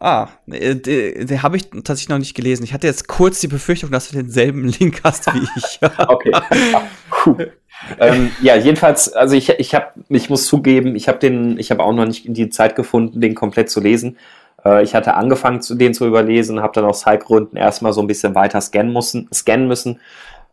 Ah, 0.00 0.28
den, 0.46 0.82
den 0.82 1.42
habe 1.44 1.56
ich 1.56 1.70
tatsächlich 1.70 2.08
noch 2.08 2.18
nicht 2.18 2.34
gelesen. 2.34 2.64
Ich 2.64 2.72
hatte 2.74 2.88
jetzt 2.88 3.06
kurz 3.06 3.38
die 3.38 3.46
Befürchtung, 3.46 3.92
dass 3.92 4.08
du 4.08 4.16
denselben 4.16 4.64
Link 4.80 5.00
hast 5.04 5.32
wie 5.32 5.46
ich. 5.56 5.78
okay. 6.08 7.52
ähm, 7.98 8.30
ja, 8.40 8.56
jedenfalls, 8.56 9.12
also 9.12 9.34
ich, 9.34 9.48
ich 9.48 9.74
habe, 9.74 9.88
ich 10.08 10.30
muss 10.30 10.46
zugeben, 10.46 10.96
ich 10.96 11.08
habe 11.08 11.18
den, 11.18 11.58
auch 11.78 11.92
noch 11.92 12.06
nicht 12.06 12.24
die 12.26 12.48
Zeit 12.48 12.76
gefunden, 12.76 13.20
den 13.20 13.34
komplett 13.34 13.70
zu 13.70 13.80
lesen. 13.80 14.18
Äh, 14.64 14.82
ich 14.82 14.94
hatte 14.94 15.14
angefangen, 15.14 15.60
den 15.70 15.94
zu 15.94 16.06
überlesen, 16.06 16.60
habe 16.60 16.72
dann 16.74 16.84
aus 16.84 17.00
Zeitgründen 17.00 17.56
erstmal 17.56 17.92
so 17.92 18.00
ein 18.00 18.06
bisschen 18.06 18.34
weiter 18.34 18.60
scannen 18.60 18.92
müssen, 18.92 19.28
scannen 19.32 19.68
müssen. 19.68 20.00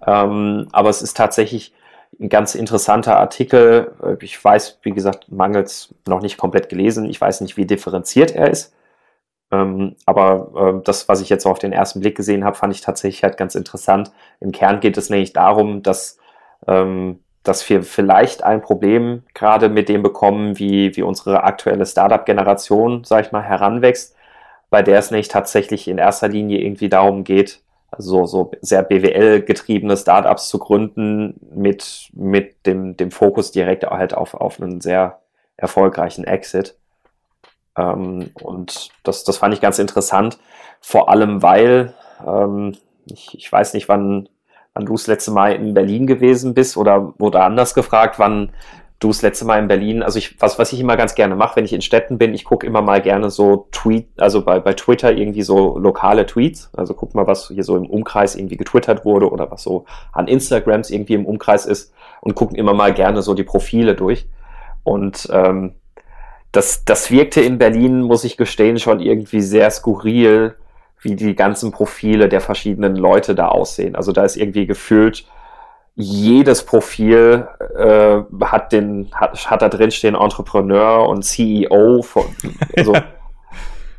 Ähm, 0.05 0.67
aber 0.71 0.89
es 0.89 1.01
ist 1.01 1.17
tatsächlich 1.17 1.73
ein 2.19 2.29
ganz 2.29 2.55
interessanter 2.55 3.17
Artikel. 3.17 3.91
Äh, 4.03 4.23
ich 4.23 4.43
weiß, 4.43 4.79
wie 4.83 4.91
gesagt, 4.91 5.31
mangels 5.31 5.93
noch 6.07 6.21
nicht 6.21 6.37
komplett 6.37 6.69
gelesen. 6.69 7.09
Ich 7.09 7.19
weiß 7.19 7.41
nicht, 7.41 7.57
wie 7.57 7.65
differenziert 7.65 8.31
er 8.35 8.49
ist. 8.49 8.73
Ähm, 9.51 9.95
aber 10.05 10.79
äh, 10.79 10.83
das, 10.83 11.09
was 11.09 11.21
ich 11.21 11.29
jetzt 11.29 11.45
auf 11.45 11.59
den 11.59 11.73
ersten 11.73 12.01
Blick 12.01 12.15
gesehen 12.15 12.43
habe, 12.43 12.55
fand 12.55 12.73
ich 12.73 12.81
tatsächlich 12.81 13.23
halt 13.23 13.37
ganz 13.37 13.55
interessant. 13.55 14.11
Im 14.39 14.51
Kern 14.51 14.79
geht 14.79 14.97
es 14.97 15.09
nämlich 15.09 15.33
darum, 15.33 15.81
dass 15.81 16.17
ähm, 16.67 17.19
dass 17.43 17.67
wir 17.69 17.83
vielleicht 17.83 18.43
ein 18.43 18.61
Problem 18.61 19.23
gerade 19.33 19.69
mit 19.69 19.89
dem 19.89 20.03
bekommen, 20.03 20.59
wie, 20.59 20.95
wie 20.95 21.01
unsere 21.01 21.43
aktuelle 21.43 21.85
Startup-Generation, 21.85 23.03
sag 23.05 23.25
ich 23.25 23.31
mal, 23.31 23.43
heranwächst, 23.43 24.15
bei 24.69 24.83
der 24.83 24.99
es 24.99 25.11
nicht 25.11 25.31
tatsächlich 25.31 25.87
in 25.87 25.97
erster 25.97 26.27
Linie 26.27 26.59
irgendwie 26.59 26.89
darum 26.89 27.23
geht, 27.23 27.61
also 27.91 28.25
so 28.25 28.51
sehr 28.61 28.83
BWL-getriebene 28.83 29.97
Startups 29.97 30.47
zu 30.47 30.59
gründen 30.59 31.39
mit, 31.55 32.09
mit 32.13 32.65
dem, 32.65 32.95
dem 32.95 33.09
Fokus 33.09 33.51
direkt 33.51 33.83
halt 33.83 34.13
auf, 34.13 34.35
auf 34.35 34.61
einen 34.61 34.79
sehr 34.79 35.19
erfolgreichen 35.57 36.23
Exit. 36.25 36.75
Ähm, 37.75 38.31
und 38.41 38.91
das, 39.03 39.23
das 39.23 39.37
fand 39.37 39.53
ich 39.53 39.61
ganz 39.61 39.79
interessant, 39.79 40.37
vor 40.81 41.09
allem 41.09 41.41
weil, 41.41 41.95
ähm, 42.25 42.77
ich, 43.05 43.33
ich 43.33 43.51
weiß 43.51 43.73
nicht, 43.73 43.89
wann 43.89 44.29
wann 44.79 44.85
du 44.85 44.93
das 44.93 45.07
letzte 45.07 45.31
Mal 45.31 45.55
in 45.55 45.73
Berlin 45.73 46.07
gewesen 46.07 46.53
bist 46.53 46.77
oder 46.77 47.13
wurde 47.17 47.41
anders 47.41 47.73
gefragt, 47.73 48.17
wann 48.17 48.51
du 48.99 49.09
das 49.09 49.21
letzte 49.21 49.43
Mal 49.43 49.59
in 49.59 49.67
Berlin, 49.67 50.03
also 50.03 50.17
ich, 50.17 50.41
was, 50.41 50.57
was 50.57 50.71
ich 50.71 50.79
immer 50.79 50.95
ganz 50.95 51.15
gerne 51.15 51.35
mache, 51.35 51.57
wenn 51.57 51.65
ich 51.65 51.73
in 51.73 51.81
Städten 51.81 52.17
bin, 52.17 52.33
ich 52.33 52.45
gucke 52.45 52.65
immer 52.65 52.81
mal 52.81 53.01
gerne 53.01 53.29
so 53.29 53.67
Tweet, 53.71 54.07
also 54.17 54.41
bei, 54.45 54.61
bei 54.61 54.73
Twitter 54.73 55.11
irgendwie 55.11 55.41
so 55.41 55.77
lokale 55.77 56.25
Tweets, 56.25 56.69
also 56.77 56.93
guck 56.93 57.13
mal, 57.13 57.27
was 57.27 57.49
hier 57.49 57.65
so 57.65 57.75
im 57.75 57.87
Umkreis 57.87 58.35
irgendwie 58.35 58.55
getwittert 58.55 59.03
wurde 59.03 59.29
oder 59.29 59.51
was 59.51 59.63
so 59.63 59.83
an 60.13 60.29
Instagrams 60.29 60.91
irgendwie 60.91 61.15
im 61.15 61.25
Umkreis 61.25 61.65
ist 61.65 61.93
und 62.21 62.35
gucken 62.35 62.57
immer 62.57 62.73
mal 62.73 62.93
gerne 62.93 63.21
so 63.21 63.33
die 63.33 63.43
Profile 63.43 63.95
durch. 63.95 64.29
Und 64.83 65.27
ähm, 65.33 65.73
das, 66.53 66.85
das 66.85 67.11
wirkte 67.11 67.41
in 67.41 67.57
Berlin, 67.57 68.01
muss 68.01 68.23
ich 68.23 68.37
gestehen, 68.37 68.79
schon 68.79 69.01
irgendwie 69.01 69.41
sehr 69.41 69.69
skurril, 69.71 70.55
wie 71.01 71.15
die 71.15 71.35
ganzen 71.35 71.71
Profile 71.71 72.29
der 72.29 72.41
verschiedenen 72.41 72.95
Leute 72.95 73.35
da 73.35 73.47
aussehen. 73.47 73.95
Also 73.95 74.11
da 74.11 74.23
ist 74.23 74.35
irgendwie 74.35 74.65
gefühlt 74.65 75.25
jedes 75.95 76.63
Profil 76.63 77.47
äh, 77.77 78.21
hat 78.45 78.71
den 78.71 79.09
hat, 79.13 79.49
hat 79.49 79.61
da 79.61 79.69
drin 79.69 79.91
stehen 79.91 80.15
Entrepreneur 80.15 81.07
und 81.07 81.23
CEO 81.23 82.01
von, 82.01 82.23
also, 82.77 82.93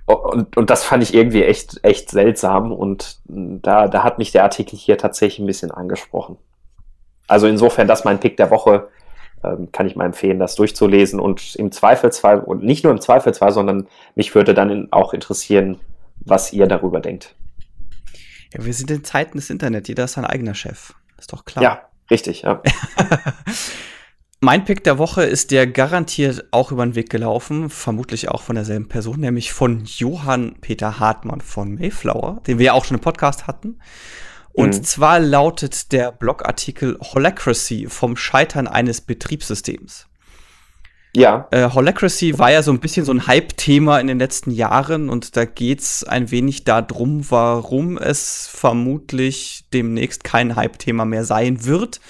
und, 0.07 0.57
und 0.57 0.71
das 0.71 0.83
fand 0.83 1.03
ich 1.03 1.15
irgendwie 1.15 1.45
echt 1.45 1.81
echt 1.83 2.11
seltsam 2.11 2.73
und 2.73 3.21
da 3.27 3.87
da 3.87 4.03
hat 4.03 4.19
mich 4.19 4.33
der 4.33 4.45
Artikel 4.45 4.77
hier 4.79 4.97
tatsächlich 4.99 5.41
ein 5.41 5.47
bisschen 5.47 5.71
angesprochen. 5.71 6.39
Also 7.29 7.47
insofern, 7.47 7.87
das 7.87 8.05
mein 8.05 8.19
Pick 8.19 8.37
der 8.39 8.51
Woche 8.51 8.89
ähm, 9.45 9.71
kann 9.71 9.87
ich 9.87 9.95
mal 9.95 10.07
empfehlen, 10.07 10.39
das 10.39 10.55
durchzulesen 10.57 11.21
und 11.21 11.55
im 11.57 11.71
Zweifelsfall 11.71 12.41
und 12.41 12.63
nicht 12.63 12.83
nur 12.83 12.93
im 12.93 13.01
Zweifelsfall, 13.01 13.53
sondern 13.53 13.87
mich 14.15 14.35
würde 14.35 14.53
dann 14.53 14.89
auch 14.91 15.13
interessieren, 15.15 15.79
was 16.21 16.53
ihr 16.53 16.67
darüber 16.67 17.01
denkt. 17.01 17.35
Ja, 18.53 18.65
wir 18.65 18.75
sind 18.75 18.91
in 18.91 19.05
Zeiten 19.05 19.39
des 19.39 19.51
Internet, 19.51 19.89
jeder 19.89 20.05
ist 20.05 20.15
sein 20.15 20.25
eigener 20.25 20.55
Chef. 20.55 20.95
Ist 21.19 21.33
doch 21.33 21.45
klar. 21.45 21.63
Ja, 21.63 21.89
richtig, 22.11 22.43
ja. 22.43 22.63
mein 24.41 24.65
Pick 24.65 24.83
der 24.85 24.99
Woche 24.99 25.23
ist 25.23 25.51
der 25.51 25.67
garantiert 25.67 26.47
auch 26.51 26.73
über 26.73 26.85
den 26.85 26.95
Weg 26.95 27.11
gelaufen, 27.11 27.71
vermutlich 27.71 28.29
auch 28.29 28.43
von 28.43 28.57
derselben 28.57 28.89
Person, 28.89 29.21
nämlich 29.21 29.53
von 29.53 29.85
Johann 29.85 30.57
Peter 30.61 30.99
Hartmann 30.99 31.41
von 31.41 31.75
Mayflower, 31.75 32.41
den 32.47 32.59
wir 32.59 32.67
ja 32.67 32.73
auch 32.73 32.85
schon 32.85 32.97
im 32.97 33.03
Podcast 33.03 33.47
hatten. 33.47 33.79
Und 34.53 34.77
mhm. 34.79 34.83
zwar 34.83 35.21
lautet 35.21 35.93
der 35.93 36.11
Blogartikel 36.11 36.99
Holacracy 37.01 37.87
vom 37.89 38.17
Scheitern 38.17 38.67
eines 38.67 39.01
Betriebssystems. 39.01 40.10
Ja. 41.15 41.49
Äh, 41.51 41.71
Holacracy 41.71 42.39
war 42.39 42.53
ja 42.53 42.63
so 42.63 42.71
ein 42.71 42.79
bisschen 42.79 43.05
so 43.05 43.13
ein 43.13 43.27
Hype-Thema 43.27 43.99
in 43.99 44.07
den 44.07 44.19
letzten 44.19 44.53
Jahren 44.53 45.09
und 45.09 45.37
da 45.37 45.45
geht's 45.45 46.05
ein 46.05 46.31
wenig 46.31 46.65
darum, 46.65 47.29
warum 47.31 47.99
es 47.99 48.49
vermutlich 48.53 49.65
demnächst 49.73 50.23
kein 50.23 50.55
Hype-Thema 50.55 51.05
mehr 51.05 51.25
sein 51.25 51.65
wird 51.65 52.01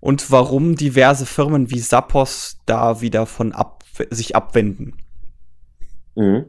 und 0.00 0.30
warum 0.30 0.76
diverse 0.76 1.24
Firmen 1.24 1.70
wie 1.70 1.80
Zappos 1.80 2.58
da 2.66 3.00
wieder 3.00 3.24
von 3.24 3.52
ab 3.52 3.84
sich 4.10 4.36
abwenden. 4.36 4.94
Mhm. 6.14 6.46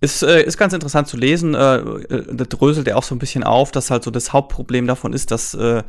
Ist, 0.00 0.22
äh, 0.22 0.42
ist 0.42 0.56
ganz 0.56 0.72
interessant 0.72 1.08
zu 1.08 1.16
lesen. 1.16 1.54
Äh, 1.54 1.76
äh, 1.76 2.34
da 2.34 2.44
dröselt 2.44 2.88
er 2.88 2.96
auch 2.96 3.02
so 3.02 3.14
ein 3.14 3.18
bisschen 3.18 3.44
auf, 3.44 3.70
dass 3.70 3.90
halt 3.90 4.02
so 4.02 4.10
das 4.10 4.32
Hauptproblem 4.32 4.86
davon 4.86 5.12
ist, 5.12 5.30
dass 5.30 5.52
äh, 5.54 5.82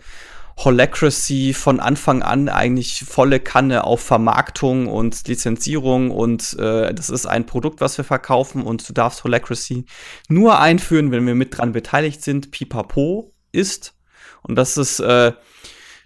Holacracy 0.64 1.54
von 1.54 1.80
Anfang 1.80 2.22
an 2.22 2.50
eigentlich 2.50 3.04
volle 3.08 3.40
Kanne 3.40 3.84
auf 3.84 4.02
Vermarktung 4.02 4.88
und 4.88 5.28
Lizenzierung 5.28 6.12
und 6.12 6.58
äh, 6.60 6.94
das 6.94 7.10
ist 7.10 7.26
ein 7.26 7.46
Produkt, 7.46 7.82
was 7.82 7.98
wir 7.98 8.06
verkaufen 8.06 8.64
und 8.64 8.88
du 8.88 8.94
darfst 8.94 9.24
Holacracy 9.24 9.86
nur 10.30 10.60
einführen, 10.60 11.12
wenn 11.12 11.26
wir 11.26 11.36
mit 11.36 11.58
dran 11.58 11.72
beteiligt 11.72 12.24
sind. 12.24 12.52
Pipapo 12.52 13.34
ist 13.52 13.96
und 14.44 14.56
das 14.56 14.78
ist 14.78 15.00
äh, 15.00 15.34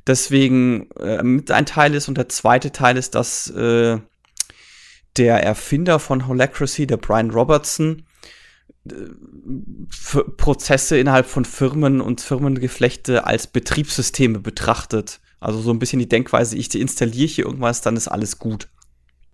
deswegen 0.07 0.89
äh, 0.99 1.21
mit 1.23 1.51
ein 1.51 1.65
Teil 1.65 1.93
ist 1.93 2.07
und 2.07 2.17
der 2.17 2.29
zweite 2.29 2.71
Teil 2.71 2.97
ist, 2.97 3.15
dass 3.15 3.49
äh, 3.49 3.99
der 5.17 5.43
Erfinder 5.43 5.99
von 5.99 6.27
Holacracy, 6.27 6.87
der 6.87 6.97
Brian 6.97 7.31
Robertson, 7.31 8.05
Prozesse 10.37 10.97
innerhalb 10.97 11.25
von 11.25 11.45
Firmen 11.45 12.01
und 12.01 12.21
Firmengeflechte 12.21 13.25
als 13.25 13.47
Betriebssysteme 13.47 14.39
betrachtet. 14.39 15.21
Also 15.39 15.59
so 15.59 15.71
ein 15.71 15.79
bisschen 15.79 15.99
die 15.99 16.09
Denkweise, 16.09 16.57
ich 16.57 16.73
installiere 16.75 17.27
hier 17.27 17.45
irgendwas, 17.45 17.81
dann 17.81 17.95
ist 17.95 18.07
alles 18.07 18.39
gut. 18.39 18.69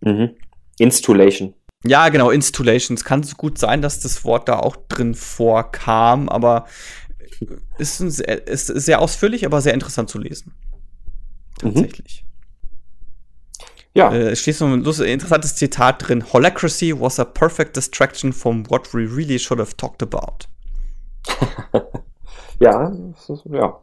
Mhm. 0.02 0.32
Installation. 0.78 1.54
Ja, 1.84 2.10
genau, 2.10 2.30
Installation. 2.30 2.96
Es 2.96 3.04
kann 3.04 3.24
so 3.24 3.36
gut 3.36 3.58
sein, 3.58 3.82
dass 3.82 4.00
das 4.00 4.24
Wort 4.24 4.48
da 4.48 4.60
auch 4.60 4.76
drin 4.88 5.16
vorkam, 5.16 6.30
aber 6.30 6.68
ist, 7.78 7.98
sehr, 7.98 8.48
ist 8.48 8.68
sehr 8.68 9.02
ausführlich, 9.02 9.46
aber 9.46 9.62
sehr 9.62 9.74
interessant 9.74 10.10
zu 10.10 10.20
lesen. 10.20 10.54
Mhm. 11.62 11.74
Tatsächlich. 11.74 12.24
Mhm. 12.24 12.31
Ja. 13.94 14.14
Äh, 14.14 14.36
steht 14.36 14.56
so 14.56 14.66
ein 14.66 14.84
interessantes 14.84 15.56
Zitat 15.56 16.08
drin. 16.08 16.24
Holacracy 16.32 16.98
was 16.98 17.20
a 17.20 17.26
perfect 17.26 17.76
distraction 17.76 18.32
from 18.32 18.70
what 18.70 18.94
we 18.94 19.02
really 19.02 19.38
should 19.38 19.60
have 19.60 19.76
talked 19.76 20.02
about. 20.02 20.48
ja, 22.60 22.92
ja. 23.46 23.80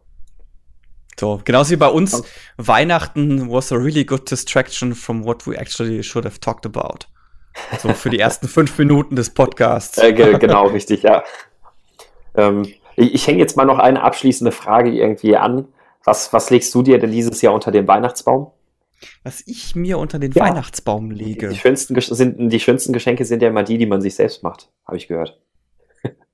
So, 1.18 1.40
genauso 1.44 1.72
wie 1.72 1.76
bei 1.76 1.88
uns. 1.88 2.14
Okay. 2.14 2.28
Weihnachten 2.58 3.50
was 3.50 3.72
a 3.72 3.76
really 3.76 4.04
good 4.04 4.30
distraction 4.30 4.94
from 4.94 5.24
what 5.24 5.46
we 5.46 5.56
actually 5.56 6.02
should 6.02 6.24
have 6.24 6.38
talked 6.40 6.64
about. 6.64 7.06
So 7.80 7.92
für 7.92 8.08
die 8.08 8.20
ersten 8.20 8.48
fünf 8.48 8.78
Minuten 8.78 9.16
des 9.16 9.30
Podcasts. 9.30 9.98
Äh, 9.98 10.12
genau, 10.38 10.68
richtig, 10.68 11.02
ja. 11.02 11.24
Ähm, 12.36 12.62
ich, 12.96 13.14
ich 13.14 13.26
hänge 13.26 13.40
jetzt 13.40 13.56
mal 13.56 13.64
noch 13.64 13.78
eine 13.78 14.02
abschließende 14.02 14.52
Frage 14.52 14.90
irgendwie 14.90 15.36
an. 15.36 15.68
Was, 16.04 16.32
was 16.32 16.50
legst 16.50 16.74
du 16.74 16.82
dir 16.82 16.98
denn 16.98 17.10
dieses 17.10 17.42
Jahr 17.42 17.52
unter 17.52 17.72
den 17.72 17.86
Weihnachtsbaum? 17.86 18.52
Was 19.22 19.42
ich 19.46 19.74
mir 19.74 19.98
unter 19.98 20.18
den 20.18 20.32
ja. 20.32 20.42
Weihnachtsbaum 20.42 21.10
lege. 21.10 21.48
Die 21.48 21.56
schönsten, 21.56 21.98
sind, 22.00 22.52
die 22.52 22.60
schönsten 22.60 22.92
Geschenke 22.92 23.24
sind 23.24 23.42
ja 23.42 23.48
immer 23.48 23.62
die, 23.62 23.78
die 23.78 23.86
man 23.86 24.00
sich 24.00 24.14
selbst 24.14 24.42
macht, 24.42 24.70
habe 24.86 24.96
ich 24.96 25.08
gehört. 25.08 25.40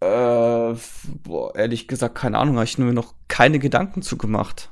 Äh, 0.00 0.74
boah, 1.22 1.54
ehrlich 1.54 1.88
gesagt, 1.88 2.14
keine 2.14 2.38
Ahnung, 2.38 2.56
habe 2.56 2.64
ich 2.64 2.78
nur 2.78 2.92
noch 2.92 3.14
keine 3.28 3.58
Gedanken 3.58 4.02
zu 4.02 4.18
gemacht. 4.18 4.70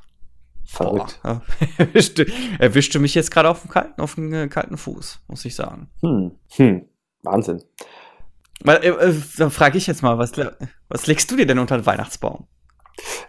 Verrückt. 0.64 1.20
Boah, 1.22 1.42
erwischte, 1.78 2.26
erwischte 2.58 2.98
mich 2.98 3.14
jetzt 3.14 3.30
gerade 3.30 3.48
auf 3.48 3.62
dem 3.62 3.70
kalten, 3.70 4.00
auf 4.00 4.14
dem 4.14 4.32
äh, 4.32 4.48
kalten 4.48 4.76
Fuß, 4.76 5.20
muss 5.28 5.44
ich 5.44 5.54
sagen. 5.54 5.88
Hm, 6.00 6.32
hm. 6.50 6.84
Wahnsinn. 7.22 7.62
Weil, 8.60 8.84
äh, 8.84 8.88
äh 8.88 9.14
dann 9.38 9.50
frage 9.50 9.78
ich 9.78 9.86
jetzt 9.86 10.02
mal, 10.02 10.18
was, 10.18 10.32
was 10.88 11.06
legst 11.06 11.30
du 11.30 11.36
dir 11.36 11.46
denn 11.46 11.58
unter 11.58 11.76
den 11.76 11.86
Weihnachtsbaum? 11.86 12.46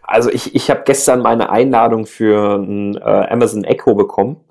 Also 0.01 0.29
ich, 0.29 0.55
ich 0.55 0.69
habe 0.69 0.83
gestern 0.85 1.21
meine 1.21 1.49
Einladung 1.49 2.05
für 2.05 2.55
ein 2.55 2.95
äh, 2.97 3.01
Amazon 3.01 3.63
Echo 3.63 3.95
bekommen. 3.95 4.43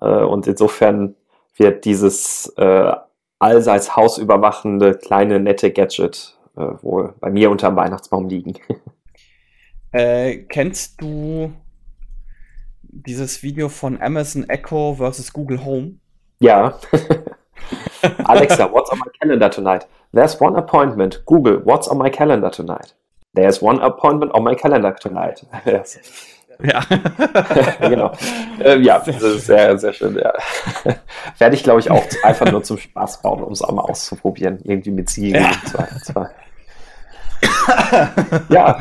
Äh, 0.00 0.06
und 0.06 0.46
insofern 0.46 1.16
wird 1.56 1.84
dieses 1.84 2.52
äh, 2.56 2.92
allseits 3.38 3.96
hausüberwachende 3.96 4.94
kleine 4.94 5.40
nette 5.40 5.70
Gadget 5.70 6.36
äh, 6.56 6.60
wohl 6.82 7.14
bei 7.20 7.30
mir 7.30 7.50
unter 7.50 7.68
dem 7.68 7.76
Weihnachtsbaum 7.76 8.28
liegen. 8.28 8.54
Äh, 9.96 10.38
kennst 10.48 11.00
du 11.00 11.52
dieses 12.82 13.44
Video 13.44 13.68
von 13.68 14.02
Amazon 14.02 14.42
Echo 14.48 14.94
versus 14.94 15.32
Google 15.32 15.64
Home? 15.64 16.00
Ja. 16.40 16.80
Alexa, 18.24 18.72
what's 18.72 18.90
on 18.90 18.98
my 18.98 19.06
calendar 19.20 19.48
tonight? 19.48 19.86
There's 20.12 20.40
one 20.40 20.56
appointment. 20.56 21.22
Google, 21.26 21.60
what's 21.64 21.86
on 21.86 21.98
my 21.98 22.10
calendar 22.10 22.50
tonight? 22.50 22.96
There's 23.34 23.60
one 23.62 23.80
appointment 23.80 24.32
on 24.34 24.44
my 24.44 24.54
calendar 24.54 24.94
tonight. 24.94 25.44
Ja. 26.62 26.84
genau. 27.80 28.12
Äh, 28.60 28.78
ja, 28.78 29.00
das 29.00 29.20
ist 29.20 29.46
sehr, 29.46 29.76
sehr 29.76 29.92
schön. 29.92 30.16
Ja. 30.16 30.32
Werde 31.38 31.56
ich, 31.56 31.64
glaube 31.64 31.80
ich, 31.80 31.90
auch 31.90 32.04
einfach 32.22 32.50
nur 32.50 32.62
zum 32.62 32.78
Spaß 32.78 33.22
bauen, 33.22 33.42
um 33.42 33.52
es 33.52 33.60
auch 33.60 33.72
mal 33.72 33.82
auszuprobieren. 33.82 34.60
Irgendwie 34.62 34.92
mit 34.92 35.10
Ziegen. 35.10 35.42
Ja, 35.42 35.50
zwei, 35.64 35.88
zwei. 36.04 36.30
ja 38.50 38.78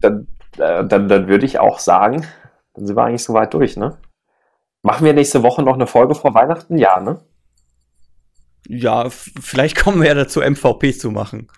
dann, 0.00 0.28
äh, 0.58 0.84
dann, 0.84 1.08
dann 1.08 1.28
würde 1.28 1.46
ich 1.46 1.58
auch 1.58 1.78
sagen, 1.78 2.26
dann 2.74 2.86
sind 2.86 2.96
wir 2.96 3.04
eigentlich 3.04 3.24
soweit 3.24 3.54
durch, 3.54 3.76
ne? 3.76 3.98
Machen 4.82 5.04
wir 5.04 5.12
nächste 5.12 5.42
Woche 5.42 5.62
noch 5.62 5.74
eine 5.74 5.86
Folge 5.86 6.14
vor 6.14 6.34
Weihnachten? 6.34 6.78
Ja, 6.78 7.00
ne? 7.00 7.20
Ja, 8.66 9.08
vielleicht 9.10 9.82
kommen 9.82 10.00
wir 10.00 10.08
ja 10.08 10.14
dazu, 10.14 10.40
MVP 10.40 10.92
zu 10.92 11.10
machen. 11.10 11.48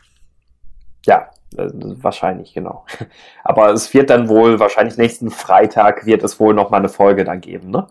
Ja, 1.05 1.31
wahrscheinlich, 1.53 2.55
genau. 2.55 2.85
Aber 3.45 3.71
es 3.73 3.93
wird 3.93 4.11
dann 4.11 4.29
wohl, 4.29 4.61
wahrscheinlich 4.61 4.97
nächsten 4.97 5.31
Freitag 5.31 6.07
wird 6.07 6.23
es 6.23 6.39
wohl 6.41 6.55
noch 6.55 6.71
mal 6.71 6.79
eine 6.79 6.89
Folge 6.89 7.25
dann 7.25 7.41
geben, 7.41 7.71
ne? 7.71 7.87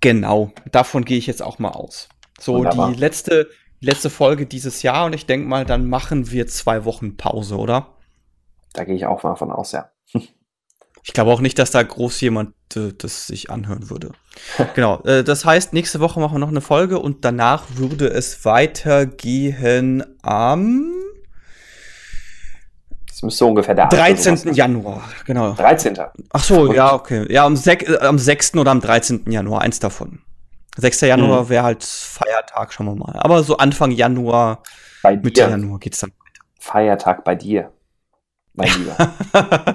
Genau, 0.00 0.52
davon 0.72 1.04
gehe 1.04 1.18
ich 1.18 1.26
jetzt 1.26 1.42
auch 1.42 1.58
mal 1.58 1.70
aus. 1.70 2.08
So, 2.38 2.54
Wunderbar. 2.54 2.92
die 2.92 2.98
letzte, 2.98 3.48
letzte 3.80 4.10
Folge 4.10 4.46
dieses 4.46 4.82
Jahr 4.82 5.06
und 5.06 5.14
ich 5.14 5.26
denke 5.26 5.46
mal, 5.46 5.64
dann 5.64 5.88
machen 5.88 6.30
wir 6.30 6.46
zwei 6.46 6.84
Wochen 6.84 7.16
Pause, 7.16 7.56
oder? 7.56 7.94
Da 8.72 8.84
gehe 8.84 8.94
ich 8.94 9.06
auch 9.06 9.22
mal 9.22 9.36
von 9.36 9.50
aus, 9.50 9.72
ja. 9.72 9.90
Ich 11.08 11.12
glaube 11.12 11.30
auch 11.30 11.40
nicht, 11.40 11.56
dass 11.60 11.70
da 11.70 11.84
groß 11.84 12.20
jemand 12.20 12.52
äh, 12.74 12.92
das 12.98 13.28
sich 13.28 13.48
anhören 13.48 13.90
würde. 13.90 14.10
genau. 14.74 15.00
Äh, 15.04 15.22
das 15.22 15.44
heißt, 15.44 15.72
nächste 15.72 16.00
Woche 16.00 16.18
machen 16.18 16.34
wir 16.34 16.38
noch 16.40 16.48
eine 16.48 16.60
Folge 16.60 16.98
und 16.98 17.24
danach 17.24 17.62
würde 17.76 18.08
es 18.08 18.44
weitergehen 18.44 20.04
am 20.22 20.95
das 23.16 23.22
müsste 23.22 23.46
ungefähr 23.46 23.74
der 23.74 23.86
13. 23.86 24.36
Sein. 24.36 24.52
Januar, 24.52 25.02
genau. 25.24 25.54
13. 25.54 25.98
Ach 26.34 26.44
so, 26.44 26.70
ja, 26.70 26.92
okay. 26.92 27.24
Ja, 27.32 27.46
am, 27.46 27.56
sech, 27.56 27.88
äh, 27.88 27.96
am 28.00 28.18
6. 28.18 28.56
oder 28.56 28.70
am 28.70 28.82
13. 28.82 29.32
Januar, 29.32 29.62
eins 29.62 29.78
davon. 29.78 30.20
6. 30.76 31.00
Januar 31.00 31.44
mhm. 31.44 31.48
wäre 31.48 31.64
halt 31.64 31.82
Feiertag, 31.82 32.74
schauen 32.74 32.88
wir 32.88 32.94
mal. 32.94 33.18
Aber 33.18 33.42
so 33.42 33.56
Anfang 33.56 33.90
Januar, 33.90 34.62
bei 35.02 35.16
Mitte 35.16 35.30
dir. 35.30 35.48
Januar 35.48 35.78
geht's 35.78 36.00
dann 36.00 36.10
weiter. 36.10 36.44
Feiertag 36.60 37.24
bei 37.24 37.34
dir, 37.34 37.72
mein 38.52 38.68
Lieber. 38.76 39.14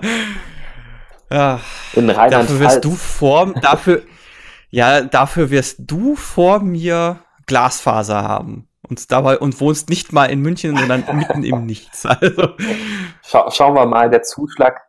ja, 1.31 1.59
In 1.93 2.11
Rheinland 2.11 2.47
dafür 2.47 2.59
wirst 2.59 2.85
du 2.85 2.91
vor, 2.91 3.55
dafür, 3.59 4.03
ja, 4.69 5.01
dafür 5.01 5.49
wirst 5.49 5.77
du 5.79 6.15
vor 6.15 6.59
mir 6.59 7.17
Glasfaser 7.47 8.21
haben 8.21 8.67
und 8.91 9.09
dabei 9.09 9.39
und 9.39 9.59
wohnst 9.61 9.89
nicht 9.89 10.11
mal 10.11 10.25
in 10.25 10.41
München, 10.41 10.77
sondern 10.77 11.05
mitten 11.17 11.43
im 11.43 11.65
Nichts. 11.65 12.05
Also. 12.05 12.49
Schau, 13.23 13.49
schauen 13.49 13.73
wir 13.73 13.85
mal, 13.85 14.09
der 14.09 14.21
Zuschlag, 14.21 14.81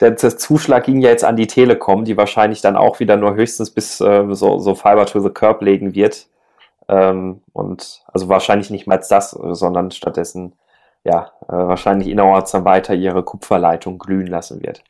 der, 0.00 0.12
der, 0.12 0.36
Zuschlag 0.38 0.84
ging 0.84 1.00
ja 1.02 1.10
jetzt 1.10 1.24
an 1.24 1.36
die 1.36 1.46
Telekom, 1.46 2.06
die 2.06 2.16
wahrscheinlich 2.16 2.62
dann 2.62 2.76
auch 2.76 3.00
wieder 3.00 3.18
nur 3.18 3.34
höchstens 3.34 3.70
bis 3.70 4.00
äh, 4.00 4.24
so, 4.30 4.58
so 4.58 4.74
Fiber 4.74 5.04
to 5.04 5.20
the 5.20 5.28
Curb 5.28 5.60
legen 5.60 5.94
wird. 5.94 6.26
Ähm, 6.88 7.42
und 7.52 8.02
also 8.12 8.28
wahrscheinlich 8.30 8.70
nicht 8.70 8.86
mal 8.86 8.96
das, 8.96 9.30
sondern 9.30 9.90
stattdessen 9.90 10.54
ja 11.04 11.30
äh, 11.48 11.52
wahrscheinlich 11.52 12.08
innerorts 12.08 12.52
dann 12.52 12.64
weiter 12.64 12.94
ihre 12.94 13.22
Kupferleitung 13.22 13.98
glühen 13.98 14.26
lassen 14.26 14.62
wird. 14.62 14.82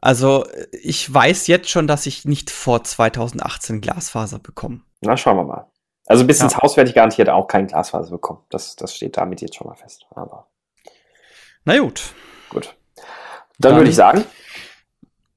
Also 0.00 0.46
ich 0.72 1.12
weiß 1.12 1.46
jetzt 1.46 1.68
schon, 1.68 1.86
dass 1.86 2.06
ich 2.06 2.24
nicht 2.24 2.50
vor 2.50 2.84
2018 2.84 3.82
Glasfaser 3.82 4.38
bekomme. 4.38 4.80
Na, 5.02 5.16
schauen 5.16 5.36
wir 5.36 5.44
mal. 5.44 5.66
Also 6.06 6.26
bis 6.26 6.38
ja. 6.38 6.44
ins 6.44 6.56
Haus 6.56 6.76
werde 6.76 6.90
ich 6.90 6.94
garantiert 6.94 7.28
auch 7.28 7.46
kein 7.46 7.66
Glasfaser 7.66 8.10
bekommen. 8.10 8.40
Das, 8.50 8.76
das 8.76 8.94
steht 8.94 9.16
damit 9.16 9.40
jetzt 9.40 9.56
schon 9.56 9.66
mal 9.66 9.74
fest. 9.74 10.06
Aber 10.14 10.46
Na 11.64 11.78
gut. 11.78 12.14
Gut. 12.50 12.74
Dann, 13.58 13.70
Dann 13.70 13.76
würde 13.76 13.90
ich 13.90 13.96
sagen. 13.96 14.24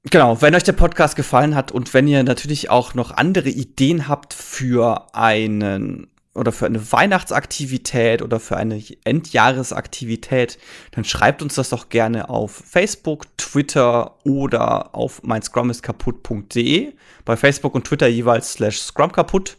Genau, 0.09 0.41
wenn 0.41 0.55
euch 0.55 0.63
der 0.63 0.73
Podcast 0.73 1.15
gefallen 1.15 1.55
hat 1.55 1.71
und 1.71 1.93
wenn 1.93 2.07
ihr 2.07 2.23
natürlich 2.23 2.69
auch 2.69 2.93
noch 2.93 3.11
andere 3.11 3.49
Ideen 3.49 4.07
habt 4.07 4.33
für 4.33 5.13
einen 5.13 6.09
oder 6.33 6.51
für 6.51 6.65
eine 6.67 6.91
Weihnachtsaktivität 6.91 8.21
oder 8.21 8.39
für 8.39 8.55
eine 8.57 8.81
Endjahresaktivität, 9.03 10.59
dann 10.91 11.03
schreibt 11.03 11.41
uns 11.41 11.55
das 11.55 11.69
doch 11.69 11.89
gerne 11.89 12.29
auf 12.29 12.51
Facebook, 12.51 13.25
Twitter 13.37 14.15
oder 14.23 14.93
auf 14.95 15.23
meinscrumiskaputt.de. 15.23 16.93
Bei 17.25 17.35
Facebook 17.35 17.73
und 17.75 17.85
Twitter 17.85 18.07
jeweils 18.07 18.53
slash 18.53 18.79
Scrum 18.79 19.11
kaputt. 19.11 19.57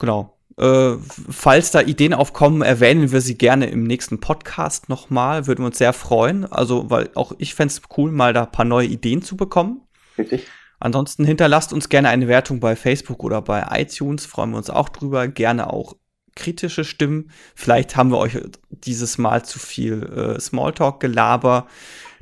Genau. 0.00 0.36
Äh, 0.56 0.96
falls 1.30 1.70
da 1.70 1.80
Ideen 1.80 2.12
aufkommen, 2.12 2.62
erwähnen 2.62 3.12
wir 3.12 3.20
sie 3.20 3.38
gerne 3.38 3.66
im 3.66 3.84
nächsten 3.84 4.20
Podcast 4.20 4.88
nochmal. 4.88 5.46
Würden 5.46 5.62
wir 5.62 5.66
uns 5.66 5.78
sehr 5.78 5.92
freuen. 5.92 6.44
Also, 6.44 6.90
weil 6.90 7.10
auch 7.14 7.32
ich 7.38 7.54
fände 7.54 7.72
es 7.72 7.82
cool, 7.96 8.10
mal 8.10 8.32
da 8.32 8.44
ein 8.44 8.52
paar 8.52 8.64
neue 8.64 8.88
Ideen 8.88 9.22
zu 9.22 9.36
bekommen. 9.36 9.82
Richtig. 10.18 10.46
Ansonsten 10.80 11.24
hinterlasst 11.24 11.72
uns 11.72 11.88
gerne 11.88 12.08
eine 12.08 12.26
Wertung 12.26 12.58
bei 12.58 12.74
Facebook 12.74 13.22
oder 13.22 13.42
bei 13.42 13.66
iTunes, 13.70 14.26
freuen 14.26 14.50
wir 14.50 14.56
uns 14.56 14.70
auch 14.70 14.88
drüber. 14.88 15.28
Gerne 15.28 15.72
auch 15.72 15.94
kritische 16.34 16.84
Stimmen. 16.84 17.30
Vielleicht 17.54 17.96
haben 17.96 18.10
wir 18.10 18.18
euch 18.18 18.38
dieses 18.70 19.18
Mal 19.18 19.44
zu 19.44 19.58
viel 19.58 20.02
äh, 20.04 20.40
Smalltalk-Gelaber. 20.40 21.66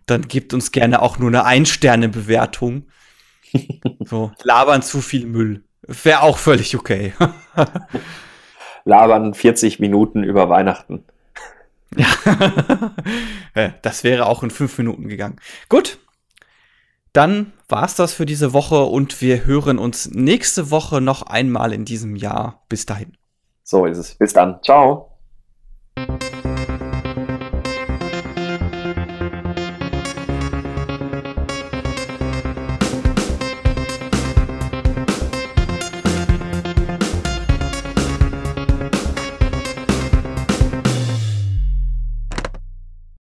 Dann 0.07 0.23
gebt 0.23 0.55
uns 0.55 0.73
gerne 0.73 1.03
auch 1.03 1.19
nur 1.19 1.29
eine 1.29 1.45
Ein-Sterne-Bewertung. 1.45 2.89
so, 4.01 4.33
labern 4.43 4.83
zu 4.83 5.01
viel 5.01 5.27
Müll. 5.27 5.65
Wäre 5.89 6.23
auch 6.23 6.37
völlig 6.37 6.77
okay. 6.77 7.15
labern 8.85 9.35
40 9.35 9.81
Minuten 9.81 10.23
über 10.23 10.49
Weihnachten. 10.51 11.05
ja, 11.97 12.07
das 13.83 14.05
wäre 14.05 14.27
auch 14.27 14.43
in 14.43 14.51
fünf 14.51 14.77
Minuten 14.77 15.09
gegangen. 15.09 15.41
Gut, 15.71 15.99
dann 17.15 17.53
war's 17.69 17.95
das 17.95 18.13
für 18.13 18.27
diese 18.27 18.53
Woche 18.53 18.85
und 18.85 19.21
wir 19.23 19.47
hören 19.47 19.79
uns 19.79 20.11
nächste 20.11 20.71
Woche 20.71 21.01
noch 21.01 21.23
einmal 21.23 21.73
in 21.73 21.87
diesem 21.87 22.17
Jahr. 22.17 22.63
Bis 22.69 22.85
dahin. 22.85 23.17
So 23.65 23.87
ist 23.87 23.99
es. 23.99 24.15
Bis 24.15 24.35
dann. 24.35 24.63
Ciao. 24.63 25.19